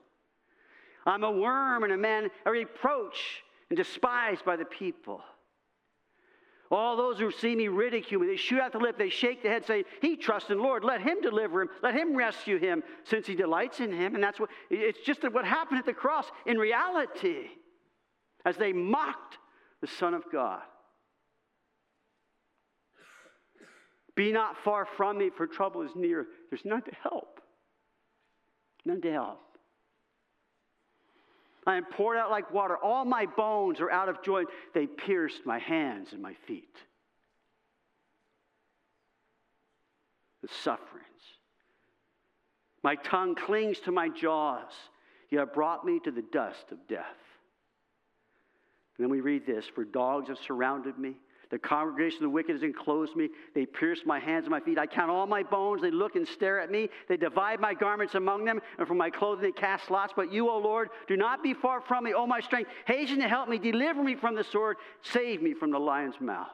I'm 1.06 1.24
a 1.24 1.30
worm 1.30 1.84
and 1.84 1.92
a 1.92 1.96
man, 1.96 2.30
a 2.44 2.50
reproach 2.50 3.42
and 3.70 3.76
despised 3.76 4.44
by 4.44 4.56
the 4.56 4.64
people. 4.64 5.22
All 6.70 6.96
those 6.96 7.18
who 7.18 7.30
see 7.30 7.54
me 7.54 7.68
ridicule 7.68 8.20
me. 8.20 8.26
They 8.26 8.36
shoot 8.36 8.60
out 8.60 8.72
the 8.72 8.78
lip. 8.78 8.96
They 8.96 9.10
shake 9.10 9.42
the 9.42 9.48
head, 9.48 9.66
say, 9.66 9.84
He 10.00 10.16
trusts 10.16 10.50
in 10.50 10.56
the 10.56 10.62
Lord. 10.62 10.84
Let 10.84 11.02
him 11.02 11.20
deliver 11.20 11.62
him. 11.62 11.68
Let 11.82 11.94
him 11.94 12.16
rescue 12.16 12.58
him, 12.58 12.82
since 13.04 13.26
he 13.26 13.34
delights 13.34 13.80
in 13.80 13.92
him. 13.92 14.14
And 14.14 14.24
that's 14.24 14.40
what 14.40 14.48
it's 14.70 15.00
just 15.00 15.22
what 15.30 15.44
happened 15.44 15.78
at 15.78 15.86
the 15.86 15.92
cross 15.92 16.30
in 16.46 16.56
reality 16.58 17.48
as 18.44 18.56
they 18.56 18.72
mocked 18.72 19.38
the 19.80 19.86
Son 19.86 20.14
of 20.14 20.24
God. 20.30 20.62
Be 24.14 24.32
not 24.32 24.56
far 24.62 24.86
from 24.96 25.18
me, 25.18 25.30
for 25.34 25.46
trouble 25.46 25.82
is 25.82 25.92
near. 25.94 26.26
There's 26.50 26.64
none 26.64 26.82
to 26.82 26.92
help. 27.02 27.40
None 28.84 29.00
to 29.02 29.12
help. 29.12 29.40
I 31.66 31.76
am 31.76 31.84
poured 31.84 32.18
out 32.18 32.30
like 32.30 32.52
water. 32.52 32.76
All 32.76 33.04
my 33.04 33.26
bones 33.26 33.80
are 33.80 33.90
out 33.90 34.08
of 34.08 34.22
joint. 34.22 34.48
They 34.74 34.86
pierced 34.86 35.46
my 35.46 35.58
hands 35.58 36.08
and 36.12 36.20
my 36.20 36.34
feet. 36.46 36.76
The 40.42 40.48
sufferings. 40.62 41.06
My 42.82 42.96
tongue 42.96 43.36
clings 43.36 43.78
to 43.80 43.92
my 43.92 44.08
jaws. 44.08 44.72
You 45.30 45.38
have 45.38 45.54
brought 45.54 45.84
me 45.84 46.00
to 46.00 46.10
the 46.10 46.24
dust 46.32 46.72
of 46.72 46.78
death. 46.88 47.16
And 48.98 49.04
then 49.04 49.10
we 49.10 49.20
read 49.20 49.46
this 49.46 49.66
For 49.74 49.84
dogs 49.84 50.28
have 50.28 50.38
surrounded 50.38 50.98
me. 50.98 51.16
The 51.50 51.58
congregation 51.58 52.16
of 52.16 52.22
the 52.22 52.28
wicked 52.30 52.54
has 52.54 52.62
enclosed 52.62 53.14
me. 53.14 53.28
They 53.54 53.66
pierce 53.66 54.00
my 54.06 54.18
hands 54.18 54.44
and 54.44 54.50
my 54.50 54.60
feet. 54.60 54.78
I 54.78 54.86
count 54.86 55.10
all 55.10 55.26
my 55.26 55.42
bones. 55.42 55.82
They 55.82 55.90
look 55.90 56.16
and 56.16 56.26
stare 56.26 56.58
at 56.58 56.70
me. 56.70 56.88
They 57.10 57.18
divide 57.18 57.60
my 57.60 57.74
garments 57.74 58.14
among 58.14 58.46
them, 58.46 58.58
and 58.78 58.88
from 58.88 58.96
my 58.96 59.10
clothing 59.10 59.42
they 59.42 59.52
cast 59.52 59.90
lots. 59.90 60.14
But 60.16 60.32
you, 60.32 60.48
O 60.48 60.56
Lord, 60.56 60.88
do 61.08 61.16
not 61.18 61.42
be 61.42 61.52
far 61.52 61.82
from 61.82 62.04
me, 62.04 62.14
O 62.14 62.26
my 62.26 62.40
strength. 62.40 62.70
Hasten 62.86 63.18
to 63.18 63.28
help 63.28 63.50
me. 63.50 63.58
Deliver 63.58 64.02
me 64.02 64.14
from 64.14 64.34
the 64.34 64.44
sword. 64.44 64.78
Save 65.02 65.42
me 65.42 65.52
from 65.52 65.70
the 65.72 65.78
lion's 65.78 66.18
mouth. 66.22 66.48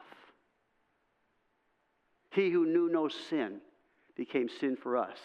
He 2.31 2.49
who 2.49 2.65
knew 2.65 2.89
no 2.91 3.07
sin 3.07 3.61
became 4.17 4.49
sin 4.59 4.75
for 4.75 4.97
us, 4.97 5.17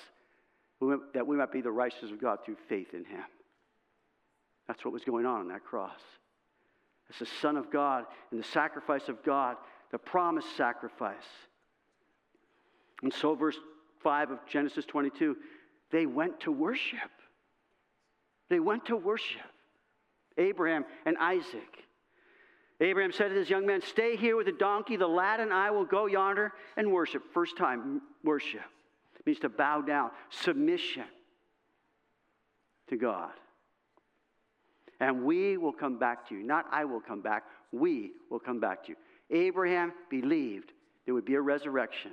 that 1.14 1.27
we 1.27 1.37
might 1.37 1.50
be 1.50 1.62
the 1.62 1.72
righteousness 1.72 2.12
of 2.12 2.20
God 2.20 2.38
through 2.44 2.59
faith 2.68 2.94
in 2.94 3.05
him. 3.05 3.24
That's 4.68 4.85
what 4.85 4.94
was 4.94 5.03
going 5.03 5.27
on 5.27 5.40
on 5.40 5.48
that 5.48 5.64
cross 5.64 6.00
as 7.14 7.29
the 7.29 7.35
Son 7.40 7.57
of 7.57 7.70
God 7.70 8.05
and 8.31 8.40
the 8.40 8.46
sacrifice 8.46 9.09
of 9.09 9.22
God, 9.22 9.57
the 9.90 9.98
promised 9.98 10.57
sacrifice. 10.57 11.16
And 13.03 13.12
so, 13.12 13.35
verse 13.35 13.57
5 14.03 14.33
of 14.33 14.38
Genesis 14.48 14.85
22, 14.85 15.37
they 15.90 16.07
went 16.07 16.40
to 16.40 16.53
worship. 16.53 16.98
They 18.50 18.61
went 18.61 18.87
to 18.87 18.96
worship. 18.96 19.42
Abraham 20.37 20.85
and 21.07 21.16
Isaac. 21.18 21.85
Abraham 22.81 23.12
said 23.12 23.29
to 23.29 23.35
this 23.35 23.48
young 23.48 23.66
man, 23.66 23.81
Stay 23.83 24.16
here 24.16 24.37
with 24.37 24.46
the 24.46 24.53
donkey. 24.53 24.96
The 24.96 25.07
lad 25.07 25.40
and 25.40 25.53
I 25.53 25.70
will 25.70 25.85
go 25.85 26.07
yonder 26.07 26.53
and 26.77 26.92
worship. 26.92 27.22
First 27.33 27.57
time, 27.57 28.00
worship. 28.24 28.62
It 29.18 29.27
means 29.27 29.38
to 29.40 29.48
bow 29.48 29.81
down, 29.81 30.11
submission 30.31 31.05
to 32.88 32.96
God 32.96 33.31
and 35.05 35.23
we 35.23 35.59
will 35.59 35.73
come 35.73 35.99
back 35.99 36.27
to 36.27 36.35
you. 36.35 36.43
Not 36.43 36.64
I 36.73 36.87
will 36.87 37.01
come 37.01 37.21
back, 37.21 37.45
we 37.73 38.12
will 38.31 38.38
come 38.38 38.59
back 38.59 38.85
to 38.85 38.93
you. 38.93 38.97
Abraham 39.31 39.93
believed 40.09 40.73
there 41.05 41.12
would 41.12 41.27
be 41.27 41.35
a 41.35 41.40
resurrection 41.43 42.12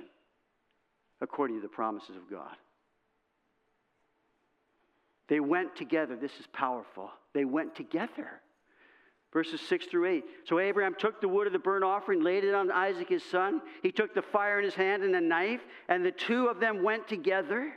according 1.22 1.56
to 1.56 1.62
the 1.62 1.68
promises 1.68 2.16
of 2.16 2.30
God. 2.30 2.54
They 5.28 5.40
went 5.40 5.74
together. 5.74 6.16
This 6.16 6.38
is 6.38 6.46
powerful. 6.52 7.10
They 7.32 7.46
went 7.46 7.74
together. 7.74 8.28
Verses 9.32 9.62
6 9.62 9.86
through 9.86 10.10
8. 10.10 10.24
So 10.44 10.58
Abraham 10.58 10.94
took 10.98 11.22
the 11.22 11.28
wood 11.28 11.46
of 11.46 11.54
the 11.54 11.58
burnt 11.58 11.84
offering, 11.84 12.22
laid 12.22 12.44
it 12.44 12.54
on 12.54 12.70
Isaac 12.70 13.08
his 13.08 13.24
son. 13.24 13.62
He 13.82 13.90
took 13.90 14.12
the 14.12 14.20
fire 14.20 14.58
in 14.58 14.66
his 14.66 14.74
hand 14.74 15.02
and 15.02 15.16
a 15.16 15.20
knife, 15.22 15.62
and 15.88 16.04
the 16.04 16.10
two 16.10 16.48
of 16.48 16.60
them 16.60 16.82
went 16.82 17.08
together. 17.08 17.72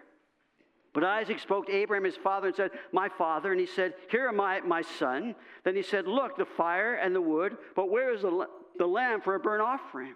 But 0.95 1.03
Isaac 1.03 1.39
spoke 1.39 1.67
to 1.67 1.75
Abraham, 1.75 2.05
his 2.05 2.15
father, 2.15 2.47
and 2.47 2.55
said, 2.55 2.71
My 2.93 3.10
father. 3.10 3.51
And 3.51 3.60
he 3.60 3.67
said, 3.67 3.95
Here 4.10 4.29
am 4.29 4.39
I, 4.39 4.62
my 4.62 4.81
son. 4.81 5.36
Then 5.65 5.75
he 5.75 5.84
said, 5.84 6.08
Look, 6.08 6.38
the 6.38 6.45
fire 6.45 6.95
and 6.95 7.13
the 7.13 7.21
wood, 7.21 7.58
but 7.75 7.91
where 7.91 8.13
is 8.13 8.21
the, 8.21 8.47
the 8.77 8.88
lamb 8.88 9.19
for 9.19 9.36
a 9.36 9.39
burnt 9.39 9.62
offering? 9.62 10.13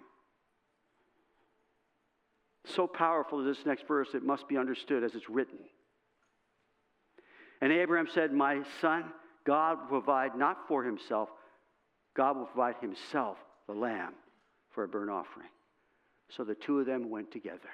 So 2.64 2.86
powerful 2.86 3.46
is 3.46 3.58
this 3.58 3.66
next 3.66 3.86
verse, 3.86 4.08
it 4.14 4.22
must 4.22 4.48
be 4.48 4.56
understood 4.56 5.04
as 5.04 5.14
it's 5.14 5.28
written. 5.28 5.58
And 7.60 7.72
Abraham 7.72 8.08
said, 8.12 8.32
My 8.32 8.62
son, 8.80 9.04
God 9.46 9.78
will 9.80 10.00
provide 10.00 10.34
not 10.34 10.66
for 10.66 10.82
himself, 10.82 11.28
God 12.16 12.38
will 12.38 12.46
provide 12.46 12.76
himself 12.80 13.36
the 13.66 13.74
lamb 13.74 14.14
for 14.70 14.84
a 14.84 14.88
burnt 14.88 15.10
offering. 15.10 15.48
So 16.30 16.42
the 16.42 16.54
two 16.54 16.80
of 16.80 16.86
them 16.86 17.10
went 17.10 17.30
together. 17.30 17.68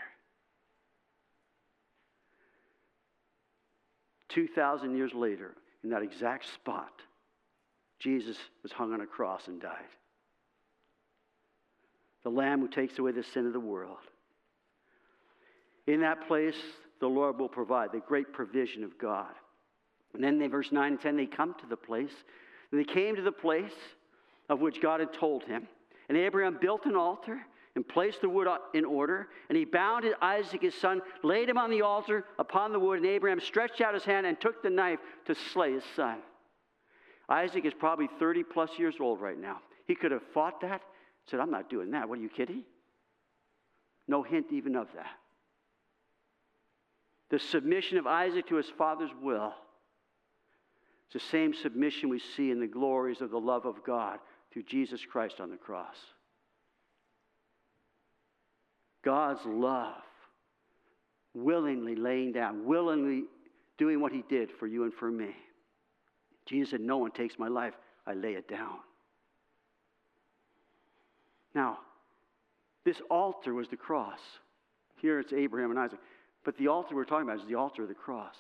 2,000 4.29 4.97
years 4.97 5.13
later, 5.15 5.55
in 5.85 5.91
that 5.91 6.03
exact 6.03 6.53
spot, 6.53 7.03
Jesus 7.99 8.37
was 8.63 8.73
hung 8.73 8.93
on 8.93 9.01
a 9.01 9.07
cross 9.07 9.49
and 9.49 9.61
died. 9.61 9.73
The 12.25 12.31
Lamb 12.31 12.61
who 12.61 12.69
takes 12.69 12.99
away 12.99 13.13
the 13.13 13.23
sin 13.23 13.47
of 13.47 13.53
the 13.53 13.61
world. 13.61 13.99
In 15.87 16.01
that 16.01 16.27
place, 16.27 16.57
the 17.01 17.07
Lord 17.07 17.39
will 17.39 17.49
provide 17.49 17.93
the 17.93 18.01
great 18.01 18.33
provision 18.33 18.83
of 18.83 18.99
God. 18.99 19.33
And 20.15 20.25
then, 20.25 20.39
they, 20.39 20.49
verse 20.49 20.73
9 20.73 20.93
and 20.93 21.01
10, 21.01 21.17
they 21.17 21.27
come 21.27 21.55
to 21.61 21.67
the 21.67 21.77
place. 21.77 22.13
And 22.71 22.81
they 22.81 22.85
came 22.85 23.15
to 23.17 23.23
the 23.23 23.31
place 23.31 23.73
of 24.49 24.61
which 24.61 24.83
God 24.83 25.01
had 25.01 25.13
told 25.13 25.45
him. 25.45 25.69
And 26.09 26.19
Abraham 26.19 26.59
built 26.61 26.87
an 26.87 26.97
altar 26.97 27.41
and 27.77 27.87
placed 27.87 28.23
the 28.23 28.29
wood 28.29 28.49
in 28.75 28.85
order. 28.85 29.29
And 29.49 29.57
he 29.57 29.65
bound 29.65 30.05
Isaac 30.21 30.63
his 30.63 30.75
son, 30.75 31.01
laid 31.23 31.49
him 31.49 31.59
on 31.59 31.71
the 31.71 31.83
altar 31.83 32.25
upon 32.39 32.73
the 32.73 32.81
wood. 32.81 32.99
And 32.99 33.07
Abraham 33.07 33.39
stretched 33.39 33.81
out 33.81 33.95
his 33.95 34.05
hand 34.05 34.27
and 34.27 34.41
took 34.41 34.63
the 34.63 34.71
knife 34.71 34.99
to 35.27 35.35
slay 35.53 35.75
his 35.75 35.85
son. 35.95 36.19
Isaac 37.29 37.65
is 37.65 37.75
probably 37.75 38.09
30 38.19 38.45
plus 38.45 38.71
years 38.79 38.97
old 39.01 39.21
right 39.21 39.39
now. 39.39 39.59
He 39.87 39.95
could 39.95 40.11
have 40.11 40.23
fought 40.35 40.61
that, 40.63 40.81
said, 41.31 41.39
I'm 41.39 41.51
not 41.51 41.71
doing 41.71 41.91
that. 41.93 42.09
What 42.09 42.19
are 42.19 42.23
you 42.23 42.29
kidding? 42.29 42.65
No 44.09 44.23
hint 44.23 44.47
even 44.51 44.75
of 44.75 44.89
that. 44.95 45.11
The 47.31 47.39
submission 47.39 47.99
of 47.99 48.07
Isaac 48.07 48.47
to 48.49 48.57
his 48.57 48.71
father's 48.79 49.11
will. 49.21 49.53
It's 51.07 51.25
the 51.25 51.31
same 51.31 51.53
submission 51.55 52.09
we 52.09 52.21
see 52.37 52.51
in 52.51 52.61
the 52.61 52.67
glories 52.67 53.21
of 53.21 53.31
the 53.31 53.41
love 53.41 53.67
of 53.67 53.85
God 53.85 54.19
through 54.53 54.63
Jesus 54.63 55.05
Christ 55.05 55.41
on 55.41 55.51
the 55.51 55.57
cross. 55.57 55.97
God's 59.07 59.47
love, 59.47 60.03
willingly 61.33 61.95
laying 61.95 62.33
down, 62.33 62.67
willingly 62.67 63.27
doing 63.79 64.01
what 64.01 64.11
he 64.11 64.25
did 64.29 64.51
for 64.51 64.67
you 64.67 64.83
and 64.83 64.93
for 64.93 65.09
me. 65.09 65.31
Jesus 66.45 66.73
said, 66.73 66.81
No 66.81 66.99
one 66.99 67.13
takes 67.13 67.39
my 67.39 67.47
life, 67.47 67.75
I 68.05 68.15
lay 68.15 68.33
it 68.33 68.49
down. 68.49 68.79
Now, 71.55 71.79
this 72.85 73.01
altar 73.09 73.55
was 73.55 73.69
the 73.69 73.77
cross. 73.77 74.19
Here 74.97 75.21
it's 75.21 75.33
Abraham 75.33 75.71
and 75.71 75.79
Isaac. 75.79 76.01
But 76.45 76.59
the 76.59 76.67
altar 76.67 76.97
we're 76.97 77.05
talking 77.05 77.29
about 77.29 77.41
is 77.41 77.47
the 77.47 77.55
altar 77.55 77.83
of 77.83 77.89
the 77.89 77.95
cross. 77.95 78.35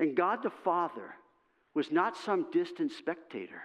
And 0.00 0.16
God 0.16 0.42
the 0.42 0.50
Father 0.50 1.14
was 1.74 1.92
not 1.92 2.16
some 2.16 2.46
distant 2.50 2.90
spectator. 2.90 3.62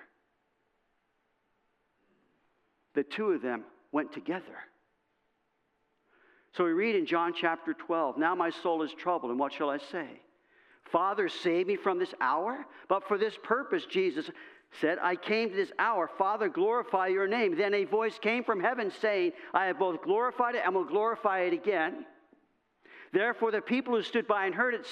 the 2.94 3.04
two 3.04 3.32
of 3.32 3.42
them 3.42 3.64
went 3.92 4.12
together. 4.12 4.56
So 6.56 6.64
we 6.64 6.72
read 6.72 6.96
in 6.96 7.06
John 7.06 7.34
chapter 7.34 7.74
12 7.74 8.18
Now 8.18 8.36
my 8.36 8.50
soul 8.50 8.84
is 8.84 8.94
troubled, 8.94 9.32
and 9.32 9.40
what 9.40 9.54
shall 9.54 9.70
I 9.70 9.78
say? 9.78 10.08
Father, 10.92 11.28
save 11.28 11.68
me 11.68 11.76
from 11.76 11.98
this 11.98 12.14
hour. 12.22 12.66
But 12.88 13.08
for 13.08 13.18
this 13.18 13.36
purpose, 13.42 13.86
Jesus 13.86 14.30
said, 14.80 15.00
I 15.02 15.16
came 15.16 15.50
to 15.50 15.56
this 15.56 15.72
hour. 15.80 16.10
Father, 16.18 16.50
glorify 16.50 17.08
your 17.08 17.28
name. 17.28 17.56
Then 17.58 17.74
a 17.74 17.86
voice 17.86 18.20
came 18.20 18.44
from 18.44 18.60
heaven 18.60 18.92
saying, 19.02 19.32
I 19.54 19.66
have 19.66 19.80
both 19.80 20.02
glorified 20.04 20.56
it 20.56 20.62
and 20.66 20.76
will 20.76 20.86
glorify 20.86 21.42
it 21.42 21.54
again. 21.54 22.06
Therefore, 23.12 23.52
the 23.52 23.62
people 23.62 23.96
who 23.96 24.04
stood 24.04 24.28
by 24.28 24.46
and 24.46 24.56
heard 24.56 24.74
it 24.74 24.86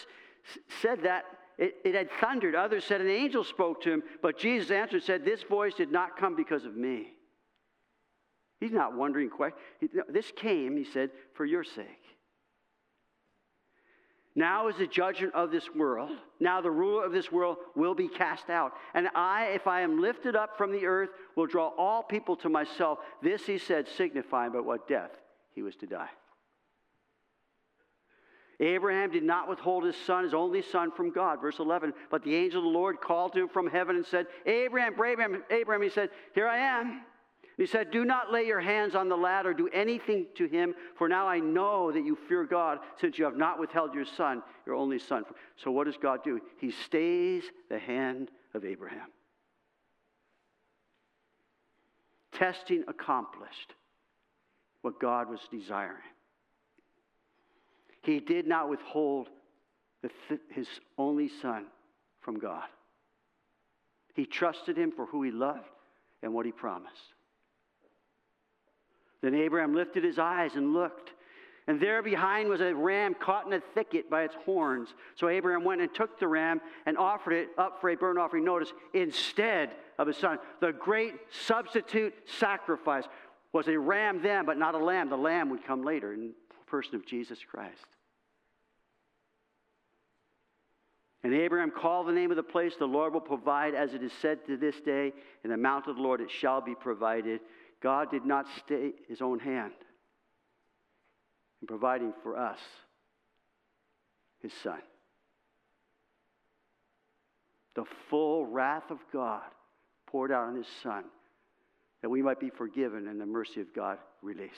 said 0.82 1.04
that 1.04 1.26
it, 1.58 1.76
it, 1.84 1.96
had 1.96 2.10
thundered. 2.20 2.56
Others 2.56 2.86
said 2.86 3.02
an 3.02 3.10
angel 3.10 3.44
spoke 3.44 3.82
to 3.82 3.92
him, 3.92 4.04
but 4.22 4.38
Jesus 4.38 4.72
answered 4.72 4.98
and 4.98 5.04
said, 5.04 5.26
This 5.26 5.44
voice 5.44 5.76
did 5.76 5.92
not 5.92 6.18
come 6.18 6.36
because 6.36 6.66
of 6.66 6.76
me. 6.76 7.14
He's 8.62 8.72
not 8.72 8.94
wondering, 8.94 9.30
quite. 9.30 9.54
This 10.08 10.32
came, 10.36 10.78
he 10.78 10.86
said, 10.86 11.10
for 11.34 11.46
your 11.46 11.64
sake. 11.64 11.88
Now 14.36 14.70
is 14.70 14.78
the 14.78 14.88
judgment 14.88 15.34
of 15.34 15.52
this 15.52 15.74
world. 15.76 16.12
Now 16.40 16.62
the 16.62 16.72
ruler 16.72 17.04
of 17.04 17.12
this 17.12 17.32
world 17.32 17.58
will 17.76 17.96
be 17.96 18.08
cast 18.08 18.50
out. 18.50 18.74
And 18.94 19.10
I, 19.16 19.48
if 19.48 19.68
I 19.68 19.82
am 19.82 20.00
lifted 20.00 20.36
up 20.36 20.58
from 20.58 20.72
the 20.72 20.86
earth, 20.86 21.10
will 21.36 21.48
draw 21.48 21.70
all 21.78 22.04
people 22.04 22.38
to 22.38 22.50
myself. 22.50 23.00
This 23.22 23.46
he 23.48 23.58
said, 23.58 23.88
signifying 23.98 24.54
by 24.54 24.60
what 24.60 24.88
death 24.88 25.12
he 25.54 25.64
was 25.64 25.76
to 25.78 25.88
die. 25.88 26.10
Abraham 28.60 29.12
did 29.12 29.24
not 29.24 29.50
withhold 29.50 29.84
his 29.84 29.96
son, 30.06 30.24
his 30.24 30.36
only 30.36 30.62
son, 30.62 30.92
from 30.92 31.12
God. 31.12 31.42
Verse 31.42 31.58
11. 31.58 31.94
But 32.12 32.24
the 32.24 32.36
angel 32.36 32.60
of 32.60 32.66
the 32.66 32.78
Lord 32.78 33.02
called 33.02 33.34
to 33.34 33.40
him 33.40 33.50
from 33.50 33.68
heaven 33.68 33.96
and 33.96 34.06
said, 34.06 34.28
Abraham, 34.46 34.94
Abraham, 34.94 35.44
Abraham. 35.50 35.82
He 35.82 35.90
said, 35.90 36.12
Here 36.36 36.48
I 36.48 36.58
am. 36.58 37.02
He 37.58 37.66
said, 37.66 37.92
Do 37.92 38.06
not 38.06 38.32
lay 38.32 38.46
your 38.46 38.62
hands 38.62 38.96
on 38.96 39.10
the 39.10 39.18
lad 39.18 39.46
or 39.46 39.54
do 39.54 39.68
anything 39.74 40.28
to 40.36 40.48
him, 40.48 40.74
for 40.96 41.08
now 41.08 41.28
I 41.28 41.40
know 41.40 41.92
that 41.92 42.06
you 42.06 42.18
fear 42.28 42.46
God, 42.46 42.80
since 43.00 43.18
you 43.18 43.26
have 43.26 43.38
not 43.38 43.60
withheld 43.60 43.94
your 43.94 44.06
son, 44.06 44.42
your 44.66 44.76
only 44.76 45.00
son. 45.00 45.26
So 45.58 45.72
what 45.72 45.86
does 45.86 45.98
God 45.98 46.24
do? 46.24 46.40
He 46.60 46.72
stays 46.72 47.44
the 47.70 47.80
hand 47.80 48.32
of 48.54 48.66
Abraham. 48.66 49.10
Testing 52.32 52.84
accomplished 52.88 53.74
what 54.82 55.00
God 55.00 55.30
was 55.30 55.42
desiring. 55.52 55.98
He 58.02 58.20
did 58.20 58.48
not 58.48 58.70
withhold 58.70 59.30
th- 60.02 60.40
his 60.50 60.68
only 60.98 61.30
son 61.42 61.66
from 62.22 62.40
God. 62.40 62.68
He 64.16 64.26
trusted 64.26 64.78
him 64.78 64.92
for 64.92 65.06
who 65.06 65.22
he 65.24 65.32
loved 65.32 65.70
and 66.24 66.34
what 66.34 66.46
he 66.46 66.52
promised. 66.52 67.11
Then 69.22 69.36
Abraham 69.36 69.76
lifted 69.76 70.04
his 70.04 70.20
eyes 70.20 70.56
and 70.56 70.74
looked. 70.74 71.12
And 71.68 71.80
there 71.80 72.02
behind 72.02 72.50
was 72.50 72.60
a 72.60 72.74
ram 72.74 73.14
caught 73.14 73.46
in 73.46 73.54
a 73.54 73.62
thicket 73.76 74.10
by 74.10 74.24
its 74.24 74.36
horns. 74.46 74.90
So 75.16 75.30
Abraham 75.30 75.64
went 75.64 75.82
and 75.82 75.94
took 75.94 76.20
the 76.20 76.28
ram 76.28 76.60
and 76.86 76.98
offered 76.98 77.34
it 77.34 77.50
up 77.58 77.80
for 77.80 77.90
a 77.90 77.96
burnt 77.96 78.18
offering. 78.18 78.44
Notice, 78.44 78.74
instead 78.94 79.72
of 80.02 80.08
his 80.08 80.18
son. 80.18 80.40
The 80.60 80.74
great 80.74 81.14
substitute 81.46 82.14
sacrifice 82.40 83.06
was 83.54 83.68
a 83.68 83.78
ram 83.78 84.22
then, 84.22 84.46
but 84.46 84.58
not 84.58 84.76
a 84.76 84.80
lamb. 84.80 85.10
The 85.10 85.18
lamb 85.18 85.50
would 85.52 85.64
come 85.64 85.84
later 85.84 86.14
in 86.14 86.20
the 86.50 86.56
person 86.66 86.96
of 86.96 87.06
Jesus 87.06 87.40
Christ. 87.50 87.86
And 91.24 91.36
Abraham 91.36 91.70
called 91.70 92.08
the 92.08 92.14
name 92.14 92.32
of 92.32 92.38
the 92.38 92.44
place, 92.44 92.74
the 92.80 92.88
Lord 92.88 93.14
will 93.14 93.22
provide, 93.22 93.76
as 93.76 93.94
it 93.94 94.02
is 94.02 94.12
said 94.22 94.44
to 94.48 94.58
this 94.58 94.82
day, 94.82 95.14
in 95.44 95.52
the 95.52 95.58
mount 95.58 95.86
of 95.86 95.98
the 95.98 96.02
Lord 96.02 96.20
it 96.20 96.32
shall 96.32 96.62
be 96.62 96.74
provided. 96.74 97.42
God 97.82 98.12
did 98.12 98.26
not 98.26 98.46
stay 98.64 98.92
his 99.08 99.22
own 99.22 99.40
hand 99.40 99.74
in 101.62 101.68
providing 101.68 102.14
for 102.24 102.38
us 102.38 102.60
his 104.42 104.52
son. 104.64 104.80
The 107.76 107.86
full 108.10 108.46
wrath 108.46 108.90
of 108.90 109.00
God 109.12 109.44
poured 110.08 110.32
out 110.32 110.48
on 110.48 110.56
his 110.56 110.68
son 110.84 111.06
that 112.02 112.10
we 112.10 112.22
might 112.22 112.40
be 112.40 112.50
forgiven 112.50 113.08
and 113.08 113.20
the 113.20 113.26
mercy 113.26 113.62
of 113.62 113.74
God 113.74 113.98
released. 114.22 114.52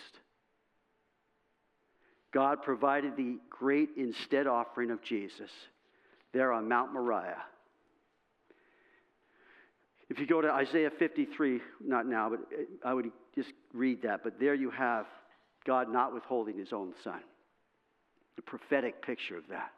God 2.34 2.64
provided 2.64 3.16
the 3.16 3.38
great 3.50 3.90
instead 3.96 4.48
offering 4.48 4.90
of 4.90 5.04
Jesus 5.04 5.52
there 6.34 6.52
on 6.52 6.68
Mount 6.68 6.94
Moriah. 6.94 7.44
If 10.14 10.20
you 10.20 10.28
go 10.28 10.42
to 10.42 10.52
Isaiah 10.52 10.92
53, 10.92 11.60
not 11.84 12.06
now, 12.06 12.30
but 12.30 12.42
I 12.86 12.94
would 12.94 13.10
just 13.34 13.52
read 13.74 14.04
that. 14.04 14.24
But 14.24 14.40
there 14.40 14.54
you 14.54 14.70
have 14.70 15.08
God 15.66 15.92
not 15.92 16.14
withholding 16.14 16.56
his 16.56 16.72
own 16.72 16.94
son. 17.04 17.20
The 18.36 18.44
prophetic 18.44 19.04
picture 19.04 19.36
of 19.36 19.48
that. 19.50 19.72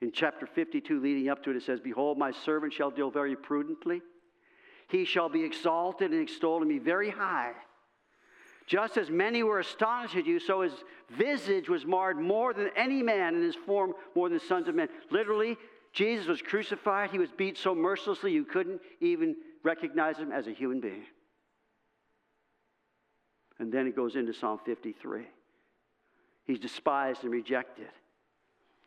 In 0.00 0.10
chapter 0.10 0.46
52, 0.46 1.00
leading 1.00 1.28
up 1.28 1.44
to 1.44 1.50
it, 1.50 1.56
it 1.56 1.62
says, 1.62 1.78
Behold, 1.78 2.18
my 2.18 2.32
servant 2.32 2.72
shall 2.72 2.90
deal 2.90 3.08
very 3.08 3.36
prudently. 3.36 4.02
He 4.88 5.04
shall 5.04 5.28
be 5.28 5.44
exalted 5.44 6.10
and 6.10 6.20
extolled 6.20 6.62
and 6.62 6.68
be 6.68 6.80
very 6.80 7.10
high. 7.10 7.52
Just 8.66 8.96
as 8.96 9.10
many 9.10 9.44
were 9.44 9.60
astonished 9.60 10.16
at 10.16 10.26
you, 10.26 10.40
so 10.40 10.62
his 10.62 10.72
visage 11.08 11.68
was 11.68 11.86
marred 11.86 12.18
more 12.18 12.52
than 12.52 12.70
any 12.74 13.00
man, 13.00 13.36
and 13.36 13.44
his 13.44 13.54
form 13.54 13.92
more 14.16 14.28
than 14.28 14.38
the 14.38 14.44
sons 14.44 14.66
of 14.66 14.74
men. 14.74 14.88
Literally, 15.12 15.56
Jesus 15.92 16.26
was 16.26 16.42
crucified. 16.42 17.10
He 17.10 17.18
was 17.20 17.30
beat 17.30 17.56
so 17.56 17.76
mercilessly 17.76 18.32
you 18.32 18.44
couldn't 18.44 18.80
even 19.00 19.36
recognize 19.62 20.16
him 20.18 20.32
as 20.32 20.46
a 20.46 20.52
human 20.52 20.80
being. 20.80 21.04
And 23.58 23.72
then 23.72 23.86
it 23.86 23.94
goes 23.94 24.16
into 24.16 24.32
Psalm 24.32 24.58
53. 24.64 25.22
He's 26.44 26.58
despised 26.58 27.22
and 27.22 27.32
rejected. 27.32 27.88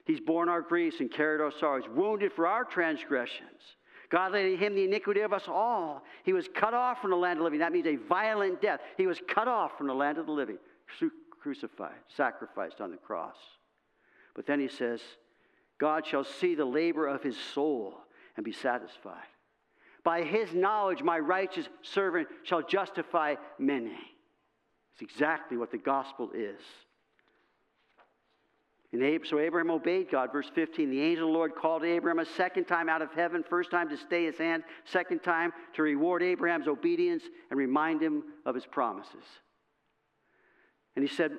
He's 0.06 0.20
borne 0.20 0.50
our 0.50 0.62
griefs 0.62 1.00
and 1.00 1.12
carried 1.12 1.42
our 1.42 1.52
sorrows, 1.52 1.86
wounded 1.94 2.32
for 2.34 2.46
our 2.46 2.64
transgressions. 2.64 3.62
God 4.12 4.34
laid 4.34 4.60
him 4.60 4.76
the 4.76 4.84
iniquity 4.84 5.22
of 5.22 5.34
us 5.34 5.46
all. 5.48 6.04
He 6.24 6.34
was 6.34 6.48
cut 6.54 6.74
off 6.74 7.02
from 7.02 7.10
the 7.10 7.18
land 7.18 7.34
of 7.34 7.40
the 7.40 7.44
living. 7.46 7.60
That 7.60 7.72
means 7.72 7.88
a 7.88 7.96
violent 7.96 8.62
death. 8.62 8.82
He 8.98 9.08
was 9.08 9.20
cut 9.28 9.48
off 9.48 9.78
from 9.78 9.88
the 9.88 9.96
land 9.96 10.18
of 10.18 10.28
the 10.28 10.32
living, 10.32 10.58
crucified, 11.40 11.96
sacrificed 12.16 12.82
on 12.82 12.92
the 12.92 12.98
cross. 12.98 13.38
But 14.36 14.46
then 14.46 14.60
he 14.60 14.68
says, 14.68 15.02
God 15.80 16.06
shall 16.06 16.24
see 16.24 16.54
the 16.56 16.66
labor 16.66 17.08
of 17.08 17.24
his 17.24 17.38
soul 17.54 17.96
and 18.36 18.46
be 18.46 18.52
satisfied. 18.52 19.24
By 20.06 20.24
his 20.24 20.54
knowledge, 20.54 21.04
my 21.04 21.20
righteous 21.20 21.68
servant 21.82 22.30
shall 22.44 22.62
justify 22.62 23.36
many. 23.60 23.98
It's 24.94 25.02
exactly 25.02 25.58
what 25.58 25.72
the 25.72 25.78
gospel 25.78 26.32
is. 26.34 26.62
And 28.94 29.20
so 29.26 29.40
Abraham 29.40 29.72
obeyed 29.72 30.10
God. 30.10 30.32
Verse 30.32 30.50
15 30.56 30.90
The 30.90 31.02
angel 31.02 31.26
of 31.26 31.34
the 31.34 31.38
Lord 31.38 31.56
called 31.56 31.84
Abraham 31.84 32.20
a 32.20 32.26
second 32.26 32.66
time 32.66 32.88
out 32.88 33.02
of 33.02 33.12
heaven, 33.14 33.44
first 33.44 33.72
time 33.72 33.90
to 33.90 33.98
stay 33.98 34.24
his 34.24 34.38
hand, 34.38 34.64
second 34.86 35.20
time 35.20 35.52
to 35.74 35.82
reward 35.82 36.24
Abraham's 36.24 36.70
obedience 36.70 37.24
and 37.50 37.60
remind 37.60 38.02
him 38.02 38.24
of 38.46 38.56
his 38.56 38.66
promises. 38.66 39.26
And 40.96 41.06
he 41.06 41.14
said, 41.14 41.34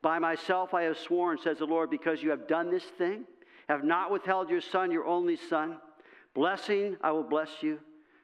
By 0.00 0.18
myself 0.18 0.72
I 0.72 0.84
have 0.84 0.96
sworn, 0.96 1.36
says 1.36 1.58
the 1.58 1.66
Lord, 1.66 1.90
because 1.90 2.22
you 2.22 2.30
have 2.30 2.48
done 2.48 2.70
this 2.70 2.84
thing 2.84 3.24
have 3.68 3.84
not 3.84 4.10
withheld 4.10 4.50
your 4.50 4.60
son, 4.60 4.90
your 4.90 5.06
only 5.06 5.36
son. 5.36 5.78
Blessing, 6.34 6.96
I 7.02 7.12
will 7.12 7.22
bless 7.22 7.48
you, 7.62 7.78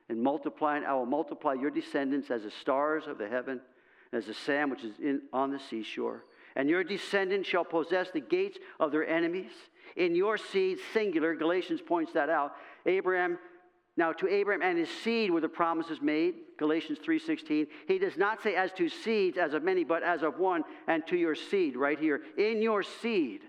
and 0.09 0.23
multiplying, 0.23 0.85
I 0.85 0.95
will 0.95 1.07
multiply 1.07 1.55
your 1.55 1.71
descendants 1.71 2.31
as 2.31 2.43
the 2.43 2.51
stars 2.51 3.07
of 3.07 3.19
the 3.19 3.29
heaven, 3.29 3.61
as 4.13 4.27
the 4.27 4.35
sand 4.35 4.71
which 4.71 4.85
is 4.85 4.99
in, 4.99 5.23
on 5.33 5.51
the 5.51 5.59
seashore. 5.59 6.25
And 6.57 6.69
your 6.69 6.83
descendants 6.83 7.49
shall 7.49 7.65
possess 7.65 8.11
the 8.11 8.21
gates 8.21 8.59
of 8.81 8.91
their 8.91 9.07
enemies. 9.07 9.53
In 9.97 10.15
your 10.15 10.39
seed, 10.39 10.79
singular, 10.93 11.35
Galatians 11.35 11.81
points 11.81 12.13
that 12.15 12.31
out. 12.31 12.55
Abraham, 12.87 13.39
now 13.97 14.13
to 14.13 14.29
Abraham 14.29 14.63
and 14.63 14.79
his 14.79 14.89
seed 14.89 15.31
were 15.31 15.41
the 15.41 15.49
promises 15.49 16.01
made, 16.01 16.35
Galatians 16.57 16.99
3:16. 17.01 17.67
He 17.87 17.99
does 17.99 18.17
not 18.17 18.43
say 18.43 18.55
as 18.55 18.73
to 18.73 18.89
seeds, 18.89 19.37
as 19.37 19.55
of 19.55 19.63
many, 19.63 19.85
but 19.85 20.03
as 20.03 20.23
of 20.23 20.39
one, 20.39 20.65
and 20.87 21.07
to 21.09 21.17
your 21.17 21.35
seed, 21.35 21.77
right 21.77 21.99
here. 21.99 22.23
In 22.37 22.63
your 22.63 22.83
seed, 22.83 23.43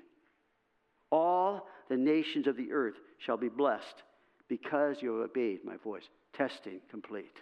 all 1.12 1.68
the 1.88 1.97
nations 1.97 2.47
of 2.47 2.57
the 2.57 2.72
earth 2.72 2.99
shall 3.18 3.38
be 3.38 3.49
blessed 3.49 4.03
because 4.47 5.01
you 5.01 5.14
have 5.14 5.30
obeyed 5.30 5.64
my 5.64 5.78
voice. 5.78 6.10
Testing 6.39 6.79
complete. 6.89 7.35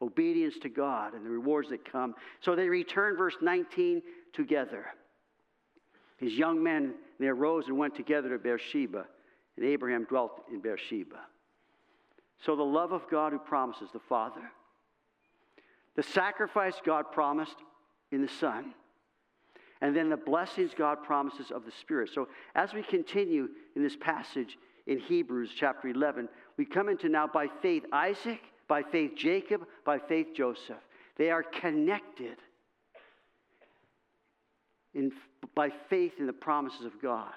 Obedience 0.00 0.54
to 0.62 0.70
God 0.70 1.12
and 1.12 1.26
the 1.26 1.30
rewards 1.30 1.68
that 1.68 1.90
come. 1.90 2.14
So 2.40 2.56
they 2.56 2.70
returned, 2.70 3.18
verse 3.18 3.36
19, 3.42 4.00
together. 4.32 4.86
His 6.16 6.32
young 6.32 6.62
men, 6.62 6.94
they 7.20 7.26
arose 7.26 7.66
and 7.66 7.76
went 7.76 7.94
together 7.94 8.30
to 8.30 8.38
Beersheba, 8.38 9.04
and 9.58 9.66
Abraham 9.66 10.04
dwelt 10.04 10.42
in 10.50 10.60
Beersheba. 10.60 11.20
So 12.46 12.56
the 12.56 12.62
love 12.62 12.92
of 12.92 13.10
God 13.10 13.32
who 13.32 13.38
promises 13.38 13.90
the 13.92 14.00
Father, 14.08 14.50
the 15.96 16.02
sacrifice 16.02 16.76
God 16.82 17.12
promised 17.12 17.56
in 18.10 18.22
the 18.22 18.32
Son, 18.40 18.72
and 19.82 19.94
then 19.94 20.08
the 20.08 20.16
blessings 20.16 20.70
God 20.74 21.02
promises 21.02 21.50
of 21.50 21.66
the 21.66 21.72
Spirit. 21.72 22.08
So 22.14 22.28
as 22.54 22.72
we 22.72 22.82
continue 22.82 23.48
in 23.74 23.82
this 23.82 23.96
passage 23.96 24.56
in 24.86 25.00
Hebrews 25.00 25.50
chapter 25.54 25.88
11, 25.88 26.28
we 26.56 26.64
come 26.64 26.88
into 26.88 27.08
now 27.08 27.26
by 27.26 27.48
faith 27.60 27.84
Isaac, 27.92 28.40
by 28.68 28.82
faith 28.82 29.12
Jacob, 29.16 29.66
by 29.84 29.98
faith 29.98 30.28
Joseph. 30.34 30.76
They 31.16 31.30
are 31.30 31.42
connected 31.42 32.36
in, 34.94 35.12
by 35.54 35.70
faith 35.90 36.14
in 36.18 36.26
the 36.26 36.32
promises 36.32 36.84
of 36.84 37.00
God. 37.02 37.32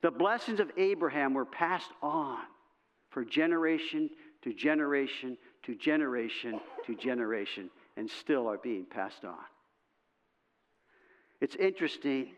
The 0.00 0.10
blessings 0.10 0.60
of 0.60 0.70
Abraham 0.76 1.34
were 1.34 1.44
passed 1.44 1.90
on 2.02 2.38
for 3.10 3.24
generation 3.24 4.10
to 4.42 4.52
generation 4.52 5.36
to 5.64 5.74
generation 5.74 6.60
to 6.86 6.94
generation 6.94 7.68
and 7.96 8.08
still 8.08 8.46
are 8.46 8.58
being 8.58 8.84
passed 8.84 9.24
on. 9.24 9.34
It's 11.40 11.56
interesting 11.56 12.28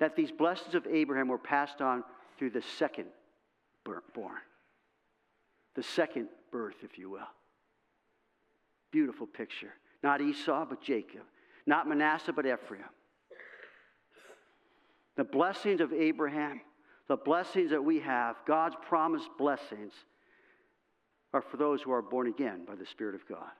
that 0.00 0.16
these 0.16 0.30
blessings 0.30 0.74
of 0.74 0.86
Abraham 0.86 1.28
were 1.28 1.38
passed 1.38 1.80
on 1.80 2.04
through 2.38 2.50
the 2.50 2.62
second 2.78 3.06
born, 4.14 4.36
the 5.74 5.82
second 5.82 6.28
birth, 6.52 6.76
if 6.82 6.98
you 6.98 7.10
will. 7.10 7.28
Beautiful 8.90 9.26
picture. 9.26 9.72
Not 10.02 10.20
Esau, 10.20 10.66
but 10.68 10.82
Jacob. 10.82 11.22
Not 11.66 11.88
Manasseh, 11.88 12.32
but 12.32 12.46
Ephraim. 12.46 12.84
The 15.16 15.24
blessings 15.24 15.80
of 15.80 15.92
Abraham, 15.92 16.60
the 17.08 17.16
blessings 17.16 17.70
that 17.70 17.82
we 17.82 18.00
have, 18.00 18.36
God's 18.46 18.76
promised 18.88 19.28
blessings, 19.36 19.92
are 21.34 21.42
for 21.42 21.56
those 21.56 21.82
who 21.82 21.92
are 21.92 22.02
born 22.02 22.28
again 22.28 22.64
by 22.66 22.74
the 22.74 22.86
Spirit 22.86 23.14
of 23.14 23.26
God. 23.28 23.50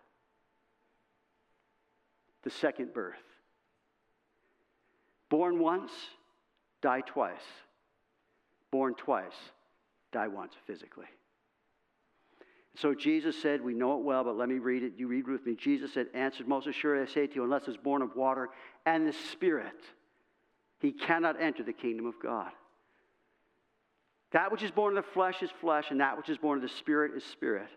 The 2.45 2.51
second 2.51 2.95
birth. 2.95 3.17
Born 5.29 5.59
once, 5.59 5.91
die 6.81 7.03
twice. 7.03 7.37
Born 8.71 8.95
twice, 8.95 9.33
die 10.13 10.29
once 10.29 10.53
physically. 10.67 11.07
So 12.77 12.95
Jesus 12.95 13.41
said, 13.41 13.61
We 13.61 13.75
know 13.75 13.99
it 13.99 14.05
well, 14.05 14.23
but 14.23 14.37
let 14.37 14.49
me 14.49 14.59
read 14.59 14.83
it. 14.83 14.93
You 14.97 15.09
read 15.09 15.27
with 15.27 15.45
me. 15.45 15.57
Jesus 15.57 15.93
said, 15.93 16.07
Answered 16.15 16.47
Moses, 16.47 16.77
Sure, 16.77 17.03
I 17.03 17.07
say 17.07 17.27
to 17.27 17.35
you, 17.35 17.45
unless 17.45 17.67
it's 17.67 17.77
born 17.77 18.03
of 18.03 18.15
water 18.15 18.51
and 18.87 19.07
the 19.07 19.13
Spirit, 19.33 19.83
he 20.81 20.93
cannot 20.93 21.41
enter 21.41 21.65
the 21.65 21.73
kingdom 21.73 22.07
of 22.07 22.15
God. 22.23 22.53
That 24.33 24.53
which 24.53 24.63
is 24.63 24.71
born 24.71 24.97
of 24.97 25.05
the 25.05 25.11
flesh 25.11 25.43
is 25.43 25.51
flesh, 25.61 25.87
and 25.91 26.01
that 26.01 26.17
which 26.17 26.29
is 26.29 26.39
born 26.39 26.59
of 26.59 26.63
the 26.63 26.69
Spirit 26.69 27.13
is 27.17 27.25
spirit. 27.25 27.69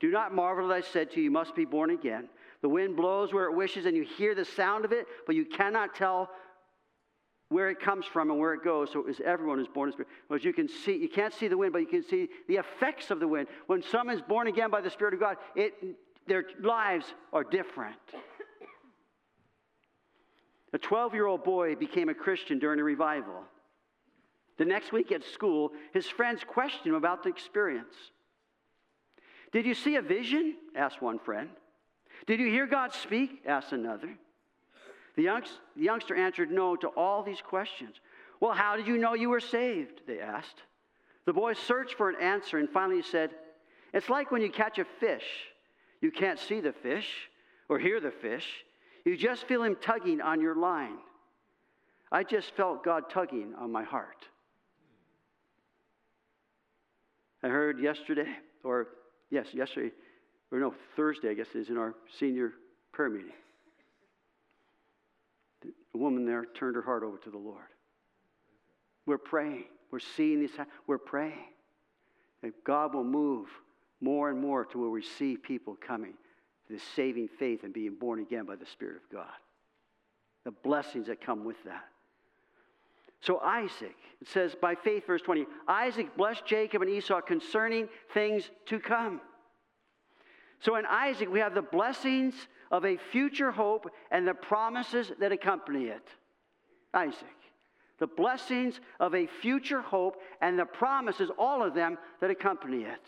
Do 0.00 0.10
not 0.10 0.34
marvel 0.34 0.68
that 0.68 0.74
I 0.74 0.80
said 0.80 1.10
to 1.10 1.18
you, 1.18 1.24
You 1.24 1.30
must 1.30 1.54
be 1.54 1.64
born 1.64 1.90
again. 1.90 2.28
The 2.62 2.68
wind 2.68 2.96
blows 2.96 3.34
where 3.34 3.46
it 3.46 3.54
wishes, 3.54 3.84
and 3.84 3.96
you 3.96 4.04
hear 4.04 4.34
the 4.34 4.44
sound 4.44 4.84
of 4.84 4.92
it, 4.92 5.06
but 5.26 5.34
you 5.34 5.44
cannot 5.44 5.94
tell 5.94 6.30
where 7.48 7.70
it 7.70 7.80
comes 7.80 8.06
from 8.06 8.30
and 8.30 8.40
where 8.40 8.54
it 8.54 8.64
goes. 8.64 8.90
So 8.92 9.06
is 9.06 9.20
everyone 9.24 9.58
who's 9.58 9.68
born 9.68 9.88
in 9.88 9.92
spirit. 9.92 10.08
As 10.34 10.44
you 10.44 10.52
can 10.52 10.68
see, 10.68 10.96
you 10.96 11.08
can't 11.08 11.32
see 11.32 11.48
the 11.48 11.56
wind, 11.56 11.72
but 11.72 11.80
you 11.80 11.86
can 11.86 12.02
see 12.02 12.28
the 12.48 12.56
effects 12.56 13.10
of 13.10 13.20
the 13.20 13.28
wind. 13.28 13.48
When 13.66 13.82
someone's 13.82 14.22
born 14.22 14.48
again 14.48 14.70
by 14.70 14.80
the 14.80 14.90
Spirit 14.90 15.14
of 15.14 15.20
God, 15.20 15.36
it, 15.54 15.74
their 16.26 16.44
lives 16.60 17.06
are 17.32 17.44
different. 17.44 17.96
A 20.72 20.78
12 20.78 21.14
year 21.14 21.26
old 21.26 21.44
boy 21.44 21.76
became 21.76 22.08
a 22.08 22.14
Christian 22.14 22.58
during 22.58 22.80
a 22.80 22.84
revival. 22.84 23.44
The 24.58 24.64
next 24.64 24.92
week 24.92 25.12
at 25.12 25.22
school, 25.24 25.70
his 25.92 26.06
friends 26.06 26.42
questioned 26.46 26.86
him 26.86 26.94
about 26.94 27.22
the 27.22 27.28
experience. 27.28 27.94
Did 29.52 29.66
you 29.66 29.74
see 29.74 29.96
a 29.96 30.02
vision? 30.02 30.56
asked 30.74 31.00
one 31.00 31.18
friend. 31.18 31.50
Did 32.26 32.40
you 32.40 32.50
hear 32.50 32.66
God 32.66 32.92
speak? 32.92 33.42
asked 33.46 33.72
another. 33.72 34.18
The, 35.16 35.42
youngster 35.74 36.14
answered 36.14 36.50
no 36.50 36.76
to 36.76 36.88
all 36.88 37.22
these 37.22 37.40
questions. 37.40 37.96
Well, 38.40 38.52
how 38.52 38.76
did 38.76 38.86
you 38.86 38.98
know 38.98 39.14
you 39.14 39.30
were 39.30 39.40
saved? 39.40 40.02
They 40.06 40.20
asked. 40.20 40.62
The 41.24 41.32
boy 41.32 41.54
searched 41.54 41.94
for 41.94 42.10
an 42.10 42.16
answer 42.20 42.58
and 42.58 42.68
finally 42.68 43.02
said, 43.02 43.30
It's 43.92 44.08
like 44.08 44.30
when 44.30 44.42
you 44.42 44.50
catch 44.50 44.78
a 44.78 44.84
fish. 45.00 45.24
You 46.00 46.10
can't 46.10 46.38
see 46.38 46.60
the 46.60 46.72
fish 46.72 47.08
or 47.68 47.78
hear 47.78 48.00
the 48.00 48.10
fish, 48.10 48.46
you 49.04 49.16
just 49.16 49.44
feel 49.46 49.62
him 49.62 49.76
tugging 49.80 50.20
on 50.20 50.40
your 50.40 50.54
line. 50.54 50.98
I 52.12 52.22
just 52.22 52.50
felt 52.52 52.84
God 52.84 53.10
tugging 53.10 53.54
on 53.58 53.72
my 53.72 53.82
heart. 53.82 54.26
I 57.42 57.48
heard 57.48 57.80
yesterday, 57.80 58.28
or 58.64 58.88
yes, 59.30 59.46
yesterday, 59.52 59.92
or 60.50 60.58
no, 60.58 60.74
Thursday, 60.96 61.30
I 61.30 61.34
guess 61.34 61.48
it 61.54 61.58
is, 61.58 61.68
in 61.68 61.76
our 61.76 61.94
senior 62.18 62.52
prayer 62.92 63.10
meeting. 63.10 63.32
The 65.96 66.02
woman 66.02 66.26
there 66.26 66.44
turned 66.44 66.76
her 66.76 66.82
heart 66.82 67.02
over 67.02 67.16
to 67.16 67.30
the 67.30 67.38
Lord. 67.38 67.64
We're 69.06 69.16
praying. 69.16 69.64
We're 69.90 69.98
seeing 69.98 70.42
this. 70.42 70.50
We're 70.86 70.98
praying. 70.98 71.46
That 72.42 72.52
God 72.64 72.92
will 72.92 73.02
move 73.02 73.48
more 74.02 74.28
and 74.28 74.38
more 74.38 74.66
to 74.66 74.78
where 74.78 74.90
we 74.90 75.00
see 75.00 75.38
people 75.38 75.74
coming 75.74 76.12
to 76.12 76.74
this 76.74 76.82
saving 76.94 77.28
faith 77.38 77.64
and 77.64 77.72
being 77.72 77.94
born 77.94 78.20
again 78.20 78.44
by 78.44 78.56
the 78.56 78.66
Spirit 78.66 78.96
of 78.96 79.10
God. 79.10 79.32
The 80.44 80.50
blessings 80.50 81.06
that 81.06 81.24
come 81.24 81.46
with 81.46 81.56
that. 81.64 81.86
So, 83.22 83.40
Isaac, 83.40 83.96
it 84.20 84.28
says 84.28 84.54
by 84.54 84.74
faith, 84.74 85.06
verse 85.06 85.22
20, 85.22 85.46
Isaac 85.66 86.14
blessed 86.14 86.44
Jacob 86.44 86.82
and 86.82 86.90
Esau 86.90 87.22
concerning 87.22 87.88
things 88.12 88.50
to 88.66 88.80
come. 88.80 89.22
So, 90.60 90.76
in 90.76 90.84
Isaac, 90.84 91.32
we 91.32 91.38
have 91.38 91.54
the 91.54 91.62
blessings 91.62 92.34
of 92.70 92.84
a 92.84 92.96
future 92.96 93.50
hope 93.50 93.90
and 94.10 94.26
the 94.26 94.34
promises 94.34 95.12
that 95.18 95.32
accompany 95.32 95.86
it. 95.86 96.08
Isaac. 96.92 97.26
The 97.98 98.06
blessings 98.06 98.80
of 99.00 99.14
a 99.14 99.26
future 99.26 99.80
hope 99.80 100.20
and 100.40 100.58
the 100.58 100.66
promises, 100.66 101.30
all 101.38 101.62
of 101.62 101.74
them, 101.74 101.96
that 102.20 102.30
accompany 102.30 102.82
it. 102.82 103.06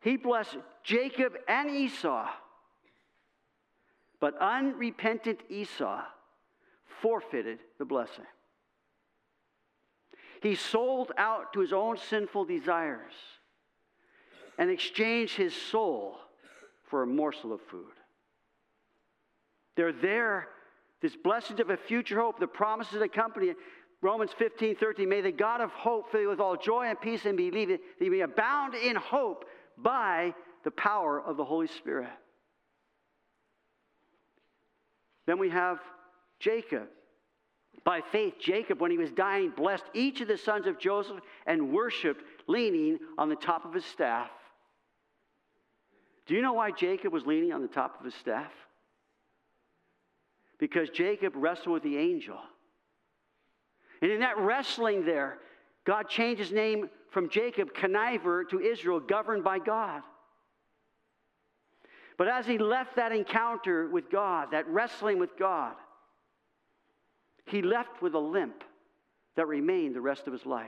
He 0.00 0.16
blessed 0.16 0.58
Jacob 0.84 1.32
and 1.48 1.68
Esau, 1.70 2.28
but 4.20 4.38
unrepentant 4.40 5.40
Esau 5.48 6.02
forfeited 7.02 7.58
the 7.78 7.84
blessing. 7.84 8.24
He 10.42 10.54
sold 10.54 11.10
out 11.16 11.52
to 11.54 11.60
his 11.60 11.72
own 11.72 11.96
sinful 11.96 12.44
desires 12.44 13.14
and 14.58 14.70
exchanged 14.70 15.36
his 15.36 15.54
soul 15.54 16.18
for 16.88 17.02
a 17.02 17.06
morsel 17.06 17.52
of 17.52 17.60
food. 17.70 17.92
They're 19.76 19.92
there, 19.92 20.48
this 21.02 21.16
blessing 21.16 21.60
of 21.60 21.70
a 21.70 21.76
future 21.76 22.20
hope, 22.20 22.40
the 22.40 22.46
promises 22.46 22.94
that 22.94 23.02
accompany 23.02 23.48
it. 23.48 23.56
Romans 24.02 24.30
15, 24.38 24.76
13, 24.76 25.08
may 25.08 25.20
the 25.20 25.32
God 25.32 25.60
of 25.60 25.70
hope 25.70 26.10
fill 26.12 26.22
you 26.22 26.28
with 26.28 26.40
all 26.40 26.56
joy 26.56 26.86
and 26.86 27.00
peace 27.00 27.24
and 27.24 27.36
believe 27.36 27.68
that 27.68 27.80
you 28.00 28.10
may 28.10 28.20
abound 28.20 28.74
in 28.74 28.96
hope 28.96 29.44
by 29.78 30.34
the 30.64 30.70
power 30.70 31.20
of 31.20 31.36
the 31.36 31.44
Holy 31.44 31.66
Spirit. 31.66 32.10
Then 35.26 35.38
we 35.38 35.50
have 35.50 35.78
Jacob. 36.38 36.88
By 37.84 38.00
faith, 38.00 38.34
Jacob, 38.40 38.80
when 38.80 38.90
he 38.90 38.98
was 38.98 39.12
dying, 39.12 39.52
blessed 39.56 39.84
each 39.94 40.20
of 40.20 40.28
the 40.28 40.38
sons 40.38 40.66
of 40.66 40.78
Joseph 40.78 41.20
and 41.46 41.72
worshiped, 41.72 42.24
leaning 42.46 42.98
on 43.18 43.28
the 43.28 43.36
top 43.36 43.64
of 43.64 43.72
his 43.72 43.84
staff. 43.84 44.30
Do 46.26 46.34
you 46.34 46.42
know 46.42 46.52
why 46.52 46.72
Jacob 46.72 47.12
was 47.12 47.24
leaning 47.24 47.52
on 47.52 47.62
the 47.62 47.68
top 47.68 47.98
of 47.98 48.04
his 48.04 48.14
staff? 48.14 48.52
Because 50.58 50.90
Jacob 50.90 51.34
wrestled 51.36 51.74
with 51.74 51.82
the 51.82 51.96
angel. 51.96 52.38
And 54.02 54.10
in 54.10 54.20
that 54.20 54.38
wrestling 54.38 55.04
there, 55.04 55.38
God 55.84 56.08
changed 56.08 56.40
his 56.40 56.52
name 56.52 56.90
from 57.10 57.30
Jacob, 57.30 57.72
conniver, 57.72 58.48
to 58.50 58.60
Israel, 58.60 59.00
governed 59.00 59.44
by 59.44 59.58
God. 59.58 60.02
But 62.18 62.28
as 62.28 62.46
he 62.46 62.58
left 62.58 62.96
that 62.96 63.12
encounter 63.12 63.88
with 63.88 64.10
God, 64.10 64.48
that 64.52 64.66
wrestling 64.68 65.18
with 65.18 65.36
God, 65.38 65.74
he 67.44 67.62
left 67.62 68.02
with 68.02 68.14
a 68.14 68.18
limp 68.18 68.64
that 69.36 69.46
remained 69.46 69.94
the 69.94 70.00
rest 70.00 70.26
of 70.26 70.32
his 70.32 70.44
life. 70.44 70.66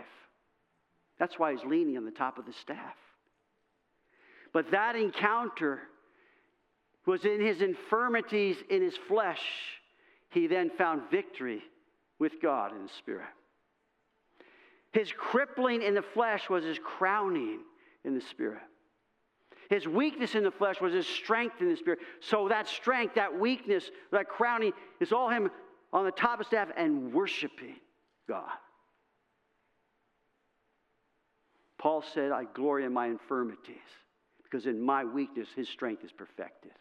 That's 1.18 1.38
why 1.38 1.52
he's 1.52 1.64
leaning 1.64 1.96
on 1.96 2.04
the 2.04 2.10
top 2.10 2.38
of 2.38 2.46
the 2.46 2.52
staff. 2.52 2.94
But 4.58 4.72
that 4.72 4.96
encounter 4.96 5.78
was 7.06 7.24
in 7.24 7.40
his 7.40 7.62
infirmities 7.62 8.56
in 8.68 8.82
his 8.82 8.96
flesh. 8.96 9.40
He 10.30 10.48
then 10.48 10.68
found 10.76 11.02
victory 11.12 11.62
with 12.18 12.42
God 12.42 12.74
in 12.74 12.82
the 12.82 12.92
Spirit. 12.98 13.28
His 14.90 15.12
crippling 15.16 15.82
in 15.82 15.94
the 15.94 16.02
flesh 16.02 16.50
was 16.50 16.64
his 16.64 16.80
crowning 16.82 17.60
in 18.04 18.16
the 18.16 18.20
Spirit. 18.20 18.62
His 19.70 19.86
weakness 19.86 20.34
in 20.34 20.42
the 20.42 20.50
flesh 20.50 20.80
was 20.80 20.92
his 20.92 21.06
strength 21.06 21.60
in 21.60 21.68
the 21.68 21.76
Spirit. 21.76 22.00
So 22.18 22.48
that 22.48 22.66
strength, 22.66 23.14
that 23.14 23.38
weakness, 23.38 23.92
that 24.10 24.28
crowning 24.28 24.72
is 24.98 25.12
all 25.12 25.28
him 25.28 25.52
on 25.92 26.04
the 26.04 26.10
top 26.10 26.40
of 26.40 26.46
staff 26.46 26.66
and 26.76 27.12
worshiping 27.12 27.76
God. 28.26 28.50
Paul 31.78 32.02
said, 32.12 32.32
I 32.32 32.42
glory 32.42 32.84
in 32.84 32.92
my 32.92 33.06
infirmities 33.06 33.76
because 34.50 34.66
in 34.66 34.80
my 34.80 35.04
weakness, 35.04 35.48
his 35.54 35.68
strength 35.68 36.04
is 36.04 36.12
perfected. 36.12 36.72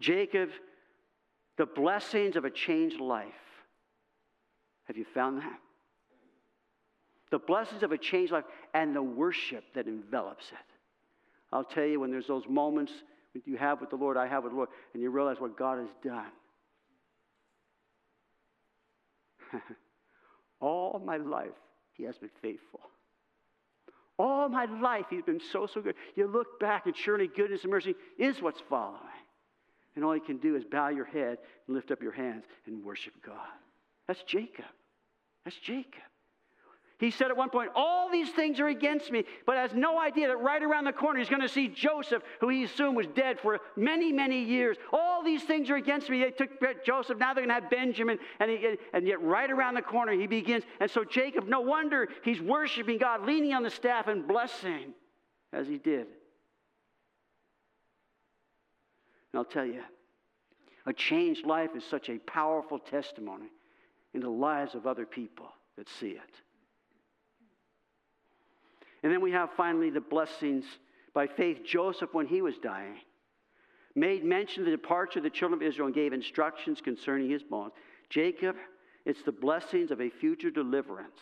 Jacob, 0.00 0.50
the 1.56 1.66
blessings 1.66 2.36
of 2.36 2.44
a 2.44 2.50
changed 2.50 3.00
life. 3.00 3.32
Have 4.84 4.96
you 4.96 5.06
found 5.14 5.40
that? 5.40 5.58
The 7.30 7.38
blessings 7.38 7.82
of 7.82 7.92
a 7.92 7.98
changed 7.98 8.32
life 8.32 8.44
and 8.74 8.94
the 8.94 9.02
worship 9.02 9.64
that 9.74 9.86
envelops 9.86 10.48
it. 10.48 10.74
I'll 11.52 11.64
tell 11.64 11.84
you, 11.84 12.00
when 12.00 12.10
there's 12.10 12.26
those 12.26 12.46
moments 12.48 12.92
that 13.34 13.46
you 13.46 13.56
have 13.56 13.80
with 13.80 13.90
the 13.90 13.96
Lord, 13.96 14.16
I 14.16 14.26
have 14.26 14.44
with 14.44 14.52
the 14.52 14.56
Lord, 14.56 14.68
and 14.92 15.02
you 15.02 15.10
realize 15.10 15.40
what 15.40 15.56
God 15.56 15.78
has 15.78 15.88
done. 16.02 16.26
All 20.60 21.00
my 21.04 21.16
life, 21.16 21.48
He 21.94 22.04
has 22.04 22.18
been 22.18 22.30
faithful. 22.42 22.80
All 24.18 24.48
my 24.48 24.66
life, 24.66 25.06
He's 25.10 25.22
been 25.22 25.40
so, 25.52 25.66
so 25.66 25.80
good. 25.80 25.96
You 26.14 26.26
look 26.26 26.60
back, 26.60 26.86
and 26.86 26.96
surely 26.96 27.28
goodness 27.28 27.62
and 27.62 27.70
mercy 27.70 27.94
is 28.18 28.40
what's 28.40 28.60
following. 28.68 29.00
And 29.96 30.04
all 30.04 30.14
you 30.14 30.22
can 30.22 30.38
do 30.38 30.56
is 30.56 30.64
bow 30.64 30.88
your 30.88 31.04
head 31.04 31.38
and 31.66 31.76
lift 31.76 31.90
up 31.90 32.02
your 32.02 32.12
hands 32.12 32.44
and 32.66 32.84
worship 32.84 33.14
God. 33.24 33.36
That's 34.08 34.22
Jacob. 34.24 34.64
That's 35.44 35.56
Jacob. 35.58 36.02
He 37.04 37.10
said 37.10 37.30
at 37.30 37.36
one 37.36 37.50
point, 37.50 37.70
All 37.74 38.10
these 38.10 38.30
things 38.30 38.58
are 38.60 38.68
against 38.68 39.12
me, 39.12 39.24
but 39.44 39.56
has 39.56 39.74
no 39.74 39.98
idea 39.98 40.28
that 40.28 40.38
right 40.38 40.62
around 40.62 40.84
the 40.84 40.92
corner 40.92 41.18
he's 41.18 41.28
going 41.28 41.42
to 41.42 41.48
see 41.48 41.68
Joseph, 41.68 42.22
who 42.40 42.48
he 42.48 42.64
assumed 42.64 42.96
was 42.96 43.06
dead 43.08 43.38
for 43.38 43.60
many, 43.76 44.10
many 44.10 44.42
years. 44.42 44.78
All 44.92 45.22
these 45.22 45.42
things 45.42 45.68
are 45.68 45.76
against 45.76 46.08
me. 46.08 46.20
They 46.20 46.30
took 46.30 46.50
Joseph, 46.84 47.18
now 47.18 47.34
they're 47.34 47.44
going 47.44 47.54
to 47.54 47.60
have 47.60 47.70
Benjamin. 47.70 48.18
And, 48.40 48.50
he, 48.50 48.76
and 48.94 49.06
yet, 49.06 49.20
right 49.20 49.50
around 49.50 49.74
the 49.74 49.82
corner, 49.82 50.12
he 50.12 50.26
begins. 50.26 50.64
And 50.80 50.90
so, 50.90 51.04
Jacob, 51.04 51.46
no 51.46 51.60
wonder 51.60 52.08
he's 52.24 52.40
worshiping 52.40 52.96
God, 52.96 53.26
leaning 53.26 53.52
on 53.52 53.62
the 53.62 53.70
staff 53.70 54.08
and 54.08 54.26
blessing 54.26 54.94
as 55.52 55.68
he 55.68 55.76
did. 55.76 56.06
And 59.32 59.36
I'll 59.38 59.44
tell 59.44 59.66
you, 59.66 59.82
a 60.86 60.92
changed 60.92 61.44
life 61.44 61.70
is 61.76 61.84
such 61.84 62.08
a 62.08 62.18
powerful 62.20 62.78
testimony 62.78 63.50
in 64.14 64.20
the 64.20 64.30
lives 64.30 64.74
of 64.74 64.86
other 64.86 65.04
people 65.04 65.48
that 65.76 65.88
see 65.88 66.10
it. 66.10 66.40
And 69.04 69.12
then 69.12 69.20
we 69.20 69.32
have 69.32 69.50
finally 69.54 69.90
the 69.90 70.00
blessings 70.00 70.64
by 71.12 71.26
faith. 71.26 71.60
Joseph, 71.62 72.14
when 72.14 72.26
he 72.26 72.40
was 72.40 72.56
dying, 72.56 72.96
made 73.94 74.24
mention 74.24 74.62
of 74.62 74.64
the 74.64 74.70
departure 74.70 75.18
of 75.18 75.22
the 75.24 75.30
children 75.30 75.60
of 75.60 75.68
Israel 75.68 75.86
and 75.86 75.94
gave 75.94 76.14
instructions 76.14 76.80
concerning 76.80 77.30
his 77.30 77.42
bones. 77.42 77.74
Jacob, 78.08 78.56
it's 79.04 79.22
the 79.22 79.30
blessings 79.30 79.90
of 79.90 80.00
a 80.00 80.08
future 80.08 80.50
deliverance 80.50 81.20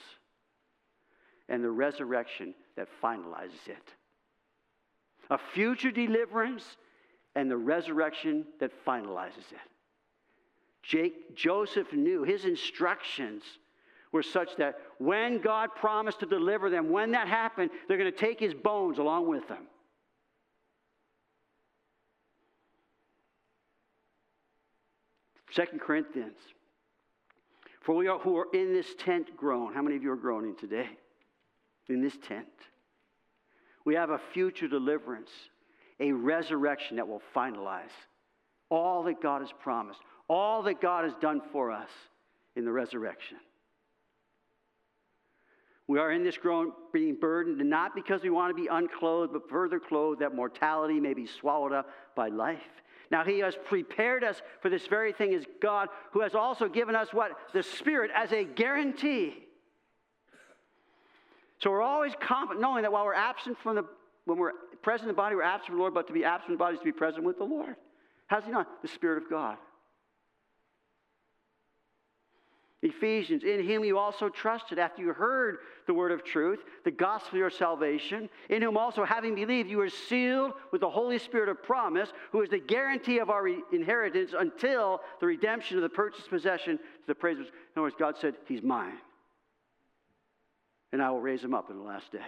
and 1.49 1.63
the 1.65 1.71
resurrection 1.71 2.55
that 2.77 2.87
finalizes 3.03 3.67
it. 3.67 3.95
A 5.31 5.39
future 5.53 5.91
deliverance 5.91 6.77
and 7.35 7.51
the 7.51 7.57
resurrection 7.57 8.47
that 8.61 8.71
finalizes 8.87 9.51
it. 9.51 9.59
Jake, 10.85 11.35
Joseph 11.35 11.93
knew 11.93 12.23
his 12.23 12.45
instructions 12.45 13.43
were 14.13 14.23
such 14.23 14.57
that 14.57 14.79
when 14.99 15.41
God 15.41 15.71
promised 15.75 16.21
to 16.21 16.27
deliver 16.27 16.71
them, 16.71 16.91
when 16.91 17.13
that 17.13 17.29
happened, 17.29 17.71
they're 17.89 17.97
going 17.97 18.13
to 18.13 18.17
take 18.17 18.39
his 18.39 18.55
bones 18.55 18.99
along 18.99 19.29
with 19.29 19.49
them. 19.49 19.67
Second 25.51 25.81
Corinthians. 25.81 26.39
For 27.81 27.95
we 27.95 28.07
are 28.09 28.19
who 28.19 28.37
are 28.39 28.47
in 28.55 28.73
this 28.73 28.95
tent 28.99 29.37
groan. 29.37 29.75
How 29.75 29.83
many 29.83 29.97
of 29.97 30.03
you 30.03 30.13
are 30.13 30.17
groaning 30.17 30.55
today? 30.57 30.89
In 31.89 32.01
this 32.01 32.17
tent. 32.27 32.47
We 33.85 33.95
have 33.97 34.11
a 34.11 34.21
future 34.33 34.69
deliverance, 34.69 35.31
a 35.99 36.13
resurrection 36.13 36.97
that 36.97 37.09
will 37.09 37.23
finalize 37.35 37.91
all 38.71 39.03
that 39.03 39.21
God 39.21 39.43
has 39.43 39.51
promised, 39.61 40.01
all 40.29 40.63
that 40.63 40.81
God 40.81 41.05
has 41.05 41.13
done 41.21 41.43
for 41.53 41.71
us 41.71 41.91
in 42.57 42.65
the 42.65 42.73
resurrection. 42.73 43.37
We 45.93 45.99
are 45.99 46.11
in 46.11 46.25
this 46.25 46.39
groan 46.39 46.73
being 46.91 47.17
burdened, 47.17 47.61
and 47.61 47.69
not 47.69 47.95
because 47.95 48.23
we 48.23 48.31
want 48.31 48.57
to 48.57 48.61
be 48.61 48.67
unclothed, 48.67 49.35
but 49.35 49.51
further 49.51 49.79
clothed 49.79 50.23
that 50.23 50.35
mortality 50.35 50.99
may 50.99 51.13
be 51.13 51.27
swallowed 51.27 51.75
up 51.75 51.91
by 52.17 52.29
life. 52.29 52.63
Now, 53.11 53.25
He 53.25 53.41
has 53.41 53.55
prepared 53.67 54.25
us 54.25 54.41
for 54.63 54.71
this 54.71 54.87
very 54.87 55.13
thing 55.13 55.35
as 55.35 55.45
God, 55.61 55.91
who 56.13 56.23
has 56.23 56.35
also 56.35 56.67
given 56.67 56.97
us 56.97 57.13
what? 57.13 57.33
The 57.53 57.63
Spirit 57.63 58.11
as 58.17 58.33
a 58.33 58.43
guarantee. 58.43 59.35
So 61.59 61.71
we're 61.71 61.83
always 61.83 62.15
confident 62.19 62.63
knowing 62.63 62.85
that 62.85 62.93
while 62.93 63.05
we're 63.05 63.13
absent 63.13 63.59
from 63.63 63.77
the, 63.77 63.85
when 64.25 64.39
we're 64.39 64.53
present 64.81 65.11
in 65.11 65.15
the 65.15 65.21
body, 65.21 65.37
we're 65.37 65.43
absent 65.43 65.67
from 65.67 65.77
the 65.77 65.83
Lord, 65.83 65.93
but 65.93 66.07
to 66.07 66.15
be 66.15 66.25
absent 66.25 66.53
in 66.53 66.55
the 66.55 66.59
body 66.59 66.73
is 66.73 66.81
to 66.81 66.87
be 66.87 66.93
present 66.93 67.23
with 67.23 67.37
the 67.37 67.45
Lord. 67.45 67.77
How's 68.29 68.47
He 68.47 68.51
not? 68.51 68.81
The 68.81 68.89
Spirit 68.89 69.23
of 69.23 69.29
God. 69.29 69.59
Ephesians, 72.83 73.45
in 73.45 73.63
him 73.63 73.85
you 73.85 73.97
also 73.97 74.29
trusted 74.29 74.77
after 74.77 75.03
you 75.03 75.13
heard 75.13 75.59
the 75.87 75.95
word 75.95 76.11
of 76.11 76.25
truth, 76.25 76.59
the 76.85 76.91
gospel 76.91 77.35
of 77.35 77.39
your 77.39 77.51
salvation, 77.51 78.29
in 78.51 78.61
whom 78.61 78.77
also, 78.77 79.05
having 79.05 79.37
believed, 79.37 79.71
you 79.71 79.79
were 79.79 79.89
sealed 79.89 80.53
with 80.73 80.81
the 80.81 80.91
Holy 80.91 81.19
Spirit 81.19 81.49
of 81.49 81.63
promise, 81.63 82.13
who 82.33 82.43
is 82.43 82.51
the 82.51 82.59
guarantee 82.59 83.19
of 83.19 83.31
our 83.31 83.47
inheritance 83.73 84.33
until 84.37 85.01
the 85.21 85.27
redemption 85.27 85.77
of 85.77 85.83
the 85.83 85.89
purchased 85.89 86.29
possession 86.29 86.77
to 86.77 87.07
the 87.07 87.15
praise 87.15 87.39
of. 87.39 87.47
In 87.47 87.53
other 87.77 87.83
words, 87.83 87.95
God 87.97 88.17
said, 88.21 88.35
He's 88.49 88.63
mine. 88.63 88.99
And 90.91 91.01
I 91.01 91.11
will 91.11 91.21
raise 91.21 91.43
him 91.43 91.55
up 91.55 91.71
in 91.71 91.79
the 91.79 91.85
last 91.85 92.11
day. 92.11 92.19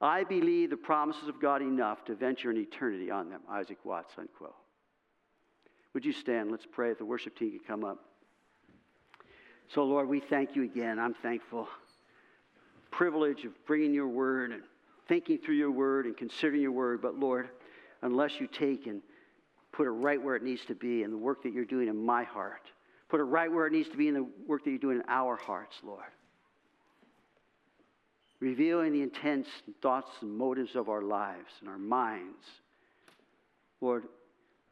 I 0.00 0.24
believe 0.24 0.70
the 0.70 0.76
promises 0.76 1.28
of 1.28 1.40
God 1.40 1.62
enough 1.62 2.04
to 2.06 2.14
venture 2.14 2.50
an 2.50 2.58
eternity 2.58 3.10
on 3.10 3.30
them. 3.30 3.40
Isaac 3.48 3.78
Watts, 3.84 4.12
unquote. 4.18 4.54
Would 5.94 6.04
you 6.04 6.12
stand? 6.12 6.50
Let's 6.50 6.66
pray 6.70 6.90
if 6.90 6.98
the 6.98 7.06
worship 7.06 7.38
team 7.38 7.52
can 7.52 7.60
come 7.60 7.84
up. 7.84 8.04
So, 9.68 9.84
Lord, 9.84 10.08
we 10.08 10.20
thank 10.20 10.54
you 10.54 10.62
again. 10.62 10.98
I'm 10.98 11.14
thankful. 11.14 11.68
Privilege 12.90 13.44
of 13.44 13.52
bringing 13.66 13.92
your 13.92 14.08
word 14.08 14.52
and 14.52 14.62
thinking 15.08 15.38
through 15.38 15.56
your 15.56 15.70
word 15.70 16.06
and 16.06 16.16
considering 16.16 16.62
your 16.62 16.72
word. 16.72 17.02
But, 17.02 17.18
Lord, 17.18 17.48
unless 18.02 18.40
you 18.40 18.46
take 18.46 18.86
and 18.86 19.02
put 19.72 19.86
it 19.86 19.90
right 19.90 20.22
where 20.22 20.36
it 20.36 20.42
needs 20.42 20.64
to 20.66 20.74
be 20.74 21.02
in 21.02 21.10
the 21.10 21.18
work 21.18 21.42
that 21.42 21.52
you're 21.52 21.64
doing 21.64 21.88
in 21.88 22.04
my 22.04 22.24
heart, 22.24 22.62
put 23.08 23.20
it 23.20 23.24
right 23.24 23.50
where 23.50 23.66
it 23.66 23.72
needs 23.72 23.88
to 23.90 23.96
be 23.96 24.08
in 24.08 24.14
the 24.14 24.26
work 24.46 24.64
that 24.64 24.70
you're 24.70 24.78
doing 24.78 24.98
in 24.98 25.04
our 25.08 25.36
hearts, 25.36 25.76
Lord. 25.84 26.04
Revealing 28.40 28.92
the 28.92 29.02
intents 29.02 29.48
and 29.66 29.74
thoughts 29.80 30.10
and 30.20 30.36
motives 30.36 30.76
of 30.76 30.88
our 30.88 31.02
lives 31.02 31.52
and 31.60 31.68
our 31.68 31.78
minds. 31.78 32.44
Lord, 33.80 34.04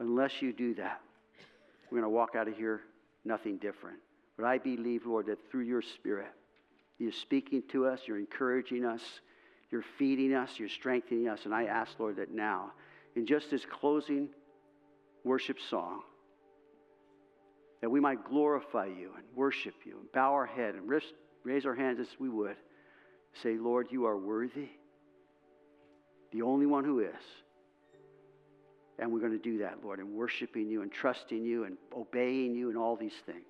unless 0.01 0.41
you 0.41 0.53
do 0.53 0.75
that, 0.75 1.01
we're 1.91 1.99
going 1.99 2.11
to 2.11 2.15
walk 2.15 2.35
out 2.35 2.47
of 2.49 2.57
here 2.57 2.83
nothing 3.25 3.57
different. 3.57 3.99
But 4.37 4.47
I 4.47 4.59
believe, 4.59 5.07
Lord, 5.07 5.27
that 5.27 5.39
through 5.51 5.63
your 5.63 5.83
Spirit, 5.83 6.33
you're 6.99 7.13
speaking 7.13 7.63
to 7.71 7.87
us, 7.87 8.01
you're 8.07 8.19
encouraging 8.19 8.85
us, 8.85 9.03
you're 9.71 9.85
feeding 9.99 10.35
us, 10.35 10.59
you're 10.59 10.69
strengthening 10.69 11.29
us. 11.29 11.41
And 11.45 11.55
I 11.55 11.65
ask, 11.65 11.99
Lord, 11.99 12.17
that 12.17 12.33
now, 12.33 12.73
in 13.17 13.27
just 13.27 13.51
this 13.51 13.65
closing 13.65 14.29
worship 15.25 15.59
song, 15.71 16.03
that 17.81 17.91
we 17.91 18.01
might 18.01 18.25
glorify 18.25 18.87
you 18.87 19.11
and 19.17 19.25
worship 19.35 19.75
you 19.85 19.99
and 20.01 20.11
bow 20.13 20.33
our 20.33 20.47
head 20.47 20.75
and 20.75 20.89
raise 21.45 21.67
our 21.67 21.75
hands 21.75 22.01
as 22.01 22.09
we 22.19 22.29
would. 22.29 22.57
Say, 23.43 23.57
Lord, 23.57 23.89
you 23.91 24.07
are 24.07 24.17
worthy, 24.17 24.69
the 26.33 26.43
only 26.43 26.67
one 26.67 26.85
who 26.85 27.01
is. 27.01 27.15
And 28.99 29.13
we're 29.13 29.19
going 29.19 29.33
to 29.33 29.39
do 29.39 29.59
that, 29.59 29.79
Lord, 29.85 29.99
in 29.99 30.15
worshiping 30.15 30.69
you 30.69 30.83
and 30.83 30.93
trusting 30.93 31.45
you 31.45 31.65
and 31.65 31.77
obeying 31.95 32.55
you 32.55 32.69
and 32.69 32.79
all 32.79 32.95
these 32.95 33.17
things. 33.27 33.45